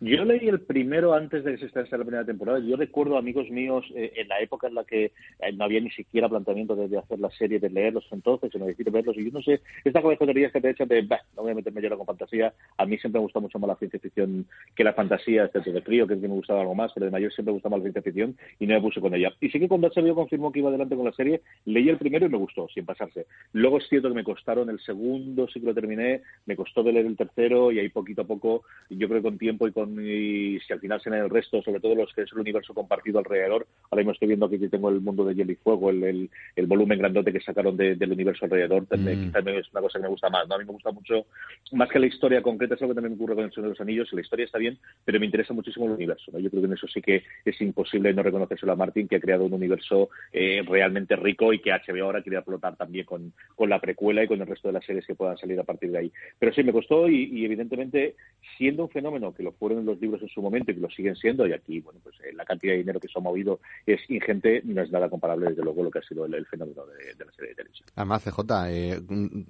Yo 0.01 0.23
leí 0.23 0.47
el 0.47 0.61
primero 0.61 1.13
antes 1.13 1.43
de 1.43 1.51
que 1.51 1.57
se 1.57 1.65
estrenase 1.65 1.97
la 1.97 2.05
primera 2.05 2.23
temporada. 2.25 2.59
Yo 2.59 2.77
recuerdo 2.77 3.17
amigos 3.17 3.49
míos 3.49 3.85
eh, 3.93 4.13
en 4.15 4.29
la 4.29 4.39
época 4.39 4.67
en 4.67 4.75
la 4.75 4.85
que 4.85 5.05
eh, 5.39 5.51
no 5.53 5.65
había 5.65 5.81
ni 5.81 5.91
siquiera 5.91 6.29
planteamiento 6.29 6.73
de, 6.73 6.97
hacer 6.97 7.19
la 7.19 7.29
serie, 7.31 7.59
de 7.59 7.69
leerlos 7.69 8.05
entonces, 8.11 8.49
sino 8.49 8.65
decir 8.65 8.89
verlos. 8.89 9.17
Y 9.17 9.25
yo 9.25 9.31
no 9.31 9.41
sé, 9.41 9.59
esta 9.83 10.01
cabezonería 10.01 10.51
que 10.51 10.61
te 10.61 10.69
echan 10.69 10.87
de, 10.87 11.03
no 11.03 11.43
voy 11.43 11.51
a 11.51 11.55
meterme 11.55 11.81
yo 11.81 11.97
con 11.97 12.05
fantasía. 12.05 12.53
A 12.77 12.85
mí 12.85 12.97
siempre 12.97 13.19
me 13.19 13.25
gusta 13.25 13.41
mucho 13.41 13.59
más 13.59 13.67
la 13.67 13.75
ciencia 13.75 13.99
ficción 13.99 14.47
que 14.73 14.85
la 14.85 14.93
fantasía, 14.93 15.43
excepto 15.43 15.73
de 15.73 15.81
frío, 15.81 16.07
que 16.07 16.13
es 16.13 16.21
que 16.21 16.29
me 16.29 16.33
gustaba 16.35 16.61
algo 16.61 16.75
más, 16.75 16.93
pero 16.93 17.05
de 17.05 17.11
mayor 17.11 17.33
siempre 17.33 17.51
me 17.51 17.55
gusta 17.55 17.67
más 17.67 17.79
la 17.79 17.83
ciencia 17.83 18.01
ficción 18.01 18.37
y 18.57 18.67
no 18.67 18.75
me 18.75 18.81
puse 18.81 19.01
con 19.01 19.13
ella. 19.13 19.33
Y 19.41 19.49
sí 19.49 19.59
que 19.59 19.67
cuando 19.67 19.89
HBO 19.89 20.15
confirmó 20.15 20.53
que 20.53 20.59
iba 20.59 20.69
adelante 20.69 20.95
con 20.95 21.03
la 21.03 21.11
serie, 21.11 21.41
leí 21.65 21.89
el 21.89 21.97
primero 21.97 22.25
y 22.25 22.29
me 22.29 22.37
gustó, 22.37 22.69
sin 22.73 22.85
pasarse. 22.85 23.25
Luego 23.51 23.79
es 23.79 23.89
cierto 23.89 24.07
que 24.07 24.15
me 24.15 24.23
costaron 24.23 24.69
el 24.69 24.79
segundo, 24.79 25.49
sí 25.49 25.59
que 25.59 25.65
lo 25.65 25.73
terminé, 25.73 26.21
me 26.45 26.55
costó 26.55 26.83
de 26.83 26.93
leer 26.93 27.05
el 27.05 27.17
tercero 27.17 27.73
y 27.73 27.79
ahí 27.79 27.89
poquito 27.89 28.21
a 28.21 28.27
poco, 28.27 28.63
yo 28.89 29.09
creo 29.09 29.21
que 29.21 29.27
con 29.27 29.37
tiempo 29.37 29.67
y 29.67 29.73
con 29.73 29.88
y 29.97 30.59
si 30.59 30.73
al 30.73 30.79
final 30.79 31.01
se 31.01 31.09
en 31.09 31.15
el 31.15 31.29
resto, 31.29 31.61
sobre 31.61 31.79
todo 31.79 31.95
los 31.95 32.13
que 32.13 32.21
es 32.23 32.31
el 32.31 32.39
universo 32.39 32.73
compartido 32.73 33.19
alrededor. 33.19 33.67
Ahora 33.89 34.01
mismo 34.01 34.11
estoy 34.11 34.27
viendo 34.27 34.45
aquí 34.45 34.59
que 34.59 34.69
tengo 34.69 34.89
el 34.89 35.01
mundo 35.01 35.25
de 35.25 35.35
hielo 35.35 35.51
y 35.51 35.55
fuego, 35.55 35.89
el, 35.89 36.29
el, 36.55 36.67
volumen 36.67 36.99
grandote 36.99 37.33
que 37.33 37.39
sacaron 37.39 37.75
del 37.75 38.11
universo 38.11 38.45
alrededor. 38.45 38.85
También, 38.85 39.31
mm. 39.31 39.47
es 39.49 39.71
una 39.71 39.81
cosa 39.81 39.99
que 39.99 40.03
me 40.03 40.09
gusta 40.09 40.29
más. 40.29 40.47
¿no? 40.47 40.55
A 40.55 40.57
mí 40.57 40.65
me 40.65 40.73
gusta 40.73 40.91
mucho, 40.91 41.25
más 41.71 41.89
que 41.89 41.99
la 41.99 42.07
historia 42.07 42.41
concreta, 42.41 42.75
es 42.75 42.81
algo 42.81 42.93
que 42.93 43.01
también 43.01 43.17
me 43.17 43.23
ocurre 43.23 43.35
con 43.35 43.45
el 43.45 43.51
Señor 43.51 43.65
de 43.65 43.69
los 43.71 43.81
Anillos. 43.81 44.13
La 44.13 44.21
historia 44.21 44.45
está 44.45 44.57
bien, 44.57 44.77
pero 45.03 45.19
me 45.19 45.25
interesa 45.25 45.53
muchísimo 45.53 45.85
el 45.85 45.93
universo. 45.93 46.31
Yo 46.37 46.49
creo 46.49 46.61
que 46.61 46.67
en 46.67 46.73
eso 46.73 46.87
sí 46.87 47.01
que 47.01 47.23
es 47.45 47.61
imposible 47.61 48.13
no 48.13 48.23
reconocérselo 48.23 48.73
a 48.73 48.75
Martin, 48.75 49.07
que 49.07 49.15
ha 49.15 49.21
creado 49.21 49.45
un 49.45 49.53
universo 49.53 50.09
eh, 50.31 50.63
realmente 50.67 51.15
rico 51.15 51.53
y 51.53 51.59
que 51.59 51.71
HBO 51.71 52.05
ahora 52.05 52.21
quiere 52.21 52.37
explotar 52.37 52.75
también 52.75 53.05
con, 53.05 53.33
con 53.55 53.69
la 53.69 53.79
precuela 53.79 54.23
y 54.23 54.27
con 54.27 54.41
el 54.41 54.47
resto 54.47 54.67
de 54.67 54.73
las 54.73 54.85
series 54.85 55.05
que 55.05 55.15
puedan 55.15 55.37
salir 55.37 55.59
a 55.59 55.63
partir 55.63 55.91
de 55.91 55.99
ahí. 55.99 56.11
Pero 56.37 56.53
sí, 56.53 56.63
me 56.63 56.73
costó 56.73 57.07
y, 57.07 57.25
y 57.25 57.45
evidentemente, 57.45 58.15
siendo 58.57 58.83
un 58.83 58.89
fenómeno 58.89 59.33
que 59.33 59.43
lo 59.43 59.51
fueron 59.53 59.78
los 59.85 59.99
libros 59.99 60.21
en 60.21 60.29
su 60.29 60.41
momento 60.41 60.71
y 60.71 60.75
que 60.75 60.81
lo 60.81 60.89
siguen 60.89 61.15
siendo, 61.15 61.47
y 61.47 61.53
aquí, 61.53 61.79
bueno, 61.79 61.99
pues 62.03 62.15
eh, 62.23 62.33
la 62.33 62.45
cantidad 62.45 62.73
de 62.73 62.79
dinero 62.79 62.99
que 62.99 63.07
se 63.07 63.17
ha 63.17 63.21
movido 63.21 63.59
es 63.85 63.99
ingente, 64.09 64.61
no 64.65 64.81
es 64.81 64.91
nada 64.91 65.09
comparable, 65.09 65.49
desde 65.49 65.63
luego, 65.63 65.83
lo 65.83 65.91
que 65.91 65.99
ha 65.99 66.03
sido 66.03 66.25
el, 66.25 66.45
fenómeno 66.45 66.83
de, 66.85 67.25
la 67.25 67.31
serie 67.31 67.49
de 67.49 67.55
televisión. 67.55 67.87
Además, 67.95 68.23
CJ, 68.23 68.39
eh, 68.69 69.01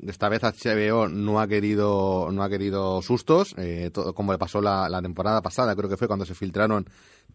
esta 0.08 0.30
vez 0.30 0.42
HBO 0.42 1.08
no 1.08 1.40
ha 1.40 1.48
querido, 1.48 2.30
no 2.32 2.44
ha 2.44 2.50
querido 2.50 3.02
sustos, 3.02 3.56
eh, 3.58 3.92
como 4.16 4.32
le 4.32 4.38
pasó 4.38 4.62
la, 4.62 5.00
temporada 5.02 5.42
pasada, 5.42 5.76
creo 5.76 5.90
que 5.90 5.98
fue 5.98 6.08
cuando 6.08 6.26
se 6.26 6.36
filtraron 6.36 6.86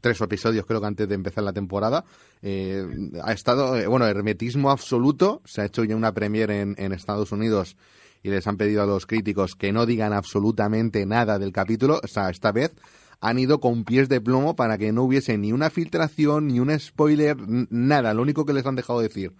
tres 0.00 0.20
episodios, 0.20 0.66
creo 0.66 0.80
que 0.80 0.86
antes 0.86 1.08
de 1.08 1.14
empezar 1.14 1.44
la 1.44 1.52
temporada. 1.52 2.04
ha 2.42 3.32
estado, 3.32 3.88
bueno, 3.88 4.06
hermetismo 4.06 4.70
absoluto. 4.70 5.40
Se 5.44 5.62
ha 5.62 5.64
hecho 5.64 5.84
ya 5.84 5.96
una 5.96 6.12
premier 6.12 6.50
en, 6.50 6.92
Estados 6.92 7.32
Unidos 7.32 7.76
y 8.24 8.30
les 8.30 8.46
han 8.48 8.56
pedido 8.56 8.82
a 8.82 8.86
los 8.86 9.06
críticos 9.06 9.54
que 9.54 9.70
no 9.70 9.84
digan 9.84 10.14
absolutamente 10.14 11.04
nada 11.04 11.38
del 11.38 11.52
capítulo. 11.52 12.00
O 12.02 12.08
sea, 12.08 12.30
esta 12.30 12.50
vez 12.50 12.72
han 13.20 13.38
ido 13.38 13.60
con 13.60 13.84
pies 13.84 14.08
de 14.08 14.20
plomo 14.20 14.56
para 14.56 14.78
que 14.78 14.92
no 14.92 15.02
hubiese 15.04 15.36
ni 15.36 15.52
una 15.52 15.68
filtración, 15.68 16.48
ni 16.48 16.58
un 16.58 16.76
spoiler, 16.80 17.36
nada. 17.70 18.14
Lo 18.14 18.22
único 18.22 18.46
que 18.46 18.54
les 18.54 18.64
han 18.64 18.76
dejado 18.76 19.00
decir 19.00 19.32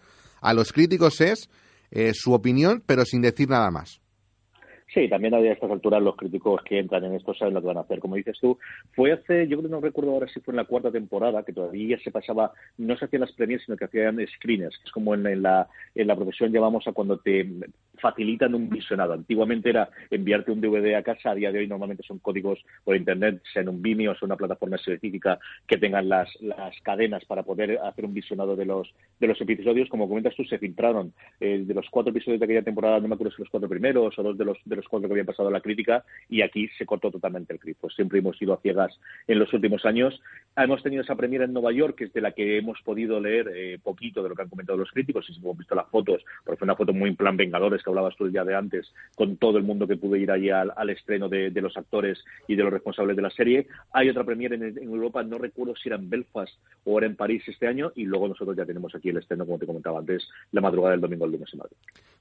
a 0.43 0.53
los 0.53 0.71
críticos 0.73 1.23
es 1.23 1.49
eh, 1.91 2.13
su 2.15 2.35
opinión, 2.35 2.83
pero 2.85 3.07
sin 3.07 3.23
decir 3.23 3.49
nada 3.49 3.71
más. 3.71 4.03
Sí, 4.93 5.09
también 5.09 5.35
a 5.35 5.41
estas 5.41 5.71
alturas 5.71 6.03
los 6.03 6.15
críticos 6.15 6.63
que 6.63 6.79
entran 6.79 7.05
en 7.05 7.15
esto 7.15 7.35
saben 7.35 7.55
lo 7.55 7.61
que 7.61 7.67
van 7.67 7.79
a 7.79 7.81
hacer. 7.81 7.99
Como 8.01 8.17
dices 8.17 8.39
tú, 8.41 8.59
fue 8.93 9.13
hace, 9.13 9.49
yo 9.49 9.59
creo 9.59 9.71
no 9.71 9.81
recuerdo 9.81 10.13
ahora 10.13 10.29
si 10.29 10.41
fue 10.41 10.53
en 10.53 10.57
la 10.57 10.65
cuarta 10.65 10.91
temporada, 10.93 11.43
que 11.43 11.53
todavía 11.53 11.99
se 11.99 12.11
pasaba, 12.11 12.53
no 12.79 12.97
se 12.97 13.07
hacían 13.07 13.23
las 13.23 13.33
premiers, 13.33 13.65
sino 13.65 13.77
que 13.77 13.87
hacían 13.87 14.19
screeners, 14.37 14.79
es 14.85 14.91
como 14.93 15.15
en, 15.15 15.43
la, 15.43 15.69
en 15.95 16.07
la 16.07 16.15
profesión 16.15 16.53
llamamos 16.53 16.87
a 16.87 16.93
cuando 16.93 17.19
te 17.19 17.49
facilitan 17.99 18.55
un 18.55 18.69
visionado. 18.69 19.15
Antiguamente 19.15 19.71
era 19.71 19.89
enviarte 20.11 20.53
un 20.53 20.61
DVD 20.61 20.95
a 20.95 21.03
casa, 21.03 21.31
a 21.31 21.35
día 21.35 21.51
de 21.51 21.61
hoy 21.61 21.67
normalmente 21.67 22.03
son 22.03 22.19
códigos 22.19 22.63
por 22.85 22.95
internet, 22.95 23.43
sea 23.53 23.63
en 23.63 23.71
un 23.71 23.83
Vimeo 23.83 24.13
o 24.13 24.15
sea 24.15 24.27
una 24.27 24.37
plataforma 24.37 24.77
específica 24.77 25.39
que 25.67 25.79
tengan 25.79 26.09
las, 26.09 26.29
las 26.41 26.79
cadenas 26.83 27.25
para 27.25 27.43
poder 27.43 27.79
hacer 27.79 28.05
un 28.05 28.15
visionado 28.15 28.57
de 28.57 28.67
los, 28.67 28.95
de 29.19 29.27
los 29.27 29.41
episodios. 29.41 29.89
Como 29.89 30.09
comentas 30.09 30.35
tú, 30.37 30.45
se 30.45 30.59
filtraron 30.59 31.13
eh, 31.41 31.65
de 31.65 31.75
los 31.75 31.89
cuatro 31.91 32.11
episodios 32.11 32.41
de 32.41 32.45
aquella 32.45 32.63
temporada, 32.63 33.01
no 33.01 33.09
me 33.09 33.15
acuerdo 33.15 33.35
si 33.35 33.43
los 33.43 33.51
cuatro 33.51 33.69
primeros 33.69 34.19
o 34.19 34.23
dos 34.23 34.37
de 34.37 34.45
los, 34.45 34.59
los 34.77 34.89
cuatro 34.89 35.09
que 35.09 35.15
habían 35.15 35.27
pasado 35.27 35.51
la 35.51 35.61
crítica, 35.61 36.05
y 36.29 36.43
aquí 36.43 36.69
se 36.79 36.87
cortó 36.87 37.11
totalmente 37.11 37.53
el 37.53 37.59
grifo. 37.59 37.91
Siempre 37.91 38.19
hemos 38.19 38.41
ido 38.41 38.55
a 38.55 38.61
ciegas 38.61 38.99
en 39.27 39.39
los 39.39 39.53
últimos 39.53 39.85
años. 39.85 40.21
Hemos 40.57 40.83
tenido 40.83 41.03
esa 41.03 41.17
premiera 41.17 41.45
en 41.45 41.53
Nueva 41.53 41.73
York, 41.73 41.97
que 41.97 42.05
es 42.05 42.13
de 42.13 42.21
la 42.21 42.33
que 42.33 42.59
hemos 42.59 42.81
podido 42.83 43.21
leer 43.21 43.51
eh, 43.55 43.79
poquito 43.83 44.23
de 44.23 44.29
lo 44.29 44.35
que 44.35 44.43
han 44.43 44.49
comentado 44.49 44.79
los 44.79 44.91
críticos, 44.91 45.29
y 45.29 45.35
si 45.35 45.41
hemos 45.41 45.59
visto 45.59 45.75
las 45.75 45.89
fotos, 45.89 46.25
porque 46.45 46.59
fue 46.59 46.67
una 46.67 46.77
foto 46.77 46.93
muy 46.93 47.11
en 47.11 47.17
plan 47.17 47.37
Vengadores 47.37 47.83
que 47.83 47.91
hablabas 47.91 48.17
tú 48.17 48.29
ya 48.31 48.45
de 48.45 48.55
antes, 48.55 48.93
con 49.15 49.37
todo 49.37 49.59
el 49.59 49.65
mundo 49.65 49.87
que 49.87 49.97
pudo 49.97 50.17
ir 50.17 50.31
allí 50.31 50.51
al, 50.51 50.91
estreno 50.91 51.29
de, 51.29 51.51
los 51.61 51.77
actores 51.77 52.23
y 52.47 52.57
de 52.57 52.63
los 52.63 52.73
responsables 52.73 53.17
de 53.17 53.23
la 53.23 53.31
serie. 53.31 53.67
Hay 53.93 54.09
otra 54.09 54.25
premiere 54.25 54.57
en, 54.57 54.79
Europa, 54.79 55.23
no 55.23 55.39
recuerdo 55.39 55.75
si 55.77 55.89
era 55.89 55.97
en 55.97 56.09
Belfast 56.09 56.53
o 56.85 56.99
era 56.99 57.07
en 57.07 57.17
París 57.17 57.43
este 57.47 57.67
año, 57.67 57.93
y 57.95 58.05
luego 58.05 58.29
nosotros 58.29 58.57
ya 58.57 58.65
tenemos 58.65 58.95
aquí 58.95 59.09
el 59.09 59.19
estreno, 59.19 59.45
como 59.47 59.59
te 59.59 59.67
comentaba 59.67 59.99
antes, 59.99 60.29
la 60.53 60.61
madrugada 60.61 60.93
del 60.93 61.01
domingo 61.01 61.25
al 61.25 61.33
lunes 61.33 61.49
en 61.53 61.59
Madrid. 61.59 61.77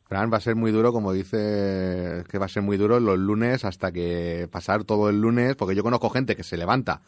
Fran, 0.06 0.32
va 0.32 0.38
a 0.38 0.42
ser 0.42 0.56
muy 0.56 0.72
duro, 0.72 0.92
como 0.92 1.14
dice, 1.14 2.24
que 2.30 2.38
va 2.44 2.48
a 2.48 2.50
ser 2.50 2.62
muy 2.62 2.78
duro 2.78 3.00
los 3.00 3.18
lunes 3.18 3.64
hasta 3.64 3.92
que 3.92 4.50
pasar 4.52 4.84
todo 4.84 5.10
el 5.10 5.20
lunes, 5.22 5.56
porque 5.56 5.76
yo 5.76 5.82
conozco 5.82 6.10
gente 6.10 6.36
que 6.36 6.44
se 6.44 6.58
levanta 6.58 7.02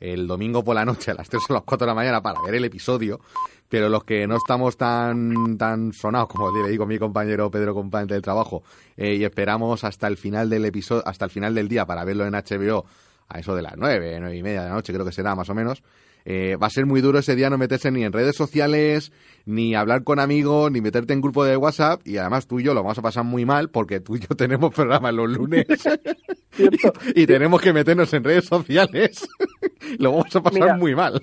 el 0.00 0.26
domingo 0.26 0.62
por 0.62 0.74
la 0.74 0.84
noche 0.84 1.12
a 1.12 1.14
las 1.14 1.28
3 1.28 1.42
o 1.48 1.54
las 1.54 1.62
4 1.62 1.86
de 1.86 1.90
la 1.90 1.94
mañana 1.94 2.22
para 2.22 2.40
ver 2.42 2.56
el 2.56 2.64
episodio, 2.64 3.20
pero 3.68 3.88
los 3.88 4.04
que 4.04 4.26
no 4.26 4.36
estamos 4.36 4.76
tan, 4.76 5.56
tan 5.56 5.92
sonados, 5.92 6.28
como 6.28 6.50
le 6.50 6.68
digo 6.68 6.84
mi 6.84 6.98
compañero 6.98 7.50
Pedro, 7.50 7.72
compañero 7.72 8.14
del 8.14 8.22
trabajo, 8.22 8.62
eh, 8.96 9.14
y 9.14 9.24
esperamos 9.24 9.82
hasta 9.84 10.08
el 10.08 10.18
final 10.18 10.50
del 10.50 10.66
episodio, 10.66 11.02
hasta 11.06 11.24
el 11.24 11.30
final 11.30 11.54
del 11.54 11.68
día 11.68 11.86
para 11.86 12.04
verlo 12.04 12.26
en 12.26 12.34
HBO, 12.34 12.84
a 13.28 13.38
eso 13.38 13.54
de 13.54 13.62
las 13.62 13.74
9, 13.78 14.18
9 14.20 14.36
y 14.36 14.42
media 14.42 14.62
de 14.62 14.68
la 14.68 14.74
noche, 14.74 14.92
creo 14.92 15.06
que 15.06 15.12
será 15.12 15.34
más 15.34 15.48
o 15.48 15.54
menos, 15.54 15.82
eh, 16.24 16.56
va 16.56 16.66
a 16.66 16.70
ser 16.70 16.86
muy 16.86 17.00
duro 17.00 17.18
ese 17.18 17.34
día 17.34 17.50
no 17.50 17.58
meterse 17.58 17.90
ni 17.90 18.04
en 18.04 18.12
redes 18.12 18.36
sociales, 18.36 19.12
ni 19.44 19.74
hablar 19.74 20.04
con 20.04 20.18
amigos, 20.18 20.70
ni 20.70 20.80
meterte 20.80 21.12
en 21.12 21.20
grupo 21.20 21.44
de 21.44 21.56
WhatsApp. 21.56 22.00
Y 22.04 22.18
además 22.18 22.46
tú 22.46 22.60
y 22.60 22.64
yo 22.64 22.74
lo 22.74 22.82
vamos 22.82 22.98
a 22.98 23.02
pasar 23.02 23.24
muy 23.24 23.44
mal 23.44 23.70
porque 23.70 24.00
tú 24.00 24.16
y 24.16 24.20
yo 24.20 24.28
tenemos 24.36 24.74
programas 24.74 25.14
los 25.14 25.30
lunes 25.30 25.66
y, 27.14 27.26
tenemos 27.26 27.60
que 27.60 27.72
meternos 27.72 28.12
en 28.14 28.24
redes 28.24 28.46
sociales. 28.46 29.28
lo 29.98 30.12
vamos 30.12 30.34
a 30.36 30.42
pasar 30.42 30.78
muy 30.78 30.94
mal. 30.94 31.20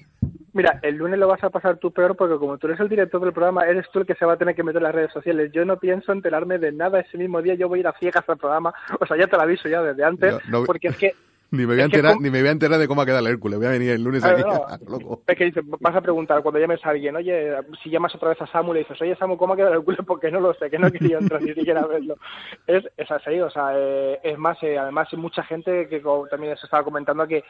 Mira, 0.52 0.80
el 0.82 0.96
lunes 0.96 1.20
lo 1.20 1.28
vas 1.28 1.44
a 1.44 1.52
pasar 1.52 1.78
tú 1.78 1.92
peor 1.92 2.16
porque 2.16 2.38
como 2.38 2.58
tú 2.58 2.68
eres 2.68 2.80
el 2.80 2.90
director 2.90 3.22
del 3.22 3.34
programa, 3.34 3.66
eres 3.66 3.86
tú 3.94 4.00
el 4.00 4.06
que 4.06 4.16
se 4.16 4.26
va 4.26 4.34
a 4.34 4.38
tener 4.38 4.56
que 4.56 4.64
meter 4.64 4.80
en 4.80 4.84
las 4.84 4.96
redes 4.96 5.14
sociales. 5.14 5.52
Yo 5.54 5.64
no 5.64 5.78
pienso 5.78 6.12
enterarme 6.12 6.58
de 6.58 6.72
nada 6.72 7.00
ese 7.00 7.18
mismo 7.18 7.42
día, 7.42 7.54
yo 7.54 7.70
voy 7.70 7.80
a 7.80 7.82
ir 7.82 7.88
a 7.88 7.94
ciegas 8.00 8.28
al 8.28 8.38
programa. 8.38 8.74
O 9.00 9.06
sea, 9.06 9.16
ya 9.16 9.28
te 9.28 9.38
lo 9.38 9.44
aviso 9.44 9.70
ya 9.70 9.82
desde 9.82 10.04
antes, 10.04 10.36
porque 10.66 10.88
es 10.88 10.98
que 10.98 11.14
ni 11.52 11.66
me, 11.66 11.74
voy 11.74 11.82
a 11.82 11.86
enterar, 11.86 12.16
ni 12.20 12.30
me 12.30 12.40
voy 12.40 12.50
a 12.50 12.52
enterar 12.52 12.80
de 12.80 12.88
cómo 12.88 13.02
ha 13.02 13.06
quedado 13.06 13.26
el 13.26 13.34
Hércules. 13.34 13.58
Voy 13.58 13.68
a 13.68 13.72
venir 13.72 13.92
el 13.92 14.04
lunes 14.04 14.24
aquí. 14.24 14.44
Es 15.28 15.38
que 15.38 15.46
dice, 15.46 15.62
vas 15.64 15.96
a 15.96 16.02
preguntar 16.02 16.42
cuando 16.42 16.60
llames 16.60 16.84
a 16.86 16.90
alguien, 16.90 17.16
oye, 17.16 17.56
si 17.84 17.90
llamas 17.90 18.14
otra 18.16 18.30
vez 18.30 18.42
a 18.42 18.48
Samu 18.48 18.74
y 18.74 18.80
dices, 18.80 19.00
oye, 19.02 19.16
Samu, 19.16 19.38
¿cómo 19.38 19.54
ha 19.54 19.56
quedado 19.56 19.74
el 19.74 19.80
Hércules? 19.80 20.02
Porque 20.06 20.32
no 20.32 20.40
lo 20.40 20.54
sé, 20.54 20.70
que 20.70 20.80
no 20.80 20.92
quería 20.92 21.18
entrar 21.18 21.42
ni 21.42 21.54
siquiera 21.54 21.82
a 21.82 21.88
verlo. 21.88 22.18
Es, 22.68 22.84
es 22.98 23.12
así, 23.12 23.40
o 23.40 23.50
sea, 23.50 23.72
eh, 23.76 24.20
es 24.24 24.38
más, 24.38 24.62
eh, 24.64 24.78
además 24.78 25.08
hay 25.12 25.20
mucha 25.20 25.44
gente 25.44 25.88
que 25.88 26.02
también 26.30 26.58
se 26.58 26.66
estaba 26.66 26.84
comentando 26.84 27.28
que 27.28 27.44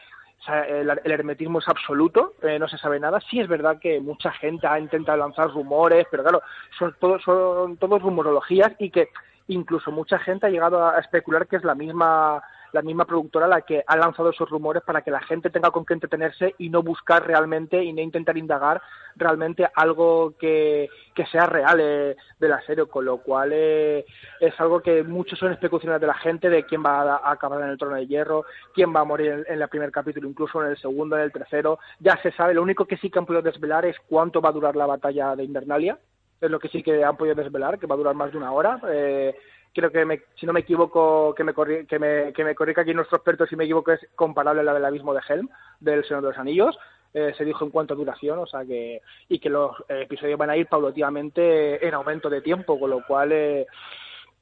el, 0.48 0.88
hermetismo 1.04 1.58
es 1.58 1.68
absoluto, 1.68 2.34
eh, 2.42 2.58
no 2.58 2.68
se 2.68 2.78
sabe 2.78 2.98
nada. 2.98 3.20
Sí 3.30 3.40
es 3.40 3.48
verdad 3.48 3.78
que 3.78 4.00
mucha 4.00 4.32
gente 4.32 4.66
ha 4.66 4.78
intentado 4.78 5.18
lanzar 5.18 5.50
rumores, 5.50 6.06
pero 6.10 6.22
claro, 6.22 6.42
son 6.78 6.94
todos 6.98 7.22
son 7.22 7.76
todos 7.76 8.02
rumorologías 8.02 8.72
y 8.78 8.90
que 8.90 9.08
incluso 9.48 9.90
mucha 9.90 10.18
gente 10.18 10.46
ha 10.46 10.50
llegado 10.50 10.86
a 10.86 10.98
especular 10.98 11.46
que 11.46 11.56
es 11.56 11.64
la 11.64 11.74
misma 11.74 12.42
la 12.72 12.82
misma 12.82 13.04
productora 13.04 13.46
la 13.46 13.62
que 13.62 13.82
ha 13.86 13.96
lanzado 13.96 14.30
esos 14.30 14.48
rumores 14.48 14.82
para 14.82 15.02
que 15.02 15.10
la 15.10 15.20
gente 15.20 15.50
tenga 15.50 15.70
con 15.70 15.84
qué 15.84 15.94
entretenerse 15.94 16.54
y 16.58 16.68
no 16.68 16.82
buscar 16.82 17.26
realmente 17.26 17.82
y 17.82 17.92
no 17.92 18.00
intentar 18.00 18.36
indagar 18.36 18.80
realmente 19.16 19.68
algo 19.74 20.34
que, 20.38 20.88
que 21.14 21.26
sea 21.26 21.46
real 21.46 21.78
eh, 21.80 22.16
de 22.38 22.48
la 22.48 22.60
serie, 22.62 22.86
con 22.86 23.04
lo 23.04 23.18
cual 23.18 23.50
eh, 23.52 24.04
es 24.40 24.58
algo 24.60 24.80
que 24.80 25.02
muchos 25.02 25.38
son 25.38 25.52
especulaciones 25.52 26.00
de 26.00 26.06
la 26.06 26.14
gente 26.14 26.48
de 26.48 26.64
quién 26.64 26.84
va 26.84 27.16
a, 27.16 27.30
acabar 27.30 27.60
en 27.62 27.68
el 27.68 27.78
trono 27.78 27.96
de 27.96 28.06
hierro, 28.06 28.44
quién 28.74 28.94
va 28.94 29.00
a 29.00 29.04
morir 29.04 29.44
en, 29.46 29.60
el 29.60 29.68
primer 29.68 29.90
capítulo, 29.90 30.28
incluso 30.28 30.62
en 30.62 30.70
el 30.70 30.78
segundo, 30.78 31.16
en 31.16 31.22
el 31.22 31.32
tercero, 31.32 31.78
ya 31.98 32.16
se 32.22 32.32
sabe, 32.32 32.54
lo 32.54 32.62
único 32.62 32.86
que 32.86 32.96
sí 32.96 33.10
que 33.10 33.18
han 33.18 33.26
podido 33.26 33.42
desvelar 33.42 33.84
es 33.84 33.96
cuánto 34.08 34.40
va 34.40 34.50
a 34.50 34.52
durar 34.52 34.76
la 34.76 34.86
batalla 34.86 35.36
de 35.36 35.44
Invernalia, 35.44 35.98
es 36.40 36.50
lo 36.50 36.58
que 36.58 36.68
sí 36.68 36.82
que 36.82 37.04
han 37.04 37.16
podido 37.16 37.34
desvelar, 37.34 37.78
que 37.78 37.86
va 37.86 37.94
a 37.94 37.98
durar 37.98 38.14
más 38.14 38.32
de 38.32 38.38
una 38.38 38.52
hora. 38.52 38.80
Eh, 38.88 39.36
creo 39.72 39.90
que 39.90 40.22
si 40.36 40.46
no 40.46 40.52
me 40.52 40.60
equivoco, 40.60 41.34
que 41.34 41.44
me, 41.44 41.54
que 41.86 41.98
me, 41.98 42.32
que 42.32 42.44
me 42.44 42.54
corrija 42.54 42.82
aquí 42.82 42.94
nuestro 42.94 43.18
experto 43.18 43.46
si 43.46 43.56
me 43.56 43.64
equivoco, 43.64 43.92
es 43.92 44.00
comparable 44.14 44.60
a 44.62 44.64
la 44.64 44.74
del 44.74 44.84
abismo 44.84 45.14
de 45.14 45.20
Helm, 45.28 45.48
del 45.80 46.04
Señor 46.04 46.22
de 46.22 46.28
los 46.28 46.38
Anillos. 46.38 46.78
Eh, 47.12 47.34
se 47.36 47.44
dijo 47.44 47.64
en 47.64 47.70
cuanto 47.70 47.94
a 47.94 47.96
duración, 47.96 48.38
o 48.38 48.46
sea 48.46 48.64
que, 48.64 49.02
y 49.28 49.40
que 49.40 49.50
los 49.50 49.76
episodios 49.88 50.38
van 50.38 50.50
a 50.50 50.56
ir 50.56 50.68
paulativamente 50.68 51.84
en 51.84 51.94
aumento 51.94 52.30
de 52.30 52.40
tiempo, 52.40 52.78
con 52.78 52.90
lo 52.90 53.04
cual 53.04 53.32
eh, 53.32 53.66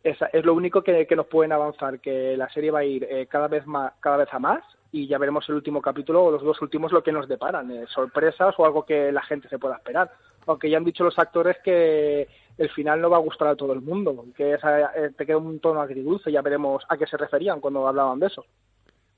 es, 0.03 0.19
es, 0.33 0.45
lo 0.45 0.53
único 0.53 0.83
que, 0.83 1.07
que, 1.07 1.17
nos 1.17 1.27
pueden 1.27 1.53
avanzar, 1.53 1.99
que 1.99 2.37
la 2.37 2.49
serie 2.51 2.71
va 2.71 2.81
a 2.81 2.85
ir 2.85 3.05
eh, 3.05 3.27
cada 3.27 3.49
vez 3.49 3.67
más, 3.67 3.95
cada 4.01 4.19
vez 4.19 4.29
a 4.33 4.39
más, 4.39 4.63
y 4.93 5.07
ya 5.07 5.17
veremos 5.17 5.49
el 5.49 5.55
último 5.55 5.81
capítulo 5.81 6.25
o 6.25 6.31
los 6.31 6.43
dos 6.43 6.61
últimos 6.61 6.93
lo 6.93 7.03
que 7.03 7.13
nos 7.13 7.27
deparan, 7.27 7.87
sorpresas 7.89 8.55
o 8.59 8.67
algo 8.67 8.85
que 8.85 9.13
la 9.13 9.23
gente 9.23 9.49
se 9.49 9.59
pueda 9.59 9.77
esperar. 9.77 10.11
Aunque 10.49 10.69
ya 10.69 10.79
han 10.79 10.85
dicho 10.85 11.05
los 11.05 11.19
actores 11.19 11.57
que 11.63 12.27
el 12.57 12.71
final 12.71 13.01
no 13.01 13.11
va 13.11 13.19
a 13.19 13.21
gustar 13.21 13.49
a 13.49 13.57
todo 13.57 13.73
el 13.73 13.81
mundo, 13.81 14.25
que 14.37 14.55
eh, 14.55 15.11
te 15.17 15.25
queda 15.25 15.39
un 15.39 15.61
tono 15.61 15.81
agridulce, 15.81 16.33
ya 16.33 16.43
veremos 16.43 16.83
a 16.89 16.97
qué 16.97 17.07
se 17.07 17.17
referían 17.17 17.61
cuando 17.61 17.87
hablaban 17.87 18.19
de 18.19 18.27
eso. 18.27 18.45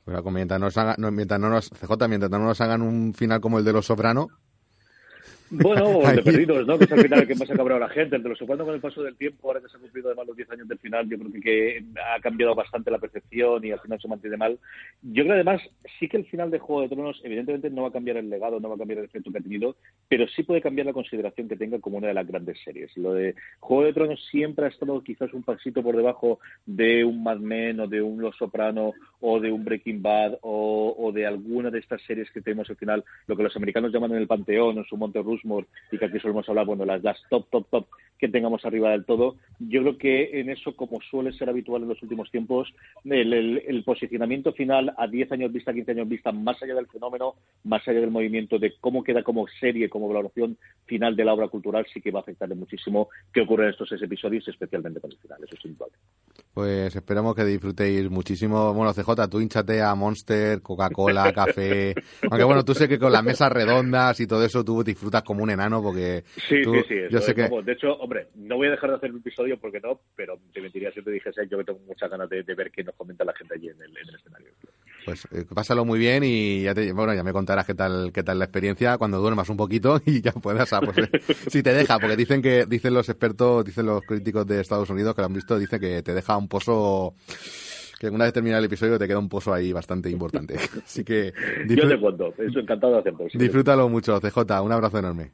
Bueno, 0.04 0.22
mientras, 0.30 0.60
nos 0.60 0.76
haga, 0.76 0.96
mientras 0.98 1.40
no 1.40 1.48
nos, 1.48 1.70
CJ, 1.70 2.08
mientras 2.08 2.30
no 2.30 2.38
nos 2.38 2.60
hagan 2.60 2.82
un 2.82 3.14
final 3.14 3.40
como 3.40 3.58
el 3.58 3.64
de 3.64 3.72
Los 3.72 3.86
Soprano, 3.86 4.28
bueno, 5.50 5.84
o 5.86 6.08
el 6.08 6.16
de 6.16 6.22
Perdidos, 6.22 6.66
¿no? 6.66 6.78
Que 6.78 6.84
es 6.84 6.92
al 6.92 7.02
final 7.02 7.20
el 7.20 7.26
que 7.28 7.34
más 7.34 7.50
ha 7.50 7.56
cabrado 7.56 7.82
a 7.82 7.88
la 7.88 7.92
gente. 7.92 8.16
El 8.16 8.22
de 8.22 8.28
los 8.28 8.38
con 8.38 8.74
el 8.74 8.80
paso 8.80 9.02
del 9.02 9.16
tiempo, 9.16 9.48
ahora 9.48 9.60
que 9.60 9.68
se 9.68 9.76
han 9.76 9.82
cumplido 9.82 10.08
además 10.08 10.28
los 10.28 10.36
10 10.36 10.50
años 10.50 10.68
del 10.68 10.78
final, 10.78 11.08
yo 11.08 11.18
creo 11.18 11.42
que, 11.42 11.84
ha 12.14 12.20
cambiado 12.20 12.54
bastante 12.54 12.90
la 12.90 12.98
percepción 12.98 13.64
y 13.64 13.72
al 13.72 13.80
final 13.80 14.00
se 14.00 14.08
mantiene 14.08 14.36
mal. 14.36 14.58
Yo 15.02 15.22
creo 15.22 15.34
además, 15.34 15.62
sí 15.98 16.08
que 16.08 16.16
el 16.16 16.26
final 16.26 16.50
de 16.50 16.58
Juego 16.58 16.82
de 16.82 16.88
Tronos, 16.88 17.20
evidentemente 17.24 17.70
no 17.70 17.82
va 17.82 17.88
a 17.88 17.92
cambiar 17.92 18.16
el 18.16 18.30
legado, 18.30 18.60
no 18.60 18.68
va 18.68 18.74
a 18.74 18.78
cambiar 18.78 19.00
el 19.00 19.06
efecto 19.06 19.30
que 19.30 19.38
ha 19.38 19.42
tenido, 19.42 19.76
pero 20.08 20.26
sí 20.28 20.42
puede 20.42 20.60
cambiar 20.60 20.86
la 20.86 20.92
consideración 20.92 21.48
que 21.48 21.56
tenga 21.56 21.78
como 21.78 21.98
una 21.98 22.08
de 22.08 22.14
las 22.14 22.26
grandes 22.26 22.58
series. 22.64 22.96
Lo 22.96 23.14
de 23.14 23.34
Juego 23.58 23.84
de 23.84 23.92
Tronos 23.92 24.24
siempre 24.30 24.66
ha 24.66 24.68
estado 24.68 25.02
quizás 25.02 25.32
un 25.32 25.42
pasito 25.42 25.82
por 25.82 25.96
debajo 25.96 26.40
de 26.66 27.04
un 27.04 27.22
Mad 27.22 27.38
Men 27.38 27.80
o 27.80 27.86
de 27.86 28.02
un 28.02 28.20
Los 28.20 28.36
Soprano 28.36 28.94
o 29.20 29.40
de 29.40 29.52
un 29.52 29.64
Breaking 29.64 30.02
Bad 30.02 30.38
o, 30.42 31.10
de 31.14 31.26
alguna 31.26 31.70
de 31.70 31.78
estas 31.78 32.00
series 32.02 32.30
que 32.30 32.40
tenemos 32.40 32.68
al 32.70 32.76
final, 32.76 33.04
lo 33.26 33.36
que 33.36 33.42
los 33.42 33.56
americanos 33.56 33.92
llaman 33.92 34.12
en 34.12 34.18
el 34.18 34.26
Panteón, 34.26 34.78
en 34.78 34.84
su 34.84 34.96
Monte 34.96 35.18
Y 35.90 35.98
que 35.98 36.04
aquí 36.04 36.18
solemos 36.20 36.48
hablar, 36.48 36.66
bueno, 36.66 36.84
las, 36.84 37.02
las 37.02 37.18
top, 37.28 37.48
top, 37.50 37.66
top 37.70 37.86
que 38.20 38.28
tengamos 38.28 38.64
arriba 38.64 38.90
del 38.90 39.04
todo. 39.04 39.36
Yo 39.58 39.80
creo 39.80 39.98
que 39.98 40.40
en 40.40 40.50
eso, 40.50 40.76
como 40.76 41.00
suele 41.00 41.32
ser 41.32 41.48
habitual 41.48 41.82
en 41.82 41.88
los 41.88 42.02
últimos 42.02 42.30
tiempos, 42.30 42.72
el, 43.04 43.82
posicionamiento 43.84 44.52
final 44.52 44.92
a 44.96 45.08
10 45.08 45.32
años 45.32 45.52
vista, 45.52 45.72
15 45.72 45.92
años 45.92 46.08
vista, 46.08 46.30
más 46.30 46.62
allá 46.62 46.74
del 46.74 46.86
fenómeno, 46.86 47.34
más 47.64 47.86
allá 47.88 48.00
del 48.00 48.10
movimiento, 48.10 48.58
de 48.58 48.74
cómo 48.78 49.02
queda 49.02 49.22
como 49.22 49.46
serie, 49.58 49.88
como 49.88 50.06
valoración 50.06 50.58
final 50.84 51.16
de 51.16 51.24
la 51.24 51.32
obra 51.32 51.48
cultural, 51.48 51.86
sí 51.92 52.00
que 52.00 52.10
va 52.10 52.20
a 52.20 52.22
afectarle 52.22 52.54
muchísimo 52.54 53.08
qué 53.32 53.40
ocurre 53.40 53.64
en 53.64 53.70
estos 53.70 53.88
seis 53.88 54.02
episodios, 54.02 54.46
especialmente 54.46 55.00
con 55.00 55.10
el 55.10 55.18
final. 55.18 55.38
Eso 55.42 55.56
es 55.58 55.64
indudable. 55.64 55.96
Pues 56.52 56.94
esperamos 56.94 57.34
que 57.34 57.44
disfrutéis 57.44 58.10
muchísimo. 58.10 58.74
Bueno, 58.74 58.92
CJ, 58.92 59.28
tú 59.30 59.40
hinchate 59.40 59.80
a 59.80 59.94
Monster, 59.94 60.60
Coca-Cola, 60.60 61.32
café. 61.32 61.94
Aunque 62.30 62.44
bueno, 62.44 62.64
tú 62.64 62.74
sé 62.74 62.86
que 62.86 62.98
con 62.98 63.12
las 63.12 63.24
mesas 63.24 63.50
redondas 63.50 64.20
y 64.20 64.26
todo 64.26 64.44
eso 64.44 64.64
tú 64.64 64.82
disfrutas 64.82 65.22
como 65.30 65.44
un 65.44 65.50
enano 65.50 65.80
porque. 65.80 66.24
Sí, 66.48 66.64
sí, 66.64 66.82
sí. 66.88 66.96
Yo 67.08 67.20
sé 67.20 67.36
que... 67.36 67.48
De 67.64 67.72
hecho, 67.72 67.94
hombre, 67.98 68.30
no 68.34 68.56
voy 68.56 68.66
a 68.66 68.72
dejar 68.72 68.90
de 68.90 68.96
hacer 68.96 69.12
un 69.12 69.18
episodio 69.18 69.60
porque 69.60 69.78
no, 69.78 70.00
pero 70.16 70.36
te 70.52 70.60
mentiría 70.60 70.90
si 70.90 71.02
te 71.02 71.10
dijese 71.12 71.46
yo 71.48 71.58
que 71.58 71.62
tengo 71.66 71.78
muchas 71.86 72.10
ganas 72.10 72.28
de, 72.28 72.42
ver 72.42 72.72
qué 72.72 72.82
nos 72.82 72.96
comenta 72.96 73.24
la 73.24 73.32
gente 73.34 73.54
allí 73.54 73.68
en 73.68 73.80
el, 73.80 74.12
escenario. 74.12 74.48
Pues 75.04 75.28
eh, 75.30 75.44
pásalo 75.54 75.84
muy 75.84 76.00
bien 76.00 76.24
y 76.24 76.62
ya 76.62 76.74
te, 76.74 76.92
bueno, 76.92 77.14
ya 77.14 77.22
me 77.22 77.32
contarás 77.32 77.64
qué 77.64 77.74
tal, 77.74 78.10
qué 78.12 78.24
tal 78.24 78.40
la 78.40 78.46
experiencia 78.46 78.98
cuando 78.98 79.20
duermas 79.20 79.48
un 79.50 79.56
poquito 79.56 80.02
y 80.04 80.20
ya 80.20 80.32
puedas, 80.32 80.72
ah, 80.72 80.80
pues, 80.80 80.98
eh, 80.98 81.10
si 81.46 81.62
te 81.62 81.72
deja, 81.72 82.00
porque 82.00 82.16
dicen 82.16 82.42
que, 82.42 82.66
dicen 82.66 82.92
los 82.92 83.08
expertos, 83.08 83.64
dicen 83.64 83.86
los 83.86 84.02
críticos 84.02 84.48
de 84.48 84.60
Estados 84.60 84.90
Unidos 84.90 85.14
que 85.14 85.20
lo 85.20 85.26
han 85.26 85.34
visto, 85.34 85.60
dicen 85.60 85.78
que 85.78 86.02
te 86.02 86.12
deja 86.12 86.36
un 86.36 86.48
pozo 86.48 87.14
que 88.00 88.08
una 88.08 88.24
vez 88.24 88.32
terminado 88.32 88.60
el 88.60 88.64
episodio 88.64 88.98
te 88.98 89.06
queda 89.06 89.18
un 89.18 89.28
pozo 89.28 89.52
ahí 89.52 89.74
bastante 89.74 90.08
importante. 90.08 90.54
Así 90.84 91.04
que... 91.04 91.34
Yo 91.68 91.86
te 91.86 92.00
cuento, 92.00 92.32
eso 92.38 92.58
encantado 92.58 92.94
de 92.94 93.00
hacerlo. 93.00 93.26
Disfrútalo 93.34 93.90
mucho, 93.90 94.18
CJ, 94.18 94.38
un 94.62 94.72
abrazo 94.72 94.98
enorme. 94.98 95.32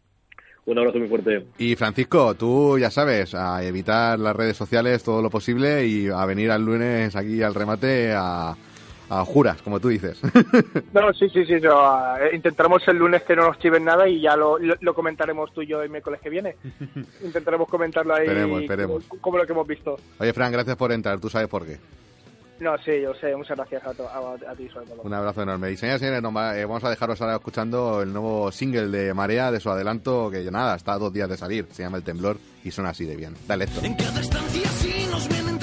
Un 0.64 0.76
abrazo 0.76 0.98
muy 0.98 1.06
fuerte. 1.06 1.46
Y 1.58 1.76
Francisco, 1.76 2.34
tú 2.34 2.76
ya 2.76 2.90
sabes, 2.90 3.36
a 3.36 3.62
evitar 3.62 4.18
las 4.18 4.34
redes 4.34 4.56
sociales 4.56 5.04
todo 5.04 5.22
lo 5.22 5.30
posible 5.30 5.86
y 5.86 6.08
a 6.08 6.26
venir 6.26 6.50
al 6.50 6.64
lunes 6.64 7.14
aquí 7.14 7.40
al 7.40 7.54
remate 7.54 8.12
a, 8.12 8.56
juras, 9.26 9.62
como 9.62 9.78
tú 9.78 9.86
dices. 9.90 10.20
No, 10.92 11.12
sí, 11.12 11.28
sí, 11.28 11.44
sí. 11.44 11.60
No. 11.62 12.16
Eh, 12.16 12.34
intentaremos 12.34 12.82
el 12.88 12.96
lunes 12.96 13.22
que 13.22 13.36
no 13.36 13.46
nos 13.46 13.60
chiven 13.60 13.84
nada 13.84 14.08
y 14.08 14.20
ya 14.20 14.34
lo, 14.34 14.58
comentaremos 14.92 15.52
tú 15.52 15.62
y 15.62 15.68
yo 15.68 15.82
el 15.82 15.90
miércoles 15.90 16.20
que 16.20 16.30
viene. 16.30 16.56
Intentaremos 17.24 17.68
comentarlo 17.68 18.12
ahí 18.12 18.26
esperemos, 18.26 18.62
esperemos. 18.62 19.04
Como, 19.04 19.22
como, 19.22 19.38
lo 19.38 19.46
que 19.46 19.52
hemos 19.52 19.68
visto. 19.68 19.96
Oye, 20.18 20.32
Fran, 20.32 20.50
gracias 20.50 20.76
por 20.76 20.90
entrar. 20.90 21.20
Tú 21.20 21.28
sabes 21.28 21.46
por 21.46 21.64
qué. 21.64 21.78
No, 22.58 22.76
sí, 22.78 23.00
yo 23.02 23.12
sé. 23.14 23.36
Muchas 23.36 23.56
gracias 23.56 23.82
a, 23.84 23.90
a, 23.90 24.52
a 24.52 24.54
ti, 24.56 24.68
sobre 24.68 24.86
todo. 24.86 25.02
Un 25.02 25.12
abrazo 25.12 25.42
enorme. 25.42 25.70
Y 25.72 25.76
señores, 25.76 26.00
señores, 26.00 26.22
vamos 26.22 26.84
a 26.84 26.90
dejaros 26.90 27.20
ahora 27.20 27.34
escuchando 27.36 28.02
el 28.02 28.12
nuevo 28.12 28.50
single 28.50 28.88
de 28.88 29.12
Marea, 29.14 29.50
de 29.50 29.60
su 29.60 29.70
adelanto, 29.70 30.30
que 30.30 30.50
nada, 30.50 30.76
está 30.76 30.94
a 30.94 30.98
dos 30.98 31.12
días 31.12 31.28
de 31.28 31.36
salir. 31.36 31.66
Se 31.72 31.82
llama 31.82 31.98
El 31.98 32.02
Temblor 32.04 32.38
y 32.64 32.70
son 32.70 32.86
así 32.86 33.04
de 33.04 33.16
bien. 33.16 33.34
Dale 33.46 33.64
esto. 33.64 33.84
En 33.84 33.94
cada 33.94 34.20
estancia 34.20 34.68
sí 34.70 35.06
nos 35.10 35.28
vienen 35.28 35.55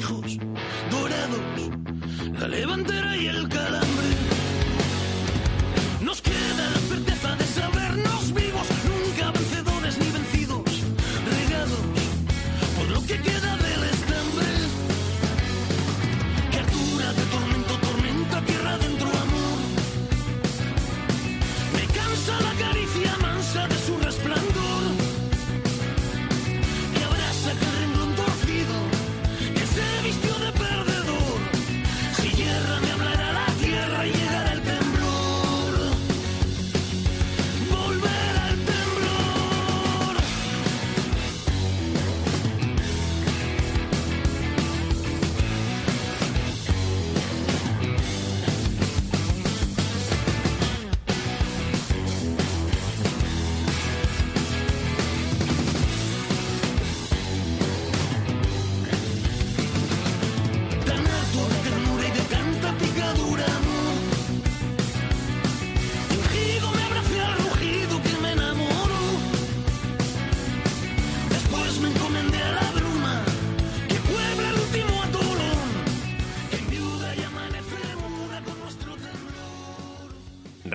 hijos. 0.00 0.39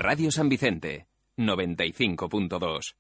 Radio 0.06 0.30
San 0.30 0.48
Vicente 0.48 1.08
95.2. 1.38 2.96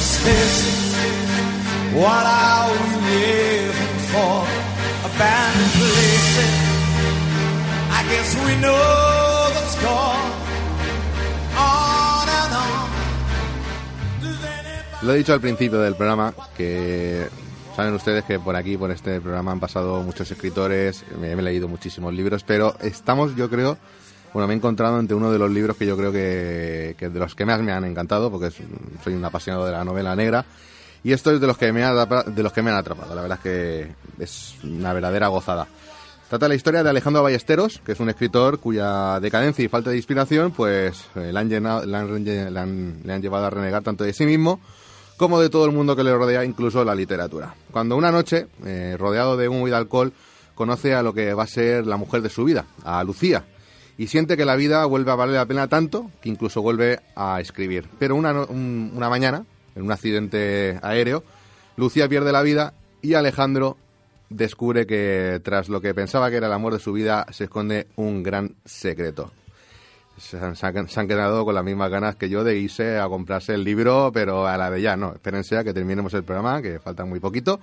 space 0.00 0.67
What 1.98 2.26
are 2.26 2.70
we 2.70 2.90
living 3.10 3.98
for? 4.12 4.46
Abandoned 5.02 5.72
places. 5.78 6.54
I 7.90 8.00
guess 8.08 8.28
we 8.46 8.52
know 8.62 9.50
the 9.56 9.64
score. 9.74 10.22
On 11.58 12.28
and 12.40 12.54
on. 12.54 12.88
Lo 15.02 15.12
he 15.12 15.16
dicho 15.18 15.32
al 15.32 15.40
principio 15.40 15.80
del 15.80 15.96
programa 15.96 16.32
que 16.56 17.26
Saben 17.74 17.94
ustedes 17.94 18.24
que 18.24 18.38
por 18.40 18.54
aquí, 18.54 18.76
por 18.76 18.90
este 18.90 19.20
programa, 19.20 19.52
han 19.52 19.60
pasado 19.60 20.02
muchos 20.02 20.28
escritores, 20.30 21.04
me 21.20 21.32
he 21.32 21.36
leído 21.36 21.68
muchísimos 21.68 22.12
libros, 22.12 22.42
pero 22.42 22.74
estamos, 22.80 23.36
yo 23.36 23.48
creo, 23.48 23.78
bueno, 24.32 24.48
me 24.48 24.54
he 24.54 24.56
encontrado 24.56 24.96
ante 24.96 25.14
uno 25.14 25.30
de 25.30 25.38
los 25.38 25.48
libros 25.48 25.76
que 25.76 25.86
yo 25.86 25.96
creo 25.96 26.10
que, 26.10 26.96
que 26.98 27.08
de 27.08 27.18
los 27.20 27.36
que 27.36 27.44
más 27.44 27.60
me 27.60 27.70
han 27.70 27.84
encantado, 27.84 28.32
porque 28.32 28.50
soy 29.04 29.14
un 29.14 29.24
apasionado 29.24 29.64
de 29.64 29.70
la 29.70 29.84
novela 29.84 30.16
negra, 30.16 30.44
y 31.04 31.12
esto 31.12 31.30
es 31.32 31.40
de 31.40 31.46
los 31.46 31.56
que 31.56 31.72
me, 31.72 31.84
ha, 31.84 31.94
de 31.94 32.42
los 32.42 32.52
que 32.52 32.62
me 32.62 32.70
han 32.70 32.76
atrapado. 32.76 33.14
La 33.14 33.22
verdad 33.22 33.38
es 33.38 33.42
que 33.42 34.22
es 34.22 34.54
una 34.64 34.92
verdadera 34.92 35.28
gozada. 35.28 35.66
Trata 36.28 36.48
la 36.48 36.54
historia 36.54 36.82
de 36.82 36.90
Alejandro 36.90 37.22
Ballesteros, 37.22 37.80
que 37.84 37.92
es 37.92 38.00
un 38.00 38.10
escritor 38.10 38.58
cuya 38.58 39.18
decadencia 39.18 39.64
y 39.64 39.68
falta 39.68 39.88
de 39.88 39.96
inspiración 39.96 40.50
pues 40.52 41.06
eh, 41.14 41.32
le, 41.32 41.38
han 41.38 41.48
llevado 43.22 43.46
a 43.46 43.50
renegar 43.50 43.82
tanto 43.82 44.04
de 44.04 44.12
sí 44.12 44.26
mismo 44.26 44.60
como 45.16 45.40
de 45.40 45.48
todo 45.48 45.64
el 45.64 45.72
mundo 45.72 45.96
que 45.96 46.04
le 46.04 46.14
rodea, 46.14 46.44
incluso 46.44 46.84
la 46.84 46.94
literatura. 46.94 47.54
Cuando 47.70 47.96
una 47.96 48.12
noche, 48.12 48.46
eh, 48.64 48.96
rodeado 48.98 49.36
de 49.36 49.48
humo 49.48 49.66
y 49.66 49.70
de 49.70 49.76
alcohol, 49.76 50.12
conoce 50.54 50.94
a 50.94 51.02
lo 51.02 51.14
que 51.14 51.34
va 51.34 51.44
a 51.44 51.46
ser 51.46 51.86
la 51.86 51.96
mujer 51.96 52.20
de 52.20 52.28
su 52.28 52.44
vida, 52.44 52.66
a 52.84 53.02
Lucía, 53.04 53.44
y 53.96 54.06
siente 54.06 54.36
que 54.36 54.44
la 54.44 54.54
vida 54.54 54.84
vuelve 54.84 55.10
a 55.10 55.16
valer 55.16 55.36
la 55.36 55.46
pena 55.46 55.66
tanto 55.66 56.10
que 56.20 56.28
incluso 56.28 56.62
vuelve 56.62 57.00
a 57.16 57.40
escribir. 57.40 57.88
Pero 57.98 58.14
una, 58.14 58.32
una 58.32 59.08
mañana, 59.08 59.44
en 59.78 59.84
un 59.84 59.92
accidente 59.92 60.78
aéreo, 60.82 61.22
Lucía 61.76 62.08
pierde 62.08 62.32
la 62.32 62.42
vida 62.42 62.74
y 63.00 63.14
Alejandro 63.14 63.76
descubre 64.28 64.86
que 64.86 65.40
tras 65.42 65.68
lo 65.68 65.80
que 65.80 65.94
pensaba 65.94 66.28
que 66.30 66.36
era 66.36 66.48
el 66.48 66.52
amor 66.52 66.72
de 66.74 66.80
su 66.80 66.92
vida 66.92 67.24
se 67.30 67.44
esconde 67.44 67.86
un 67.96 68.22
gran 68.22 68.56
secreto. 68.64 69.30
Se 70.18 70.36
han, 70.36 70.56
se 70.56 70.66
han- 70.66 71.06
quedado 71.08 71.44
con 71.44 71.54
las 71.54 71.62
mismas 71.62 71.90
ganas 71.90 72.16
que 72.16 72.28
yo 72.28 72.42
de 72.42 72.58
irse 72.58 72.98
a 72.98 73.08
comprarse 73.08 73.54
el 73.54 73.62
libro, 73.62 74.10
pero 74.12 74.48
a 74.48 74.56
la 74.56 74.68
de 74.68 74.82
ya, 74.82 74.96
no. 74.96 75.12
Espérense 75.12 75.56
a 75.56 75.62
que 75.62 75.72
terminemos 75.72 76.12
el 76.14 76.24
programa, 76.24 76.60
que 76.60 76.80
falta 76.80 77.04
muy 77.04 77.20
poquito. 77.20 77.60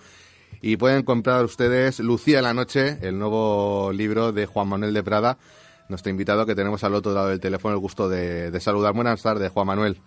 Y 0.61 0.77
pueden 0.77 1.03
comprar 1.03 1.43
ustedes 1.43 1.99
Lucía 1.99 2.37
en 2.37 2.45
la 2.45 2.53
noche, 2.53 2.97
el 3.01 3.19
nuevo 3.19 3.91
libro 3.91 4.31
de 4.31 4.45
Juan 4.45 4.69
Manuel 4.69 4.93
de 4.93 5.03
Prada, 5.03 5.37
nuestro 5.89 6.09
invitado 6.09 6.45
que 6.45 6.55
tenemos 6.55 6.81
al 6.85 6.95
otro 6.95 7.13
lado 7.13 7.27
del 7.27 7.41
teléfono 7.41 7.75
el 7.75 7.81
gusto 7.81 8.07
de, 8.07 8.49
de 8.51 8.59
saludar. 8.61 8.93
Buenas 8.93 9.21
tardes, 9.21 9.51
Juan 9.51 9.67
Manuel. 9.67 9.97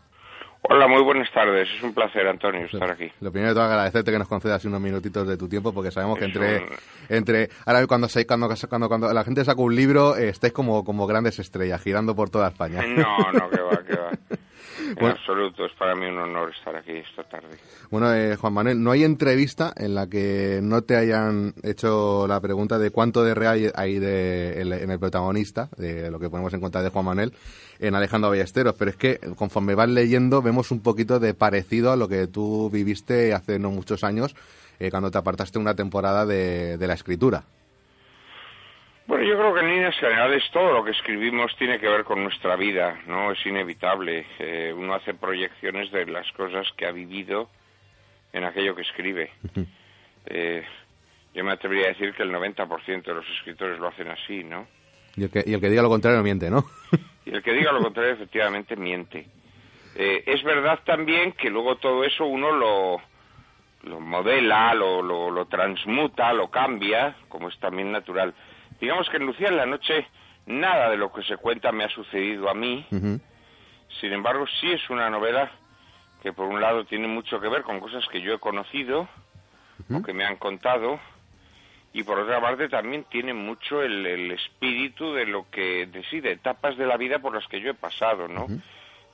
Hola, 0.62 0.86
muy 0.86 1.02
buenas 1.02 1.30
tardes. 1.32 1.68
Es 1.76 1.82
un 1.82 1.94
placer, 1.94 2.26
Antonio, 2.26 2.66
estar 2.66 2.90
aquí. 2.90 3.10
Lo 3.20 3.30
primero 3.32 3.50
de 3.50 3.54
todo, 3.54 3.64
agradecerte 3.64 4.10
que 4.12 4.18
nos 4.18 4.28
concedas 4.28 4.64
unos 4.66 4.80
minutitos 4.80 5.26
de 5.26 5.36
tu 5.36 5.48
tiempo, 5.48 5.72
porque 5.72 5.90
sabemos 5.90 6.18
que 6.18 6.26
entre, 6.26 6.58
un- 6.58 6.68
entre 7.08 7.48
ahora 7.64 7.86
cuando, 7.86 8.08
se- 8.08 8.26
cuando, 8.26 8.48
cuando, 8.68 8.88
cuando 8.88 9.12
la 9.12 9.24
gente 9.24 9.44
saca 9.44 9.62
un 9.62 9.74
libro, 9.74 10.16
eh, 10.16 10.28
estáis 10.28 10.52
como, 10.52 10.84
como 10.84 11.06
grandes 11.06 11.38
estrellas, 11.38 11.80
girando 11.82 12.14
por 12.14 12.28
toda 12.28 12.48
España. 12.48 12.82
No, 12.86 13.32
no, 13.32 13.48
que 13.48 13.60
va, 13.60 13.82
que 13.84 13.96
va. 13.96 14.10
En 14.88 14.94
Bueno. 14.94 15.16
absoluto, 15.18 15.64
es 15.66 15.72
para 15.72 15.94
mí 15.94 16.06
un 16.06 16.18
honor 16.18 16.50
estar 16.50 16.74
aquí 16.74 16.92
esta 16.92 17.22
tarde. 17.24 17.56
Bueno, 17.90 18.12
eh, 18.14 18.36
Juan 18.36 18.52
Manuel, 18.52 18.82
no 18.82 18.90
hay 18.90 19.04
entrevista 19.04 19.72
en 19.76 19.94
la 19.94 20.06
que 20.06 20.60
no 20.62 20.82
te 20.82 20.96
hayan 20.96 21.54
hecho 21.62 22.26
la 22.26 22.40
pregunta 22.40 22.78
de 22.78 22.90
cuánto 22.90 23.22
de 23.22 23.34
real 23.34 23.72
hay 23.74 23.98
de, 23.98 24.60
en, 24.60 24.72
en 24.72 24.90
el 24.90 24.98
protagonista, 24.98 25.68
de 25.76 26.10
lo 26.10 26.18
que 26.18 26.30
ponemos 26.30 26.52
en 26.54 26.60
cuenta 26.60 26.82
de 26.82 26.88
Juan 26.88 27.04
Manuel, 27.04 27.32
en 27.78 27.94
Alejandro 27.94 28.30
Ballesteros. 28.30 28.74
Pero 28.78 28.90
es 28.90 28.96
que 28.96 29.18
conforme 29.36 29.74
vas 29.74 29.88
leyendo, 29.88 30.42
vemos 30.42 30.70
un 30.70 30.80
poquito 30.80 31.20
de 31.20 31.34
parecido 31.34 31.92
a 31.92 31.96
lo 31.96 32.08
que 32.08 32.26
tú 32.26 32.70
viviste 32.70 33.34
hace 33.34 33.58
no 33.58 33.70
muchos 33.70 34.04
años, 34.04 34.34
eh, 34.80 34.90
cuando 34.90 35.10
te 35.10 35.18
apartaste 35.18 35.58
una 35.58 35.74
temporada 35.74 36.24
de, 36.24 36.78
de 36.78 36.86
la 36.86 36.94
escritura. 36.94 37.44
Bueno, 39.08 39.24
yo 39.24 39.38
creo 39.38 39.54
que 39.54 39.60
en 39.60 39.68
líneas 39.70 39.96
generales 39.96 40.44
todo 40.52 40.70
lo 40.70 40.84
que 40.84 40.90
escribimos 40.90 41.56
tiene 41.56 41.78
que 41.80 41.88
ver 41.88 42.04
con 42.04 42.22
nuestra 42.22 42.56
vida, 42.56 43.00
¿no? 43.06 43.32
Es 43.32 43.46
inevitable. 43.46 44.26
Eh, 44.38 44.70
uno 44.76 44.92
hace 44.92 45.14
proyecciones 45.14 45.90
de 45.90 46.04
las 46.04 46.30
cosas 46.32 46.66
que 46.76 46.84
ha 46.84 46.92
vivido 46.92 47.48
en 48.34 48.44
aquello 48.44 48.76
que 48.76 48.82
escribe. 48.82 49.30
Eh, 50.26 50.62
yo 51.32 51.42
me 51.42 51.52
atrevería 51.52 51.86
a 51.86 51.88
decir 51.88 52.12
que 52.12 52.22
el 52.22 52.30
90% 52.30 53.02
de 53.02 53.14
los 53.14 53.26
escritores 53.30 53.78
lo 53.78 53.88
hacen 53.88 54.08
así, 54.08 54.44
¿no? 54.44 54.66
Y 55.16 55.22
el 55.22 55.30
que, 55.30 55.42
y 55.46 55.54
el 55.54 55.60
que 55.62 55.70
diga 55.70 55.80
lo 55.80 55.88
contrario 55.88 56.22
miente, 56.22 56.50
¿no? 56.50 56.66
Y 57.24 57.30
el 57.30 57.42
que 57.42 57.52
diga 57.54 57.72
lo 57.72 57.80
contrario 57.80 58.12
efectivamente 58.12 58.76
miente. 58.76 59.26
Eh, 59.94 60.22
es 60.26 60.42
verdad 60.42 60.80
también 60.84 61.32
que 61.32 61.48
luego 61.48 61.76
todo 61.76 62.04
eso 62.04 62.26
uno 62.26 62.52
lo, 62.52 63.00
lo 63.84 64.00
modela, 64.00 64.74
lo, 64.74 65.00
lo, 65.00 65.30
lo 65.30 65.46
transmuta, 65.46 66.30
lo 66.34 66.50
cambia, 66.50 67.16
como 67.28 67.48
es 67.48 67.58
también 67.58 67.90
natural. 67.90 68.34
Digamos 68.80 69.08
que 69.10 69.16
en 69.16 69.26
Lucía 69.26 69.48
en 69.48 69.56
la 69.56 69.66
noche 69.66 70.06
nada 70.46 70.90
de 70.90 70.96
lo 70.96 71.12
que 71.12 71.22
se 71.24 71.36
cuenta 71.36 71.72
me 71.72 71.84
ha 71.84 71.88
sucedido 71.88 72.48
a 72.48 72.54
mí, 72.54 72.86
sin 74.00 74.12
embargo 74.12 74.46
sí 74.60 74.70
es 74.70 74.88
una 74.90 75.10
novela 75.10 75.50
que 76.22 76.32
por 76.32 76.46
un 76.46 76.60
lado 76.60 76.84
tiene 76.84 77.06
mucho 77.06 77.40
que 77.40 77.48
ver 77.48 77.62
con 77.62 77.80
cosas 77.80 78.06
que 78.08 78.20
yo 78.20 78.34
he 78.34 78.38
conocido 78.38 79.08
o 79.92 80.02
que 80.02 80.12
me 80.12 80.24
han 80.24 80.36
contado 80.36 80.98
y 81.92 82.02
por 82.02 82.18
otra 82.18 82.40
parte 82.40 82.68
también 82.68 83.04
tiene 83.04 83.32
mucho 83.34 83.82
el, 83.82 84.04
el 84.06 84.30
espíritu 84.32 85.14
de 85.14 85.26
lo 85.26 85.48
que 85.50 85.86
de 85.86 86.02
sí 86.04 86.20
de 86.20 86.32
etapas 86.32 86.76
de 86.76 86.86
la 86.86 86.96
vida 86.96 87.18
por 87.18 87.34
las 87.34 87.46
que 87.46 87.60
yo 87.60 87.70
he 87.70 87.74
pasado 87.74 88.26
no 88.28 88.46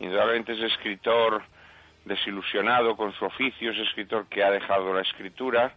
indudablemente 0.00 0.52
es 0.52 0.60
escritor 0.72 1.42
desilusionado 2.04 2.96
con 2.96 3.12
su 3.12 3.24
oficio 3.24 3.70
es 3.70 3.78
escritor 3.78 4.26
que 4.28 4.42
ha 4.42 4.50
dejado 4.50 4.92
la 4.94 5.02
escritura 5.02 5.72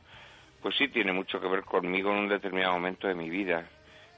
pues 0.62 0.76
sí 0.76 0.88
tiene 0.88 1.14
mucho 1.14 1.40
que 1.40 1.48
ver 1.48 1.64
conmigo 1.64 2.12
en 2.12 2.18
un 2.18 2.30
determinado 2.30 2.74
momento 2.74 3.08
de 3.08 3.16
mi 3.16 3.30
vida 3.30 3.66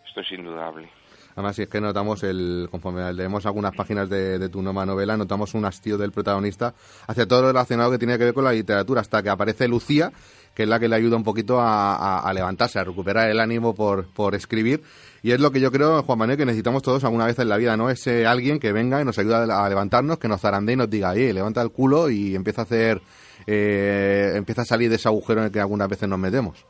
esto 0.09 0.21
es 0.21 0.31
indudable 0.31 0.89
Además, 1.35 1.55
si 1.55 1.61
es 1.61 1.69
que 1.69 1.79
notamos, 1.79 2.21
el, 2.23 2.67
conforme 2.69 3.13
leemos 3.13 3.45
algunas 3.45 3.73
páginas 3.73 4.09
de, 4.09 4.39
de 4.39 4.49
tu 4.49 4.61
nueva 4.61 4.85
novela, 4.85 5.15
notamos 5.15 5.53
un 5.53 5.63
hastío 5.63 5.97
del 5.97 6.11
protagonista 6.11 6.73
hacia 7.07 7.25
todo 7.27 7.43
lo 7.43 7.47
relacionado 7.49 7.91
que 7.91 7.97
tiene 7.99 8.17
que 8.17 8.25
ver 8.25 8.33
con 8.33 8.43
la 8.43 8.51
literatura, 8.51 8.99
hasta 8.99 9.23
que 9.23 9.29
aparece 9.29 9.67
Lucía, 9.69 10.11
que 10.53 10.63
es 10.63 10.69
la 10.69 10.79
que 10.81 10.89
le 10.89 10.95
ayuda 10.97 11.15
un 11.15 11.23
poquito 11.23 11.61
a, 11.61 11.95
a- 11.95 12.19
a 12.27 12.33
levantarse, 12.33 12.79
a 12.79 12.83
recuperar 12.83 13.29
el 13.29 13.39
ánimo 13.39 13.73
por, 13.73 14.11
por 14.11 14.35
escribir. 14.35 14.81
Y 15.23 15.31
es 15.31 15.39
lo 15.39 15.51
que 15.51 15.61
yo 15.61 15.71
creo, 15.71 16.03
Juan 16.03 16.17
Manuel, 16.19 16.37
que 16.37 16.45
necesitamos 16.45 16.81
todos 16.81 17.05
alguna 17.05 17.25
vez 17.27 17.39
en 17.39 17.47
la 17.47 17.55
vida, 17.55 17.77
¿no? 17.77 17.89
Ese 17.89 18.25
alguien 18.25 18.59
que 18.59 18.73
venga 18.73 18.99
y 19.01 19.05
nos 19.05 19.17
ayuda 19.17 19.63
a 19.65 19.69
levantarnos, 19.69 20.17
que 20.17 20.27
nos 20.27 20.41
zarandee 20.41 20.73
y 20.73 20.77
nos 20.77 20.89
diga, 20.89 21.11
oye, 21.11 21.31
levanta 21.31 21.61
el 21.61 21.69
culo 21.71 22.09
y 22.09 22.35
empieza 22.35 22.61
a 22.61 22.65
hacer, 22.65 23.01
eh, 23.47 24.33
empieza 24.35 24.63
a 24.63 24.65
salir 24.65 24.89
de 24.89 24.95
ese 24.97 25.07
agujero 25.07 25.39
en 25.39 25.45
el 25.45 25.51
que 25.53 25.61
algunas 25.61 25.87
veces 25.87 26.09
nos 26.09 26.19
metemos. 26.19 26.65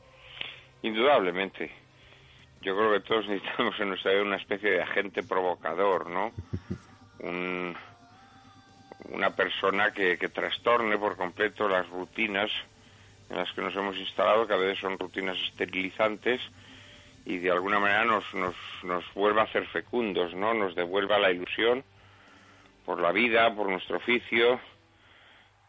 Indudablemente. 0.84 1.72
Yo 2.62 2.76
creo 2.76 2.91
que 2.93 2.99
todos 3.01 3.28
necesitamos 3.30 3.80
en 3.80 3.89
nuestra 3.89 4.12
vida 4.12 4.22
una 4.24 4.36
especie 4.38 4.72
de 4.72 4.82
agente 4.82 5.24
provocador, 5.24 6.10
¿no? 6.10 6.32
Un- 7.20 7.76
una 9.12 9.32
persona 9.32 9.91
que, 9.91 10.18
que 10.18 10.30
trastorne 10.30 10.97
por 10.97 11.16
completo 11.18 11.68
las 11.68 11.88
rutinas 11.89 12.51
en 13.30 13.38
las 13.38 13.51
que 13.53 13.62
nos 13.62 13.76
hemos 13.76 13.95
instalado, 13.97 14.45
que 14.45 14.53
a 14.53 14.57
veces 14.57 14.80
son 14.80 14.99
rutinas 14.99 15.38
esterilizantes, 15.49 16.41
y 17.26 17.38
de 17.38 17.51
alguna 17.51 17.80
manera 17.80 18.05
nos, 18.05 18.32
nos, 18.34 18.55
nos 18.84 19.14
vuelva 19.14 19.41
a 19.41 19.45
hacer 19.45 19.66
fecundos, 19.68 20.34
¿no? 20.34 20.53
Nos 20.53 20.76
devuelva 20.76 21.18
la 21.20 21.32
ilusión 21.32 21.84
por 22.86 22.99
la 22.99 23.12
vida, 23.12 23.53
por 23.55 23.70
nuestro 23.70 23.97
oficio, 23.97 24.60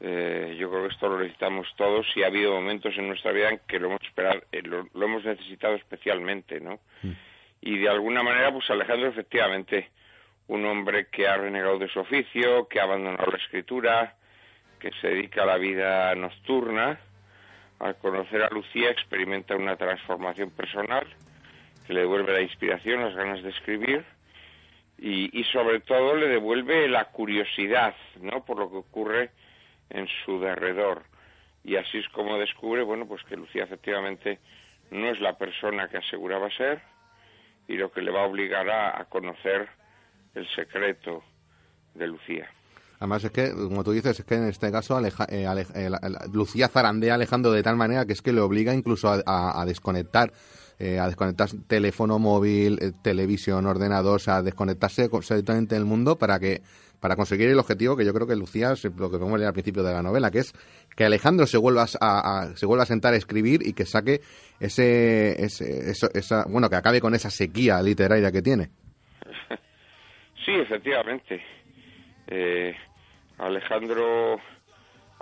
eh, 0.00 0.56
yo 0.58 0.70
creo 0.70 0.88
que 0.88 0.94
esto 0.94 1.08
lo 1.08 1.18
necesitamos 1.18 1.68
todos 1.76 2.06
y 2.16 2.22
ha 2.22 2.28
habido 2.28 2.54
momentos 2.54 2.96
en 2.96 3.06
nuestra 3.08 3.32
vida 3.32 3.50
en 3.50 3.60
que 3.66 3.78
lo 3.78 3.88
hemos 3.88 4.02
esperado, 4.02 4.40
eh, 4.50 4.62
lo, 4.62 4.88
lo 4.94 5.04
hemos 5.04 5.24
necesitado 5.24 5.74
especialmente, 5.74 6.58
¿no? 6.58 6.80
Y 7.60 7.78
de 7.78 7.88
alguna 7.90 8.22
manera, 8.22 8.50
pues 8.50 8.68
Alejandro 8.70 9.08
efectivamente 9.08 9.90
un 10.48 10.64
hombre 10.64 11.08
que 11.08 11.28
ha 11.28 11.36
renegado 11.36 11.78
de 11.78 11.88
su 11.88 12.00
oficio, 12.00 12.66
que 12.66 12.80
ha 12.80 12.84
abandonado 12.84 13.30
la 13.30 13.36
escritura, 13.36 14.14
que 14.78 14.90
se 15.00 15.08
dedica 15.08 15.42
a 15.42 15.46
la 15.46 15.58
vida 15.58 16.14
nocturna, 16.14 16.98
al 17.78 17.96
conocer 17.96 18.42
a 18.42 18.48
Lucía 18.48 18.90
experimenta 18.90 19.54
una 19.54 19.76
transformación 19.76 20.50
personal 20.50 21.06
que 21.86 21.92
le 21.92 22.00
devuelve 22.00 22.32
la 22.32 22.40
inspiración, 22.40 23.02
las 23.02 23.14
ganas 23.14 23.42
de 23.42 23.50
escribir 23.50 24.04
y, 24.98 25.38
y 25.38 25.44
sobre 25.44 25.80
todo 25.80 26.16
le 26.16 26.28
devuelve 26.28 26.88
la 26.88 27.04
curiosidad, 27.06 27.94
¿no? 28.20 28.44
Por 28.44 28.58
lo 28.58 28.70
que 28.70 28.76
ocurre 28.76 29.30
en 29.90 30.06
su 30.24 30.40
derredor. 30.40 31.02
Y 31.64 31.76
así 31.76 31.98
es 31.98 32.08
como 32.14 32.38
descubre, 32.38 32.82
bueno, 32.82 33.06
pues 33.06 33.22
que 33.28 33.36
Lucía 33.36 33.64
efectivamente 33.64 34.38
no 34.90 35.10
es 35.10 35.20
la 35.20 35.36
persona 35.36 35.88
que 35.88 35.98
aseguraba 35.98 36.48
ser 36.56 36.80
y 37.68 37.74
lo 37.76 37.92
que 37.92 38.00
le 38.02 38.10
va 38.10 38.22
a 38.22 38.26
obligar 38.26 38.68
a, 38.70 39.04
conocer 39.04 39.68
el 40.34 40.48
secreto 40.54 41.22
de 41.94 42.06
Lucía. 42.08 42.48
Además 42.98 43.24
es 43.24 43.30
que, 43.30 43.52
como 43.52 43.82
tú 43.84 43.92
dices, 43.92 44.18
es 44.20 44.24
que 44.26 44.34
en 44.34 44.48
este 44.48 44.70
caso 44.72 44.96
Aleja- 44.96 45.26
eh, 45.30 45.46
Ale- 45.46 45.66
eh, 45.74 45.90
Lucía 46.32 46.68
zarandea 46.68 47.12
a 47.12 47.16
Alejandro 47.16 47.50
de 47.52 47.62
tal 47.62 47.76
manera 47.76 48.04
que 48.06 48.12
es 48.12 48.22
que 48.22 48.32
le 48.32 48.40
obliga 48.40 48.74
incluso 48.74 49.08
a, 49.08 49.60
a- 49.60 49.64
desconectar, 49.64 50.32
eh, 50.78 50.98
a 50.98 51.06
desconectar 51.06 51.48
teléfono 51.66 52.18
móvil, 52.18 52.78
eh, 52.82 52.92
televisión, 53.02 53.66
ordenador, 53.66 54.20
a 54.26 54.42
desconectarse 54.42 55.08
completamente 55.08 55.74
del 55.76 55.84
mundo 55.86 56.16
para 56.18 56.38
que 56.38 56.62
para 57.00 57.16
conseguir 57.16 57.48
el 57.48 57.58
objetivo 57.58 57.96
que 57.96 58.04
yo 58.04 58.12
creo 58.12 58.26
que 58.26 58.36
Lucía, 58.36 58.74
lo 58.96 59.10
que 59.10 59.18
podemos 59.18 59.38
leer 59.38 59.48
al 59.48 59.52
principio 59.54 59.82
de 59.82 59.92
la 59.92 60.02
novela, 60.02 60.30
que 60.30 60.38
es 60.40 60.52
que 60.94 61.04
Alejandro 61.04 61.46
se 61.46 61.56
vuelva 61.58 61.86
a, 62.00 62.40
a- 62.42 62.56
se 62.56 62.66
vuelva 62.66 62.82
a 62.82 62.86
sentar 62.86 63.14
a 63.14 63.16
escribir 63.16 63.60
y 63.66 63.72
que 63.72 63.86
saque 63.86 64.20
ese, 64.60 65.42
ese 65.42 65.90
eso- 65.90 66.08
esa, 66.14 66.44
bueno, 66.48 66.68
que 66.68 66.76
acabe 66.76 67.00
con 67.00 67.14
esa 67.14 67.30
sequía 67.30 67.80
literaria 67.82 68.30
que 68.30 68.42
tiene. 68.42 68.70
Sí, 70.44 70.52
efectivamente. 70.52 71.42
Eh, 72.26 72.74
Alejandro 73.38 74.38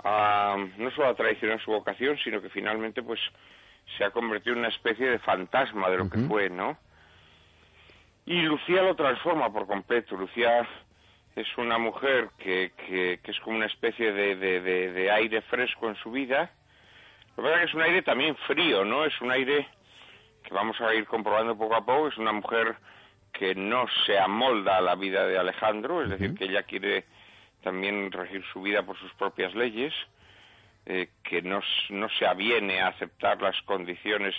ha- 0.03 0.55
no 0.77 0.91
solo 0.91 1.09
ha 1.09 1.15
traicionado 1.15 1.59
su 1.59 1.71
vocación, 1.71 2.17
sino 2.23 2.41
que 2.41 2.49
finalmente 2.49 3.03
pues 3.03 3.19
se 3.97 4.05
ha 4.05 4.11
convertido 4.11 4.53
en 4.53 4.59
una 4.59 4.69
especie 4.69 5.07
de 5.09 5.19
fantasma 5.19 5.89
de 5.89 5.97
lo 5.97 6.09
que 6.09 6.19
fue, 6.19 6.49
¿no? 6.49 6.77
Y 8.25 8.41
Lucía 8.43 8.81
lo 8.81 8.95
transforma 8.95 9.51
por 9.51 9.67
completo. 9.67 10.15
Lucía 10.15 10.67
es 11.35 11.47
una 11.57 11.77
mujer 11.77 12.29
que, 12.37 12.71
que, 12.85 13.19
que 13.23 13.31
es 13.31 13.39
como 13.41 13.55
una 13.57 13.65
especie 13.67 14.11
de, 14.11 14.35
de, 14.35 14.61
de- 14.61 14.91
de 14.91 15.11
aire 15.11 15.41
fresco 15.43 15.87
en 15.89 15.95
su 15.95 16.11
vida. 16.11 16.51
Lo 17.37 17.43
que 17.43 17.49
pasa 17.49 17.55
es 17.55 17.59
que 17.61 17.65
es 17.69 17.73
un 17.75 17.81
aire 17.83 18.01
también 18.01 18.35
frío, 18.47 18.83
¿no? 18.83 19.05
Es 19.05 19.19
un 19.21 19.31
aire 19.31 19.67
que 20.43 20.53
vamos 20.53 20.79
a 20.81 20.93
ir 20.93 21.05
comprobando 21.05 21.57
poco 21.57 21.75
a 21.75 21.85
poco. 21.85 22.07
Es 22.09 22.17
una 22.17 22.33
mujer 22.33 22.75
que 23.31 23.55
no 23.55 23.85
se 24.05 24.17
amolda 24.19 24.77
a 24.77 24.81
la 24.81 24.95
vida 24.95 25.25
de 25.27 25.37
Alejandro, 25.37 26.01
es 26.03 26.09
decir, 26.09 26.35
que 26.35 26.45
ella 26.45 26.63
quiere 26.63 27.05
también 27.63 28.11
regir 28.11 28.43
su 28.51 28.61
vida 28.61 28.83
por 28.83 28.97
sus 28.97 29.13
propias 29.13 29.53
leyes. 29.55 29.93
eh, 30.85 31.09
que 31.23 31.41
no, 31.43 31.61
no 31.89 32.09
se 32.17 32.25
aviene 32.25 32.79
a 32.81 32.87
aceptar 32.87 33.39
las 33.41 33.61
condiciones 33.63 34.33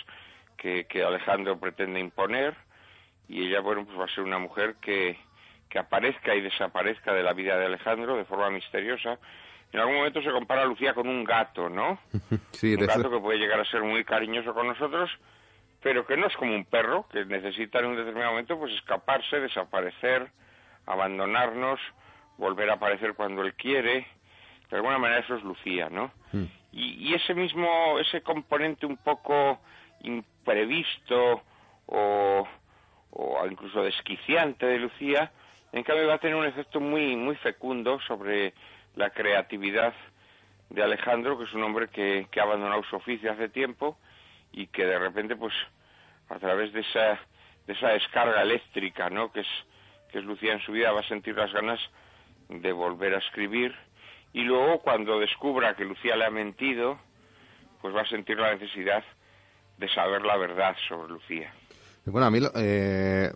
que, 0.57 0.85
que 0.85 1.01
Alejandro 1.03 1.57
pretende 1.59 1.99
imponer 1.99 2.55
y 3.29 3.47
ella, 3.47 3.61
bueno, 3.61 3.85
pues 3.85 3.97
va 3.97 4.03
a 4.05 4.09
ser 4.15 4.23
una 4.25 4.37
mujer 4.39 4.75
que, 4.81 5.17
que 5.71 5.79
aparezca 5.79 6.35
y 6.35 6.41
desaparezca 6.41 7.13
de 7.13 7.23
la 7.23 7.33
vida 7.33 7.57
de 7.57 7.65
Alejandro 7.65 8.17
de 8.17 8.25
forma 8.25 8.49
misteriosa. 8.51 9.17
En 9.73 9.79
algún 9.79 9.95
momento 9.95 10.21
se 10.21 10.29
compara 10.31 10.63
a 10.63 10.65
Lucía 10.65 10.93
con 10.93 11.07
un 11.07 11.23
gato, 11.23 11.69
¿no? 11.69 11.97
Sí, 12.51 12.75
un 12.75 12.85
gato 12.85 12.99
eso- 12.99 13.09
que 13.09 13.19
puede 13.19 13.39
llegar 13.39 13.59
a 13.59 13.65
ser 13.65 13.81
muy 13.81 14.03
cariñoso 14.03 14.53
con 14.53 14.67
nosotros, 14.67 15.09
pero 15.81 16.05
que 16.05 16.17
no 16.17 16.27
es 16.27 16.35
como 16.35 16.53
un 16.53 16.65
perro, 16.65 17.07
que 17.09 17.23
necesita 17.25 17.79
en 17.79 17.85
un 17.85 17.95
determinado 17.95 18.31
momento 18.31 18.59
pues 18.59 18.73
escaparse, 18.73 19.39
desaparecer, 19.39 20.29
abandonarnos, 20.85 21.79
volver 22.37 22.69
a 22.69 22.73
aparecer 22.73 23.13
cuando 23.15 23.41
él 23.41 23.53
quiere. 23.55 24.05
De 24.69 24.75
alguna 24.77 24.97
manera 24.99 25.21
eso 25.21 25.35
es 25.35 25.43
Lucía, 25.43 25.89
¿no? 25.89 26.11
Mm. 26.33 26.43
Y, 26.73 27.09
y 27.09 27.13
ese 27.13 27.33
mismo, 27.33 27.97
ese 27.99 28.21
componente 28.21 28.85
un 28.85 28.97
poco 28.97 29.59
imprevisto 30.01 31.41
o, 31.87 32.47
o 33.11 33.47
incluso 33.49 33.83
desquiciante 33.83 34.65
de 34.65 34.79
Lucía, 34.79 35.31
en 35.71 35.83
cambio 35.83 36.07
va 36.07 36.15
a 36.15 36.19
tener 36.19 36.35
un 36.35 36.45
efecto 36.45 36.79
muy, 36.79 37.15
muy 37.15 37.35
fecundo 37.37 37.99
sobre 38.07 38.53
la 38.95 39.09
creatividad 39.09 39.93
de 40.69 40.83
Alejandro, 40.83 41.37
que 41.37 41.45
es 41.45 41.53
un 41.53 41.63
hombre 41.63 41.87
que, 41.89 42.27
que 42.31 42.39
ha 42.39 42.43
abandonado 42.43 42.83
su 42.83 42.95
oficio 42.95 43.31
hace 43.31 43.49
tiempo 43.49 43.97
y 44.51 44.67
que 44.67 44.85
de 44.85 44.99
repente, 44.99 45.35
pues, 45.35 45.53
a 46.29 46.39
través 46.39 46.73
de 46.73 46.81
esa, 46.81 47.19
de 47.67 47.73
esa 47.73 47.89
descarga 47.89 48.41
eléctrica, 48.41 49.09
¿no? 49.09 49.31
Que 49.31 49.41
es, 49.41 49.47
que 50.11 50.19
es 50.19 50.25
Lucía 50.25 50.53
en 50.53 50.61
su 50.61 50.71
vida, 50.71 50.91
va 50.91 51.01
a 51.01 51.07
sentir 51.07 51.35
las 51.35 51.51
ganas 51.53 51.79
de 52.49 52.71
volver 52.71 53.15
a 53.15 53.19
escribir 53.19 53.73
y 54.33 54.43
luego 54.43 54.79
cuando 54.79 55.19
descubra 55.19 55.75
que 55.75 55.85
Lucía 55.85 56.15
le 56.15 56.25
ha 56.25 56.29
mentido, 56.29 56.99
pues 57.81 57.95
va 57.95 58.01
a 58.01 58.07
sentir 58.07 58.37
la 58.39 58.53
necesidad 58.53 59.03
de 59.77 59.89
saber 59.89 60.21
la 60.21 60.37
verdad 60.37 60.75
sobre 60.87 61.11
Lucía. 61.11 61.53
Bueno, 62.03 62.25
a 62.25 62.31
mí 62.31 62.39
eh, 62.55 63.29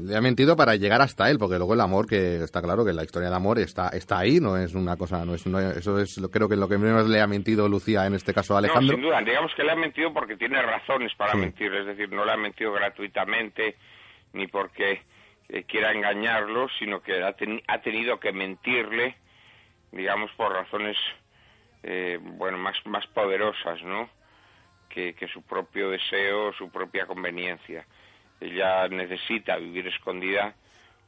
le 0.00 0.16
ha 0.16 0.20
mentido 0.20 0.56
para 0.56 0.74
llegar 0.74 1.00
hasta 1.00 1.30
él, 1.30 1.38
porque 1.38 1.56
luego 1.56 1.74
el 1.74 1.80
amor, 1.80 2.06
que 2.08 2.42
está 2.42 2.60
claro 2.60 2.84
que 2.84 2.92
la 2.92 3.04
historia 3.04 3.28
del 3.28 3.36
amor 3.36 3.60
está 3.60 3.90
está 3.90 4.18
ahí, 4.18 4.40
no 4.40 4.56
es 4.56 4.74
una 4.74 4.96
cosa, 4.96 5.24
no 5.24 5.34
es, 5.34 5.46
no 5.46 5.60
eso 5.60 6.00
es 6.00 6.18
lo, 6.18 6.28
creo 6.28 6.48
que 6.48 6.56
lo 6.56 6.68
que 6.68 6.78
menos 6.78 7.08
le 7.08 7.20
ha 7.20 7.28
mentido 7.28 7.68
Lucía 7.68 8.04
en 8.06 8.14
este 8.14 8.34
caso 8.34 8.54
a 8.56 8.58
Alejandro. 8.58 8.96
No, 8.96 9.02
sin 9.02 9.02
duda, 9.02 9.20
digamos 9.22 9.52
que 9.54 9.62
le 9.62 9.70
ha 9.70 9.76
mentido 9.76 10.12
porque 10.12 10.36
tiene 10.36 10.60
razones 10.60 11.14
para 11.16 11.32
Sí. 11.32 11.38
mentir, 11.38 11.72
es 11.72 11.86
decir, 11.86 12.10
no 12.10 12.24
le 12.24 12.32
ha 12.32 12.36
mentido 12.36 12.72
gratuitamente 12.72 13.76
ni 14.32 14.48
porque 14.48 15.02
eh, 15.48 15.62
quiera 15.64 15.92
engañarlo, 15.92 16.66
sino 16.80 17.00
que 17.02 17.22
ha, 17.22 17.36
teni- 17.36 17.62
ha 17.68 17.80
tenido 17.82 18.18
que 18.18 18.32
mentirle, 18.32 19.14
digamos, 19.92 20.30
por 20.36 20.52
razones, 20.52 20.96
eh, 21.84 22.18
bueno, 22.20 22.58
más, 22.58 22.76
más 22.84 23.06
poderosas, 23.08 23.80
¿no? 23.84 24.08
Que, 24.94 25.14
su 25.32 25.40
propio 25.40 25.88
deseo, 25.88 26.52
su 26.52 26.68
propia 26.68 27.06
conveniencia. 27.06 27.86
Ella 28.40 28.86
necesita 28.88 29.56
vivir 29.56 29.86
escondida 29.86 30.54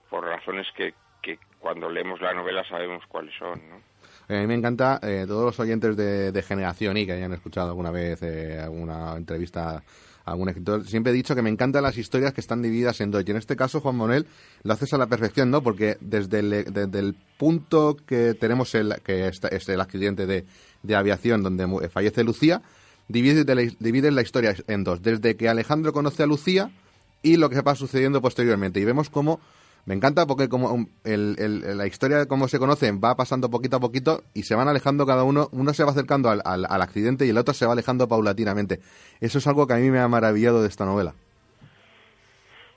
por 0.09 0.25
razones 0.25 0.67
que, 0.75 0.95
que 1.21 1.39
cuando 1.59 1.91
leemos 1.91 2.21
la 2.23 2.33
novela 2.33 2.65
sabemos 2.67 3.05
cuáles 3.09 3.35
son, 3.37 3.61
¿no? 3.69 3.95
A 4.29 4.33
mí 4.41 4.47
me 4.47 4.55
encanta, 4.55 5.01
eh, 5.03 5.25
todos 5.27 5.45
los 5.45 5.61
oyentes 5.61 5.97
de, 5.97 6.43
Generación 6.43 6.97
Y 6.97 7.05
que 7.05 7.13
hayan 7.13 7.33
escuchado 7.35 7.69
alguna 7.69 7.91
vez 7.91 8.23
eh, 8.23 8.59
alguna 8.59 9.17
entrevista 9.17 9.83
a 10.25 10.31
algún 10.31 10.49
escritor, 10.49 10.87
siempre 10.87 11.13
he 11.13 11.15
dicho 11.15 11.35
que 11.35 11.43
me 11.43 11.51
encantan 11.51 11.83
las 11.83 11.99
historias 11.99 12.33
que 12.33 12.41
están 12.41 12.63
divididas 12.63 13.03
en 13.03 13.11
dos. 13.11 13.23
Y 13.27 13.31
en 13.31 13.37
este 13.37 13.57
caso, 13.57 13.81
Juan 13.81 13.97
Manuel, 13.97 14.27
lo 14.63 14.73
haces 14.73 14.95
a 14.95 14.99
la 14.99 15.07
perfección, 15.07 15.51
¿no? 15.51 15.63
Porque 15.63 15.99
desde 16.01 16.39
el, 16.39 16.73
desde 16.73 16.99
el 16.99 17.15
punto 17.37 17.99
que 18.07 18.33
tenemos, 18.33 18.75
el, 18.75 18.95
que 19.05 19.29
es 19.29 19.69
el 19.69 19.81
accidente 19.83 20.25
de, 20.25 20.47
de 20.83 20.97
aviación 20.97 21.43
donde 21.43 21.91
fallece 21.91 22.25
Lucía, 22.25 22.63
divides, 23.09 23.47
de 23.47 23.55
la, 24.11 24.23
historia 24.23 24.55
en 24.69 24.85
dos. 24.85 25.03
Desde 25.03 25.37
que 25.37 25.49
Alejandro 25.49 25.93
conoce 25.93 26.23
a 26.23 26.27
Lucía 26.27 26.71
y 27.23 27.37
lo 27.37 27.51
que 27.51 27.61
va 27.63 27.75
sucediendo 27.75 28.21
posteriormente. 28.21 28.81
Y 28.81 28.85
vemos 28.85 29.11
cómo 29.11 29.41
me 29.87 29.95
encanta 29.95 30.27
porque 30.27 30.49
como 30.49 30.87
el- 31.05 31.37
el- 31.39 31.77
la 31.77 31.87
historia 31.87 32.17
de 32.19 32.27
cómo 32.27 32.49
se 32.49 32.59
conocen 32.59 33.01
va 33.05 33.17
pasando 33.17 33.51
poquito 33.51 33.77
a 33.77 33.81
poquito 33.81 34.23
y 34.33 34.45
se 34.45 34.55
van 34.55 34.69
alejando 34.69 35.05
cada 35.07 35.25
uno, 35.25 35.49
uno 35.53 35.75
se 35.75 35.85
va 35.85 35.91
acercando 35.91 36.31
al, 36.31 36.41
al- 36.45 36.67
al 36.69 36.83
accidente 36.83 37.27
y 37.27 37.31
el 37.31 37.37
otro 37.39 37.53
se 37.53 37.67
va 37.67 37.73
alejando 37.73 38.09
paulatinamente. 38.09 38.81
Eso 39.21 39.39
es 39.39 39.47
algo 39.47 39.67
que 39.67 39.75
a 39.75 39.77
mí 39.77 39.91
me 39.91 39.99
ha 40.01 40.09
maravillado 40.09 40.63
de 40.63 40.69
esta 40.69 40.85
novela. 40.87 41.15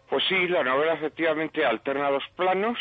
Pues 0.09 0.23
sí, 0.29 0.47
la 0.47 0.63
novela 0.63 0.93
efectivamente 0.93 1.65
alterna 1.65 2.09
dos 2.09 2.23
planos. 2.35 2.77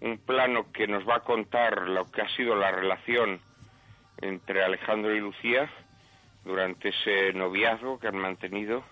Un 0.00 0.18
plano 0.18 0.66
que 0.72 0.88
nos 0.88 1.08
va 1.08 1.16
a 1.16 1.20
contar 1.20 1.82
lo 1.88 2.10
que 2.10 2.22
ha 2.22 2.28
sido 2.36 2.56
la 2.56 2.72
relación 2.72 3.40
entre 4.20 4.64
Alejandro 4.64 5.14
y 5.14 5.20
Lucía 5.20 5.70
durante 6.44 6.90
ese 6.90 7.32
noviazgo 7.32 7.98
que 7.98 8.08
han 8.08 8.18
mantenido. 8.18 8.84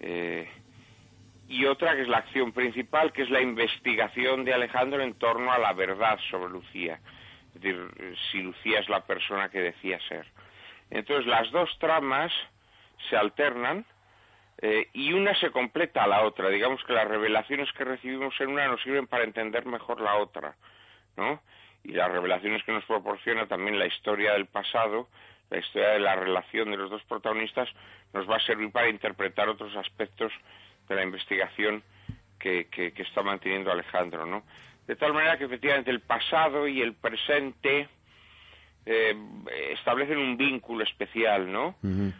eh, 0.00 0.48
y 1.48 1.66
otra 1.66 1.94
que 1.94 2.02
es 2.02 2.08
la 2.08 2.18
acción 2.18 2.52
principal, 2.52 3.12
que 3.12 3.22
es 3.22 3.30
la 3.30 3.40
investigación 3.40 4.44
de 4.44 4.54
Alejandro 4.54 5.02
en 5.02 5.14
torno 5.14 5.52
a 5.52 5.58
la 5.58 5.72
verdad 5.72 6.18
sobre 6.30 6.50
Lucía. 6.50 7.00
Es 7.54 7.60
decir, 7.60 7.90
eh, 7.98 8.14
si 8.30 8.42
Lucía 8.42 8.80
es 8.80 8.88
la 8.88 9.04
persona 9.04 9.50
que 9.50 9.60
decía 9.60 9.98
ser. 10.08 10.26
Entonces 10.90 11.26
las 11.26 11.50
dos 11.50 11.70
tramas 11.78 12.32
se 13.08 13.16
alternan 13.16 13.84
eh, 14.62 14.88
y 14.92 15.12
una 15.12 15.34
se 15.38 15.50
completa 15.50 16.04
a 16.04 16.08
la 16.08 16.22
otra. 16.22 16.48
Digamos 16.48 16.82
que 16.84 16.92
las 16.92 17.08
revelaciones 17.08 17.70
que 17.72 17.84
recibimos 17.84 18.34
en 18.40 18.48
una 18.48 18.68
nos 18.68 18.82
sirven 18.82 19.06
para 19.06 19.24
entender 19.24 19.66
mejor 19.66 20.00
la 20.00 20.16
otra, 20.16 20.56
¿no? 21.16 21.42
Y 21.82 21.92
las 21.92 22.10
revelaciones 22.10 22.62
que 22.64 22.72
nos 22.72 22.84
proporciona 22.84 23.46
también 23.46 23.78
la 23.78 23.86
historia 23.86 24.32
del 24.32 24.46
pasado, 24.46 25.08
la 25.50 25.58
historia 25.58 25.90
de 25.90 26.00
la 26.00 26.16
relación 26.16 26.70
de 26.70 26.76
los 26.76 26.90
dos 26.90 27.02
protagonistas, 27.04 27.68
nos 28.12 28.28
va 28.28 28.36
a 28.36 28.40
servir 28.40 28.70
para 28.70 28.88
interpretar 28.88 29.48
otros 29.48 29.74
aspectos 29.76 30.32
de 30.88 30.94
la 30.94 31.02
investigación 31.02 31.82
que, 32.38 32.66
que, 32.66 32.92
que 32.92 33.02
está 33.02 33.22
manteniendo 33.22 33.70
Alejandro, 33.72 34.26
¿no? 34.26 34.42
De 34.86 34.96
tal 34.96 35.14
manera 35.14 35.38
que 35.38 35.44
efectivamente 35.44 35.90
el 35.90 36.00
pasado 36.00 36.68
y 36.68 36.82
el 36.82 36.94
presente 36.94 37.88
eh, 38.86 39.16
establecen 39.72 40.18
un 40.18 40.36
vínculo 40.36 40.84
especial, 40.84 41.50
¿no? 41.50 41.76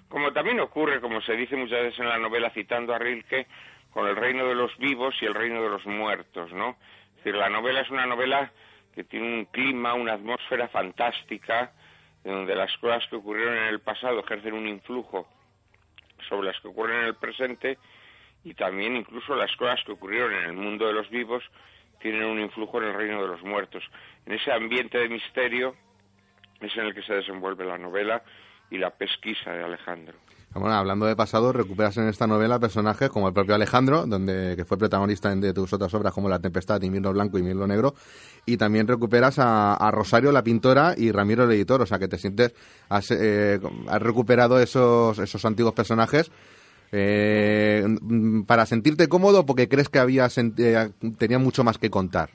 Como 0.08 0.32
también 0.32 0.60
ocurre, 0.60 1.00
como 1.00 1.20
se 1.20 1.36
dice 1.36 1.56
muchas 1.56 1.82
veces 1.82 2.00
en 2.00 2.08
la 2.08 2.18
novela 2.18 2.50
citando 2.50 2.94
a 2.94 2.98
Rilke, 2.98 3.46
con 3.90 4.08
el 4.08 4.16
reino 4.16 4.46
de 4.46 4.54
los 4.54 4.76
vivos 4.78 5.14
y 5.20 5.26
el 5.26 5.34
reino 5.34 5.62
de 5.62 5.68
los 5.68 5.86
muertos, 5.86 6.52
¿no? 6.52 6.76
Es 7.10 7.16
decir, 7.16 7.34
la 7.34 7.50
novela 7.50 7.80
es 7.80 7.90
una 7.90 8.06
novela 8.06 8.50
que 8.94 9.04
tiene 9.04 9.26
un 9.26 9.44
clima, 9.46 9.94
una 9.94 10.14
atmósfera 10.14 10.68
fantástica, 10.68 11.72
donde 12.30 12.54
las 12.54 12.76
cosas 12.78 13.06
que 13.08 13.16
ocurrieron 13.16 13.56
en 13.56 13.64
el 13.64 13.80
pasado 13.80 14.20
ejercen 14.20 14.54
un 14.54 14.66
influjo 14.66 15.28
sobre 16.28 16.48
las 16.48 16.60
que 16.60 16.68
ocurren 16.68 17.00
en 17.00 17.06
el 17.06 17.14
presente 17.16 17.78
y 18.44 18.54
también 18.54 18.96
incluso 18.96 19.34
las 19.34 19.54
cosas 19.56 19.82
que 19.84 19.92
ocurrieron 19.92 20.32
en 20.32 20.44
el 20.44 20.52
mundo 20.52 20.86
de 20.86 20.92
los 20.92 21.08
vivos 21.10 21.44
tienen 22.00 22.24
un 22.24 22.40
influjo 22.40 22.78
en 22.82 22.88
el 22.88 22.94
reino 22.94 23.22
de 23.22 23.28
los 23.28 23.42
muertos. 23.42 23.82
En 24.26 24.34
ese 24.34 24.52
ambiente 24.52 24.98
de 24.98 25.08
misterio 25.08 25.74
es 26.60 26.76
en 26.76 26.86
el 26.86 26.94
que 26.94 27.02
se 27.02 27.14
desenvuelve 27.14 27.64
la 27.64 27.78
novela 27.78 28.22
y 28.70 28.78
la 28.78 28.90
pesquisa 28.90 29.52
de 29.52 29.64
Alejandro. 29.64 30.23
Hablando 30.54 31.06
de 31.06 31.16
pasado, 31.16 31.52
recuperas 31.52 31.96
en 31.96 32.08
esta 32.08 32.28
novela 32.28 32.60
personajes 32.60 33.10
como 33.10 33.26
el 33.26 33.34
propio 33.34 33.56
Alejandro, 33.56 34.06
donde 34.06 34.54
que 34.56 34.64
fue 34.64 34.78
protagonista 34.78 35.34
de 35.34 35.52
tus 35.52 35.72
otras 35.72 35.92
obras 35.94 36.12
como 36.12 36.28
La 36.28 36.38
Tempestad, 36.38 36.80
y 36.82 36.90
Mirlo 36.90 37.12
Blanco 37.12 37.38
y 37.38 37.42
Mirlo 37.42 37.66
Negro, 37.66 37.94
y 38.46 38.56
también 38.56 38.86
recuperas 38.86 39.38
a, 39.38 39.90
Rosario 39.90 40.30
la 40.30 40.44
pintora 40.44 40.94
y 40.96 41.10
Ramiro 41.10 41.44
el 41.44 41.52
editor, 41.52 41.82
o 41.82 41.86
sea 41.86 41.98
que 41.98 42.06
te 42.06 42.18
sientes, 42.18 42.54
has, 42.88 43.10
eh, 43.10 43.58
has 43.88 44.00
recuperado 44.00 44.60
esos, 44.60 45.18
esos 45.18 45.44
antiguos 45.44 45.74
personajes 45.74 46.30
eh, 46.92 47.82
mm, 47.86 48.42
para 48.42 48.66
sentirte 48.66 49.08
cómodo 49.08 49.44
porque 49.44 49.68
crees 49.68 49.88
que 49.88 49.98
había 49.98 50.28
eh, 50.36 50.90
tenía 51.18 51.40
mucho 51.40 51.64
más 51.64 51.78
que 51.78 51.90
contar. 51.90 52.30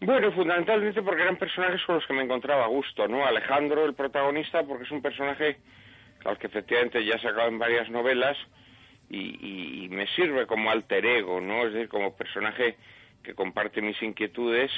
Bueno, 0.00 0.32
fundamentalmente 0.32 1.00
porque 1.02 1.22
eran 1.22 1.36
personajes 1.36 1.80
con 1.86 1.96
los 1.96 2.06
que 2.06 2.14
me 2.14 2.24
encontraba 2.24 2.64
a 2.64 2.68
gusto, 2.68 3.06
¿no? 3.06 3.24
Alejandro, 3.24 3.84
el 3.84 3.94
protagonista, 3.94 4.64
porque 4.64 4.84
es 4.84 4.90
un 4.90 5.02
personaje 5.02 5.58
al 6.28 6.38
que 6.38 6.46
efectivamente 6.46 7.04
ya 7.04 7.14
he 7.14 7.20
sacado 7.20 7.48
en 7.48 7.58
varias 7.58 7.88
novelas 7.90 8.36
y, 9.10 9.88
me 9.90 10.06
sirve 10.08 10.46
como 10.46 10.70
alter 10.70 11.04
ego, 11.04 11.40
¿no? 11.40 11.66
Es 11.66 11.72
decir, 11.72 11.88
como 11.88 12.14
personaje 12.14 12.76
que 13.22 13.34
comparte 13.34 13.80
mis 13.80 14.00
inquietudes, 14.02 14.70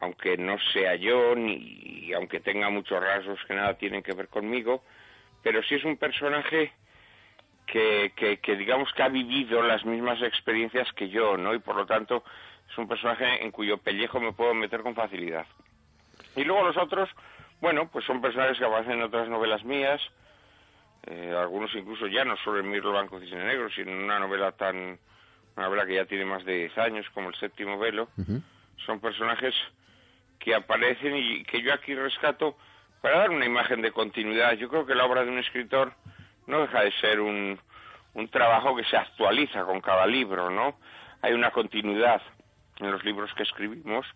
aunque 0.00 0.36
no 0.36 0.58
sea 0.72 0.96
yo, 0.96 1.34
ni 1.36 2.12
aunque 2.12 2.40
tenga 2.40 2.68
muchos 2.70 3.00
rasgos 3.00 3.38
que 3.46 3.54
nada 3.54 3.74
tienen 3.74 4.02
que 4.02 4.12
ver 4.12 4.28
conmigo, 4.28 4.82
pero 5.42 5.62
sí 5.62 5.76
es 5.76 5.84
un 5.84 5.96
personaje 5.96 6.72
que, 7.66 8.12
que, 8.16 8.38
que 8.38 8.56
digamos 8.56 8.92
que 8.92 9.02
ha 9.02 9.08
vivido 9.08 9.62
las 9.62 9.84
mismas 9.84 10.20
experiencias 10.22 10.92
que 10.92 11.08
yo, 11.08 11.36
¿no? 11.36 11.54
Y 11.54 11.60
por 11.60 11.76
lo 11.76 11.86
tanto 11.86 12.24
es 12.68 12.76
un 12.76 12.88
personaje 12.88 13.44
en 13.44 13.52
cuyo 13.52 13.78
pellejo 13.78 14.20
me 14.20 14.32
puedo 14.32 14.54
meter 14.54 14.82
con 14.82 14.94
facilidad. 14.94 15.46
Y 16.34 16.44
luego 16.44 16.64
los 16.64 16.76
otros, 16.76 17.08
bueno, 17.60 17.88
pues 17.90 18.04
son 18.04 18.20
personajes 18.20 18.58
que 18.58 18.64
aparecen 18.64 18.94
en 18.94 19.02
otras 19.02 19.28
novelas 19.28 19.64
mías, 19.64 20.02
eh, 21.06 21.34
algunos 21.36 21.74
incluso 21.74 22.06
ya 22.06 22.24
no 22.24 22.36
solo 22.38 22.60
en 22.60 22.70
Mirlo 22.70 22.90
Blanco 22.90 23.20
Cisne 23.20 23.44
Negro, 23.44 23.70
sino 23.70 23.92
en 23.92 23.98
una 23.98 24.18
novela 24.18 24.52
tan, 24.52 24.98
una 25.56 25.66
novela 25.66 25.86
que 25.86 25.94
ya 25.94 26.04
tiene 26.04 26.24
más 26.24 26.44
de 26.44 26.58
10 26.58 26.78
años, 26.78 27.06
como 27.14 27.28
El 27.28 27.36
Séptimo 27.36 27.78
Velo, 27.78 28.08
son 28.84 29.00
personajes 29.00 29.54
que 30.38 30.54
aparecen 30.54 31.16
y 31.16 31.44
que 31.44 31.62
yo 31.62 31.72
aquí 31.72 31.94
rescato 31.94 32.56
para 33.00 33.18
dar 33.18 33.30
una 33.30 33.46
imagen 33.46 33.82
de 33.82 33.92
continuidad. 33.92 34.52
Yo 34.54 34.68
creo 34.68 34.84
que 34.84 34.94
la 34.94 35.04
obra 35.04 35.24
de 35.24 35.30
un 35.30 35.38
escritor 35.38 35.92
no 36.46 36.60
deja 36.62 36.82
de 36.82 36.92
ser 36.92 37.20
un, 37.20 37.58
un 38.14 38.28
trabajo 38.28 38.74
que 38.74 38.84
se 38.84 38.96
actualiza 38.96 39.64
con 39.64 39.80
cada 39.80 40.06
libro, 40.06 40.50
¿no? 40.50 40.78
Hay 41.22 41.32
una 41.32 41.50
continuidad 41.50 42.20
en 42.78 42.90
los 42.90 43.04
libros 43.04 43.32
que 43.34 43.44
escribimos 43.44 44.06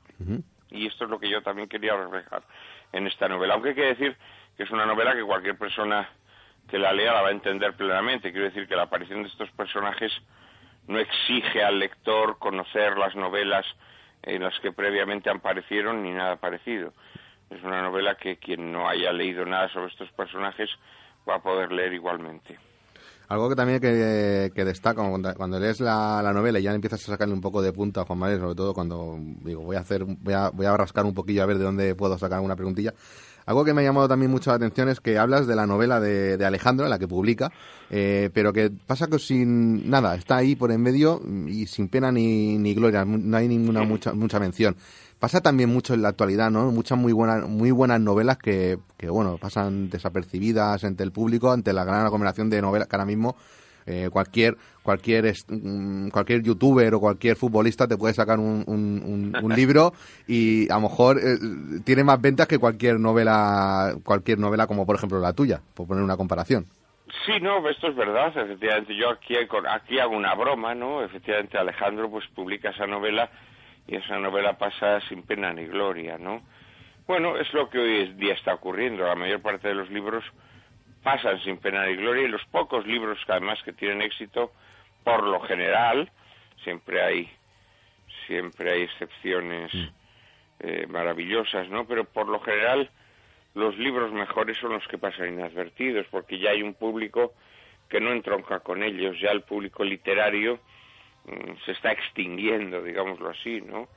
y 0.70 0.86
esto 0.86 1.05
es 1.05 1.11
lo 1.11 1.18
que 1.18 1.28
yo 1.28 1.43
también 1.43 1.68
quería 1.68 1.97
reflejar 1.97 2.43
en 2.93 3.07
esta 3.07 3.28
novela. 3.28 3.55
Aunque 3.55 3.70
hay 3.70 3.74
que 3.74 3.95
decir 3.95 4.16
que 4.57 4.64
es 4.64 4.70
una 4.70 4.86
novela 4.86 5.14
que 5.14 5.22
cualquier 5.22 5.57
persona 5.57 6.09
que 6.68 6.78
la 6.78 6.92
lea 6.92 7.12
la 7.12 7.22
va 7.22 7.28
a 7.28 7.32
entender 7.32 7.74
plenamente. 7.74 8.32
Quiero 8.32 8.46
decir 8.46 8.68
que 8.68 8.76
la 8.76 8.82
aparición 8.82 9.22
de 9.22 9.28
estos 9.28 9.50
personajes 9.52 10.12
no 10.86 10.98
exige 10.98 11.62
al 11.62 11.78
lector 11.78 12.38
conocer 12.38 12.96
las 12.96 13.14
novelas 13.14 13.64
en 14.22 14.42
las 14.42 14.58
que 14.61 14.72
previamente 14.72 15.30
aparecieron 15.30 16.02
ni 16.02 16.12
nada 16.12 16.36
parecido. 16.36 16.92
Es 17.48 17.62
una 17.62 17.82
novela 17.82 18.16
que 18.16 18.36
quien 18.36 18.72
no 18.72 18.88
haya 18.88 19.12
leído 19.12 19.44
nada 19.44 19.68
sobre 19.72 19.88
estos 19.88 20.11
personajes 20.12 20.70
va 21.28 21.36
a 21.36 21.42
poder 21.42 21.72
leer 21.72 21.92
igualmente. 21.92 22.58
Algo 23.28 23.48
que 23.48 23.54
también 23.54 23.80
que, 23.80 24.50
que 24.52 24.64
destaca 24.64 25.02
cuando, 25.34 25.61
lees 25.61 25.78
la, 25.78 26.20
la, 26.20 26.32
novela 26.32 26.58
y 26.58 26.64
ya 26.64 26.74
empiezas 26.74 27.00
a 27.04 27.12
sacarle 27.12 27.32
un 27.32 27.40
poco 27.40 27.62
de 27.62 27.72
punta 27.72 28.00
a 28.00 28.04
Juan 28.04 28.18
Manuel, 28.18 28.40
sobre 28.40 28.56
todo 28.56 28.74
cuando 28.74 29.16
digo 29.44 29.62
voy 29.62 29.76
a 29.76 29.80
hacer 29.80 30.04
voy 30.04 30.34
a, 30.34 30.50
voy 30.50 30.66
a 30.66 30.76
rascar 30.76 31.04
un 31.04 31.14
poquillo 31.14 31.44
a 31.44 31.46
ver 31.46 31.58
de 31.58 31.62
dónde 31.62 31.94
puedo 31.94 32.18
sacar 32.18 32.40
una 32.40 32.56
preguntilla. 32.56 32.92
Algo 33.51 33.64
que 33.64 33.74
me 33.74 33.80
ha 33.80 33.84
llamado 33.84 34.07
también 34.07 34.30
mucho 34.30 34.51
la 34.51 34.57
atención 34.59 34.88
es 34.88 35.01
que 35.01 35.18
hablas 35.18 35.48
de 35.48 35.57
la 35.57 35.66
novela 35.66 35.98
de, 35.98 36.36
de 36.36 36.44
Alejandro, 36.46 36.86
la 36.86 37.01
que 37.01 37.09
publica, 37.09 37.51
eh, 37.90 38.30
pero 38.32 38.53
que 38.53 38.70
pasa 38.70 39.09
que 39.09 39.18
sin 39.18 39.90
nada, 39.90 40.14
está 40.14 40.36
ahí 40.36 40.55
por 40.55 40.70
en 40.70 40.80
medio 40.80 41.20
y 41.48 41.66
sin 41.66 41.88
pena 41.88 42.12
ni, 42.12 42.59
ni 42.59 42.74
gloria, 42.74 43.05
no 43.05 43.36
hay 43.36 43.48
ninguna 43.48 43.82
mucha, 43.82 44.12
mucha 44.12 44.38
mención. 44.38 44.76
Pasa 45.18 45.40
también 45.40 45.68
mucho 45.68 45.94
en 45.94 46.03
la 46.03 46.11
actualidad, 46.11 46.48
¿no? 46.48 46.70
Muchas 46.70 46.96
muy 46.96 47.12
buenas, 47.12 47.48
muy 47.48 47.72
buenas 47.72 48.01
novelas 48.01 48.38
que, 48.38 48.78
que, 48.96 49.11
bueno, 49.11 49.36
pasan 49.36 49.90
desapercibidas 49.90 50.84
ante 50.84 51.03
el 51.03 51.11
público, 51.11 51.51
ante 51.51 51.72
la 51.72 51.82
gran 51.82 52.07
aglomeración 52.07 52.51
de 52.51 52.62
novelas 52.62 52.86
que 52.86 52.94
ahora 52.94 53.05
mismo 53.05 53.34
eh, 53.86 54.08
cualquier 54.10 54.56
cualquier 54.82 55.32
cualquier 56.12 56.42
youtuber 56.42 56.94
o 56.94 57.00
cualquier 57.00 57.36
futbolista 57.36 57.86
te 57.86 57.96
puede 57.96 58.14
sacar 58.14 58.38
un, 58.38 58.64
un, 58.66 59.54
libro 59.54 59.92
y 60.26 60.70
a 60.70 60.76
lo 60.76 60.82
mejor 60.82 61.18
eh, 61.18 61.36
tiene 61.84 62.04
más 62.04 62.20
ventas 62.20 62.46
que 62.46 62.58
cualquier 62.58 62.98
novela 62.98 63.94
cualquier 64.04 64.38
novela 64.38 64.66
como 64.66 64.86
por 64.86 64.96
ejemplo 64.96 65.18
la 65.20 65.32
tuya 65.32 65.60
por 65.74 65.86
poner 65.86 66.02
una 66.02 66.16
comparación 66.16 66.66
Sí, 67.26 67.32
no, 67.40 67.68
esto 67.68 67.88
es 67.88 67.96
verdad, 67.96 68.28
efectivamente. 68.28 68.94
Yo 68.94 69.10
aquí, 69.10 69.34
aquí 69.36 69.98
hago 69.98 70.16
una 70.16 70.34
broma, 70.34 70.74
¿no? 70.74 71.02
Efectivamente, 71.02 71.58
Alejandro 71.58 72.08
pues 72.08 72.24
publica 72.28 72.70
esa 72.70 72.86
novela 72.86 73.28
y 73.86 73.96
esa 73.96 74.18
novela 74.18 74.56
pasa 74.56 75.00
sin 75.08 75.22
pena 75.22 75.52
ni 75.52 75.66
gloria, 75.66 76.18
¿no? 76.18 76.42
Bueno, 77.06 77.36
es 77.36 77.52
lo 77.52 77.68
que 77.68 77.78
hoy 77.78 78.12
día 78.14 78.34
está 78.34 78.54
ocurriendo. 78.54 79.04
La 79.04 79.16
mayor 79.16 79.42
parte 79.42 79.68
de 79.68 79.74
los 79.74 79.90
libros 79.90 80.24
pasan 81.03 81.40
sin 81.42 81.59
pena 81.59 81.86
ni 81.86 81.96
gloria 81.96 82.24
y 82.24 82.28
los 82.28 82.44
pocos 82.46 82.86
libros 82.86 83.18
que 83.24 83.32
además 83.32 83.62
que 83.62 83.72
tienen 83.72 84.03
éxito, 84.03 84.53
por 85.05 85.24
lo 85.24 85.40
general, 85.40 86.11
siempre 86.62 87.03
hay, 87.03 87.30
siempre 88.26 88.72
hay 88.72 88.82
excepciones 88.82 89.72
eh, 90.61 90.86
maravillosas, 90.88 91.68
¿no? 91.68 91.86
Pero 91.86 92.05
por 92.05 92.28
lo 92.28 92.40
general 92.40 92.90
los 93.55 93.76
libros 93.78 94.12
mejores 94.12 94.59
son 94.59 94.72
los 94.72 94.86
que 94.88 94.98
pasan 94.98 95.34
inadvertidos, 95.34 96.07
porque 96.11 96.38
ya 96.38 96.51
hay 96.51 96.62
un 96.62 96.74
público 96.74 97.34
que 97.88 98.01
no 98.01 98.12
entronca 98.12 98.61
con 98.61 98.82
ellos, 98.82 99.18
ya 99.20 99.30
el 99.30 99.42
público 99.42 99.82
literario 99.82 100.61
se 101.64 101.72
está 101.72 101.92
extinguiendo, 101.92 102.82
digámoslo 102.82 103.30
así, 103.30 103.61
¿no? 103.61 103.88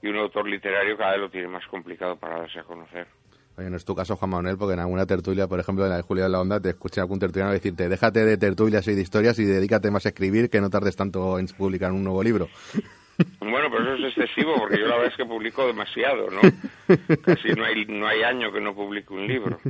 Y 0.00 0.08
un 0.08 0.16
autor 0.16 0.48
literario 0.48 0.96
cada 0.96 1.12
vez 1.12 1.20
lo 1.20 1.30
tiene 1.30 1.48
más 1.48 1.66
complicado 1.66 2.16
para 2.16 2.40
darse 2.40 2.60
a 2.60 2.64
conocer. 2.64 3.06
Oye, 3.56 3.68
no 3.68 3.76
es 3.76 3.84
tu 3.84 3.94
caso, 3.94 4.16
Juan 4.16 4.30
Manuel, 4.30 4.56
porque 4.56 4.74
en 4.74 4.80
alguna 4.80 5.04
tertulia, 5.06 5.46
por 5.46 5.60
ejemplo, 5.60 5.84
en 5.84 5.90
la 5.90 5.96
de 5.96 6.02
Julia 6.02 6.24
de 6.24 6.30
la 6.30 6.40
Onda, 6.40 6.60
te 6.60 6.70
escuché 6.70 7.00
algún 7.00 7.18
tertuliano 7.18 7.52
decirte, 7.52 7.88
déjate 7.88 8.24
de 8.24 8.38
tertulias 8.38 8.86
y 8.88 8.94
de 8.94 9.02
historias 9.02 9.38
y 9.38 9.44
dedícate 9.44 9.90
más 9.90 10.06
a 10.06 10.08
escribir, 10.08 10.48
que 10.48 10.60
no 10.60 10.70
tardes 10.70 10.96
tanto 10.96 11.38
en 11.38 11.46
publicar 11.48 11.92
un 11.92 12.04
nuevo 12.04 12.22
libro. 12.22 12.48
Bueno, 13.40 13.68
pero 13.70 13.94
eso 13.94 14.06
es 14.06 14.16
excesivo, 14.16 14.54
porque 14.58 14.78
yo 14.80 14.86
la 14.86 14.96
verdad 14.96 15.10
es 15.12 15.16
que 15.16 15.24
publico 15.26 15.66
demasiado, 15.66 16.28
¿no? 16.30 16.40
Casi 17.24 17.50
no 17.50 17.64
hay, 17.64 17.84
no 17.84 18.06
hay 18.06 18.22
año 18.22 18.50
que 18.50 18.60
no 18.60 18.74
publique 18.74 19.12
un 19.12 19.26
libro. 19.26 19.60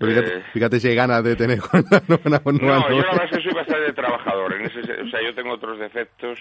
Fíjate, 0.00 0.38
eh... 0.38 0.44
fíjate 0.52 0.80
si 0.80 0.88
hay 0.88 0.94
ganas 0.94 1.22
de 1.22 1.36
tener 1.36 1.60
una, 2.24 2.40
una, 2.44 2.80
No, 2.80 2.88
yo 2.88 3.02
la 3.02 3.12
verdad 3.12 3.24
es 3.26 3.36
que 3.36 3.42
soy 3.42 3.52
bastante 3.52 3.92
trabajador. 3.92 4.54
En 4.54 4.62
ese, 4.62 4.80
o 4.80 5.08
sea, 5.08 5.22
yo 5.22 5.34
tengo 5.34 5.52
otros 5.52 5.78
defectos, 5.78 6.38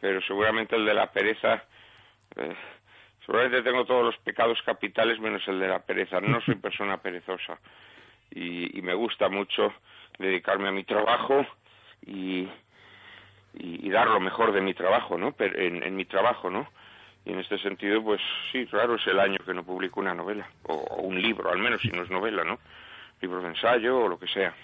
pero 0.00 0.20
seguramente 0.22 0.74
el 0.74 0.86
de 0.86 0.94
la 0.94 1.12
pereza... 1.12 1.62
Eh, 2.36 2.56
seguramente 3.24 3.62
tengo 3.62 3.84
todos 3.84 4.04
los 4.04 4.16
pecados 4.18 4.58
capitales 4.64 5.18
menos 5.20 5.42
el 5.48 5.60
de 5.60 5.68
la 5.68 5.80
pereza. 5.80 6.20
No 6.20 6.40
soy 6.40 6.54
persona 6.62 6.98
perezosa. 6.98 7.58
Y, 8.30 8.78
y 8.78 8.82
me 8.82 8.94
gusta 8.94 9.28
mucho 9.28 9.72
dedicarme 10.18 10.68
a 10.68 10.72
mi 10.72 10.84
trabajo 10.84 11.46
y 12.06 12.48
y, 13.54 13.86
y, 13.86 13.90
dar 13.90 14.08
lo 14.08 14.20
mejor 14.20 14.52
de 14.52 14.60
mi 14.60 14.74
trabajo, 14.74 15.18
¿no? 15.18 15.32
Pero 15.32 15.58
en, 15.58 15.82
en, 15.82 15.94
mi 15.94 16.04
trabajo, 16.04 16.50
¿no? 16.50 16.68
Y 17.24 17.32
en 17.32 17.38
este 17.38 17.58
sentido, 17.58 18.02
pues 18.02 18.20
sí, 18.50 18.66
claro, 18.66 18.96
es 18.96 19.06
el 19.06 19.20
año 19.20 19.38
que 19.44 19.54
no 19.54 19.64
publico 19.64 20.00
una 20.00 20.14
novela, 20.14 20.48
o, 20.64 20.74
o, 20.74 21.02
un 21.02 21.20
libro, 21.20 21.50
al 21.50 21.58
menos 21.58 21.80
si 21.80 21.88
no 21.88 22.02
es 22.02 22.10
novela, 22.10 22.44
¿no? 22.44 22.58
Libro 23.20 23.40
de 23.42 23.48
ensayo 23.48 23.98
o 23.98 24.08
lo 24.08 24.18
que 24.18 24.26
sea. 24.26 24.54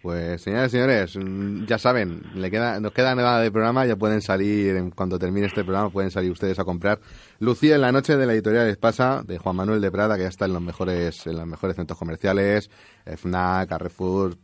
Pues 0.00 0.40
señores 0.42 0.68
y 0.68 0.70
señores, 0.76 1.18
ya 1.66 1.76
saben, 1.76 2.22
le 2.36 2.50
queda, 2.52 2.78
nos 2.78 2.92
queda 2.92 3.16
nada 3.16 3.40
de 3.40 3.50
programa, 3.50 3.84
ya 3.84 3.96
pueden 3.96 4.22
salir, 4.22 4.76
cuando 4.94 5.18
termine 5.18 5.48
este 5.48 5.64
programa, 5.64 5.90
pueden 5.90 6.12
salir 6.12 6.30
ustedes 6.30 6.58
a 6.60 6.64
comprar 6.64 7.00
Lucía 7.40 7.76
en 7.76 7.82
la 7.82 7.92
noche 7.92 8.16
de 8.16 8.26
la 8.26 8.32
editorial 8.32 8.66
Espasa, 8.68 9.22
de 9.24 9.38
Juan 9.38 9.54
Manuel 9.54 9.80
de 9.80 9.92
Prada, 9.92 10.16
que 10.16 10.22
ya 10.22 10.28
está 10.28 10.46
en 10.46 10.54
los 10.54 10.62
mejores, 10.62 11.24
en 11.26 11.36
los 11.36 11.46
mejores 11.46 11.76
centros 11.76 11.96
comerciales, 11.96 12.68
FNAC, 13.06 13.68
Carrefour, 13.68 14.36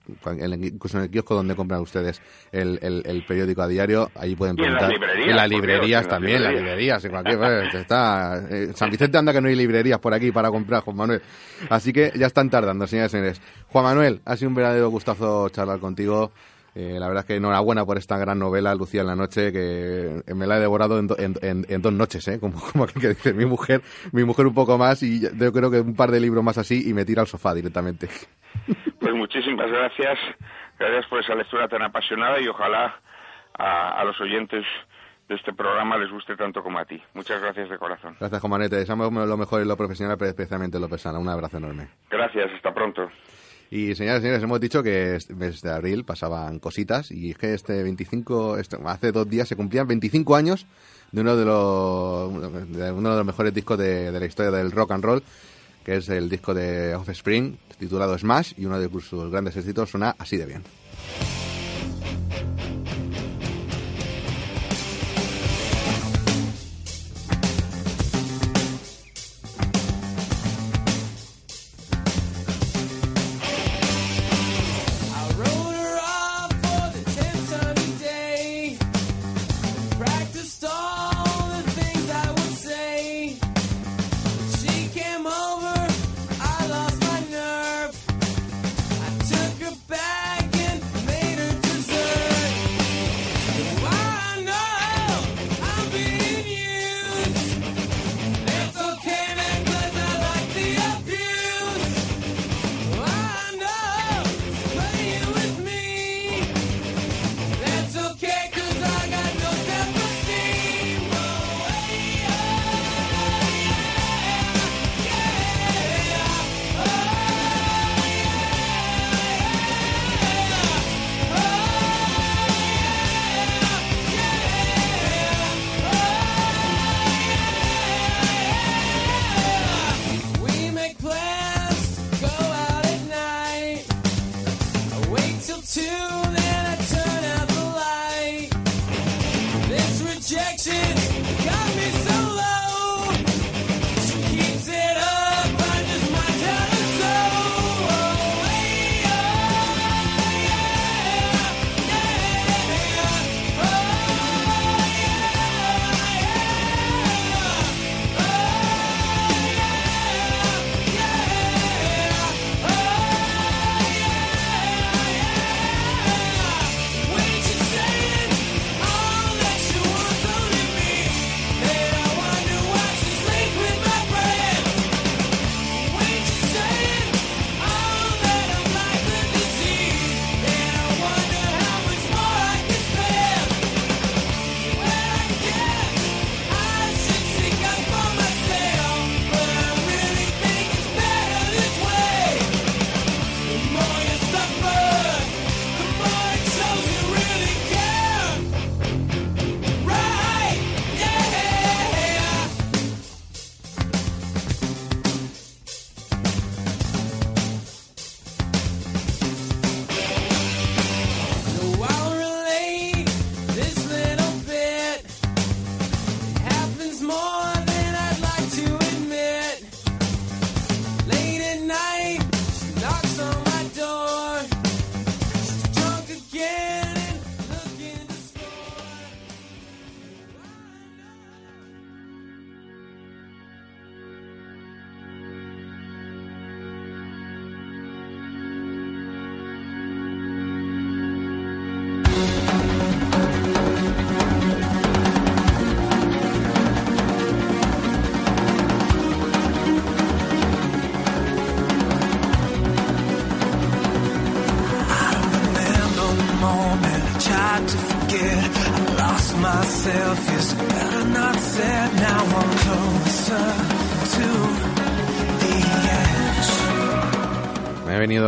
incluso 0.60 0.98
en 0.98 1.04
el 1.04 1.10
kiosco 1.10 1.34
donde 1.34 1.56
compran 1.56 1.80
ustedes 1.80 2.22
el, 2.52 2.78
el, 2.82 3.02
el 3.04 3.26
periódico 3.26 3.62
a 3.62 3.66
diario, 3.66 4.12
ahí 4.14 4.36
pueden 4.36 4.54
preguntar. 4.54 4.92
Y 4.92 4.94
en 4.94 5.00
las 5.00 5.08
librerías, 5.10 5.28
en 5.28 5.36
las 5.36 5.48
librerías 5.48 6.08
también, 6.08 6.36
en 6.36 6.42
las 6.44 6.54
librerías, 6.54 7.04
en 7.04 7.10
cualquier, 7.10 7.38
pues, 7.38 7.74
está, 7.74 8.46
eh, 8.48 8.72
San 8.76 8.90
Vicente 8.90 9.18
anda 9.18 9.32
que 9.32 9.40
no 9.40 9.48
hay 9.48 9.56
librerías 9.56 9.98
por 9.98 10.14
aquí 10.14 10.30
para 10.30 10.50
comprar, 10.50 10.82
Juan 10.82 10.96
Manuel. 10.96 11.22
Así 11.70 11.92
que 11.92 12.12
ya 12.14 12.26
están 12.26 12.48
tardando, 12.48 12.86
señores 12.86 13.10
y 13.10 13.16
señores. 13.16 13.42
Juan 13.68 13.84
Manuel, 13.86 14.20
ha 14.24 14.36
sido 14.36 14.50
un 14.50 14.54
verdadero 14.54 14.88
gustazo 14.90 15.48
charlar 15.48 15.80
contigo. 15.80 16.30
Eh, 16.74 16.98
la 16.98 17.06
verdad 17.06 17.22
es 17.22 17.26
que 17.26 17.36
enhorabuena 17.36 17.84
por 17.84 17.98
esta 17.98 18.18
gran 18.18 18.38
novela, 18.38 18.74
Lucía 18.74 19.02
en 19.02 19.06
la 19.06 19.14
noche, 19.14 19.52
que 19.52 20.22
me 20.34 20.46
la 20.46 20.56
he 20.56 20.60
devorado 20.60 20.98
en, 20.98 21.06
do, 21.06 21.16
en, 21.18 21.34
en, 21.40 21.64
en 21.68 21.82
dos 21.82 21.92
noches, 21.92 22.26
¿eh? 22.28 22.40
como, 22.40 22.60
como 22.72 22.86
que 22.86 23.08
dice 23.08 23.32
mi 23.32 23.46
mujer, 23.46 23.82
mi 24.12 24.24
mujer 24.24 24.46
un 24.46 24.54
poco 24.54 24.76
más 24.76 25.02
y 25.02 25.20
yo 25.20 25.52
creo 25.52 25.70
que 25.70 25.80
un 25.80 25.94
par 25.94 26.10
de 26.10 26.20
libros 26.20 26.42
más 26.42 26.58
así 26.58 26.88
y 26.88 26.92
me 26.92 27.04
tira 27.04 27.22
al 27.22 27.28
sofá 27.28 27.54
directamente. 27.54 28.08
Pues 29.00 29.14
muchísimas 29.14 29.70
gracias, 29.70 30.18
gracias 30.78 31.06
por 31.10 31.20
esa 31.20 31.34
lectura 31.34 31.68
tan 31.68 31.82
apasionada 31.82 32.40
y 32.40 32.48
ojalá 32.48 32.98
a, 33.58 34.00
a 34.00 34.04
los 34.04 34.18
oyentes 34.18 34.64
de 35.28 35.34
este 35.34 35.52
programa 35.52 35.98
les 35.98 36.10
guste 36.10 36.36
tanto 36.36 36.62
como 36.62 36.78
a 36.78 36.84
ti. 36.84 37.02
Muchas 37.14 37.40
gracias 37.42 37.68
de 37.68 37.76
corazón. 37.78 38.16
Gracias, 38.18 38.40
Juan 38.40 38.50
Manuel. 38.50 38.70
Te 38.70 38.76
deseamos 38.76 39.12
lo 39.12 39.36
mejor 39.36 39.60
en 39.60 39.68
lo 39.68 39.76
profesional, 39.76 40.16
pero 40.18 40.30
especialmente 40.30 40.76
en 40.78 40.82
lo 40.82 40.88
personal. 40.88 41.20
Un 41.20 41.28
abrazo 41.28 41.58
enorme. 41.58 41.88
Gracias, 42.10 42.50
hasta 42.54 42.72
pronto. 42.72 43.10
Y 43.70 43.94
señoras 43.94 44.20
y 44.20 44.22
señores, 44.22 44.42
hemos 44.42 44.60
dicho 44.60 44.82
que 44.82 45.16
este 45.16 45.34
mes 45.34 45.60
de 45.60 45.70
abril 45.70 46.04
pasaban 46.04 46.58
cositas 46.58 47.10
y 47.10 47.30
es 47.30 47.38
que 47.38 47.54
este 47.54 47.82
25, 47.82 48.58
este, 48.58 48.76
hace 48.84 49.10
dos 49.10 49.28
días 49.28 49.48
se 49.48 49.56
cumplían 49.56 49.88
25 49.88 50.36
años 50.36 50.66
de 51.10 51.20
uno 51.20 51.36
de 51.36 51.44
los, 51.44 52.52
de 52.70 52.92
uno 52.92 53.10
de 53.10 53.16
los 53.16 53.26
mejores 53.26 53.54
discos 53.54 53.78
de, 53.78 54.12
de 54.12 54.20
la 54.20 54.26
historia 54.26 54.50
del 54.50 54.70
rock 54.70 54.92
and 54.92 55.04
roll, 55.04 55.22
que 55.84 55.96
es 55.96 56.08
el 56.08 56.28
disco 56.28 56.54
de 56.54 56.94
Offspring, 56.94 57.58
titulado 57.78 58.16
Smash, 58.18 58.52
y 58.56 58.64
uno 58.64 58.78
de 58.78 58.88
sus 59.00 59.30
grandes 59.30 59.56
éxitos 59.56 59.90
suena 59.90 60.14
así 60.18 60.36
de 60.36 60.46
bien. 60.46 60.62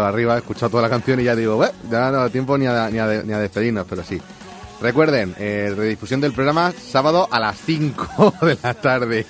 Arriba, 0.07 0.34
he 0.34 0.38
escuchado 0.38 0.70
toda 0.70 0.82
la 0.82 0.90
canción 0.90 1.20
y 1.20 1.24
ya 1.24 1.34
digo, 1.36 1.57
"Bueh, 1.57 1.70
ya 1.90 2.11
no 2.11 2.18
da 2.18 2.28
tiempo 2.30 2.57
ni 2.57 2.66
a, 2.66 2.88
ni 2.90 2.98
a, 2.98 3.07
ni 3.22 3.32
a 3.32 3.38
despedirnos, 3.38 3.86
pero 3.88 4.02
sí. 4.02 4.20
Recuerden, 4.80 5.34
eh, 5.38 5.72
redifusión 5.74 6.20
del 6.20 6.32
programa 6.32 6.72
sábado 6.72 7.28
a 7.30 7.40
las 7.40 7.57
5 7.59 8.34
de 8.42 8.59
la 8.62 8.74
tarde. 8.74 9.26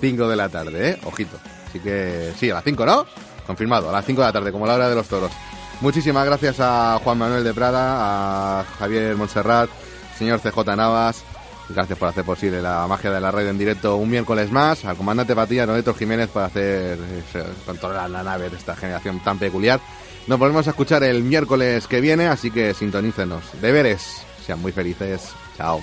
5 0.00 0.28
de 0.28 0.36
la 0.36 0.48
tarde, 0.48 0.90
¿eh? 0.90 0.98
Ojito. 1.04 1.36
Así 1.68 1.80
que 1.80 2.32
sí, 2.38 2.50
a 2.50 2.54
las 2.54 2.64
5, 2.64 2.86
¿no? 2.86 3.06
Confirmado, 3.46 3.90
a 3.90 3.92
las 3.92 4.04
5 4.04 4.20
de 4.20 4.26
la 4.26 4.32
tarde, 4.32 4.52
como 4.52 4.66
la 4.66 4.74
hora 4.74 4.88
de 4.88 4.94
los 4.94 5.08
toros. 5.08 5.32
Muchísimas 5.80 6.24
gracias 6.24 6.56
a 6.60 7.00
Juan 7.02 7.18
Manuel 7.18 7.42
de 7.42 7.52
Prada, 7.52 8.60
a 8.60 8.64
Javier 8.78 9.16
Montserrat, 9.16 9.68
señor 10.16 10.40
CJ 10.40 10.76
Navas. 10.76 11.24
Gracias 11.68 11.98
por 11.98 12.08
hacer 12.08 12.24
posible 12.24 12.60
la 12.60 12.86
magia 12.86 13.10
de 13.10 13.20
la 13.20 13.30
radio 13.30 13.48
en 13.48 13.58
directo 13.58 13.96
un 13.96 14.10
miércoles 14.10 14.50
más. 14.52 14.84
Al 14.84 14.96
comandante 14.96 15.34
Patilla, 15.34 15.66
Noleto 15.66 15.94
Jiménez, 15.94 16.28
por 16.28 16.42
hacer 16.42 16.98
eh, 17.00 17.44
controlar 17.66 18.10
la 18.10 18.22
nave 18.22 18.50
de 18.50 18.56
esta 18.56 18.76
generación 18.76 19.20
tan 19.20 19.38
peculiar. 19.38 19.80
Nos 20.26 20.38
volvemos 20.38 20.66
a 20.66 20.70
escuchar 20.70 21.04
el 21.04 21.22
miércoles 21.22 21.86
que 21.86 22.00
viene, 22.00 22.28
así 22.28 22.50
que 22.50 22.72
sintonícenos. 22.72 23.44
Deberes, 23.60 24.22
sean 24.44 24.60
muy 24.60 24.72
felices. 24.72 25.32
Chao. 25.56 25.82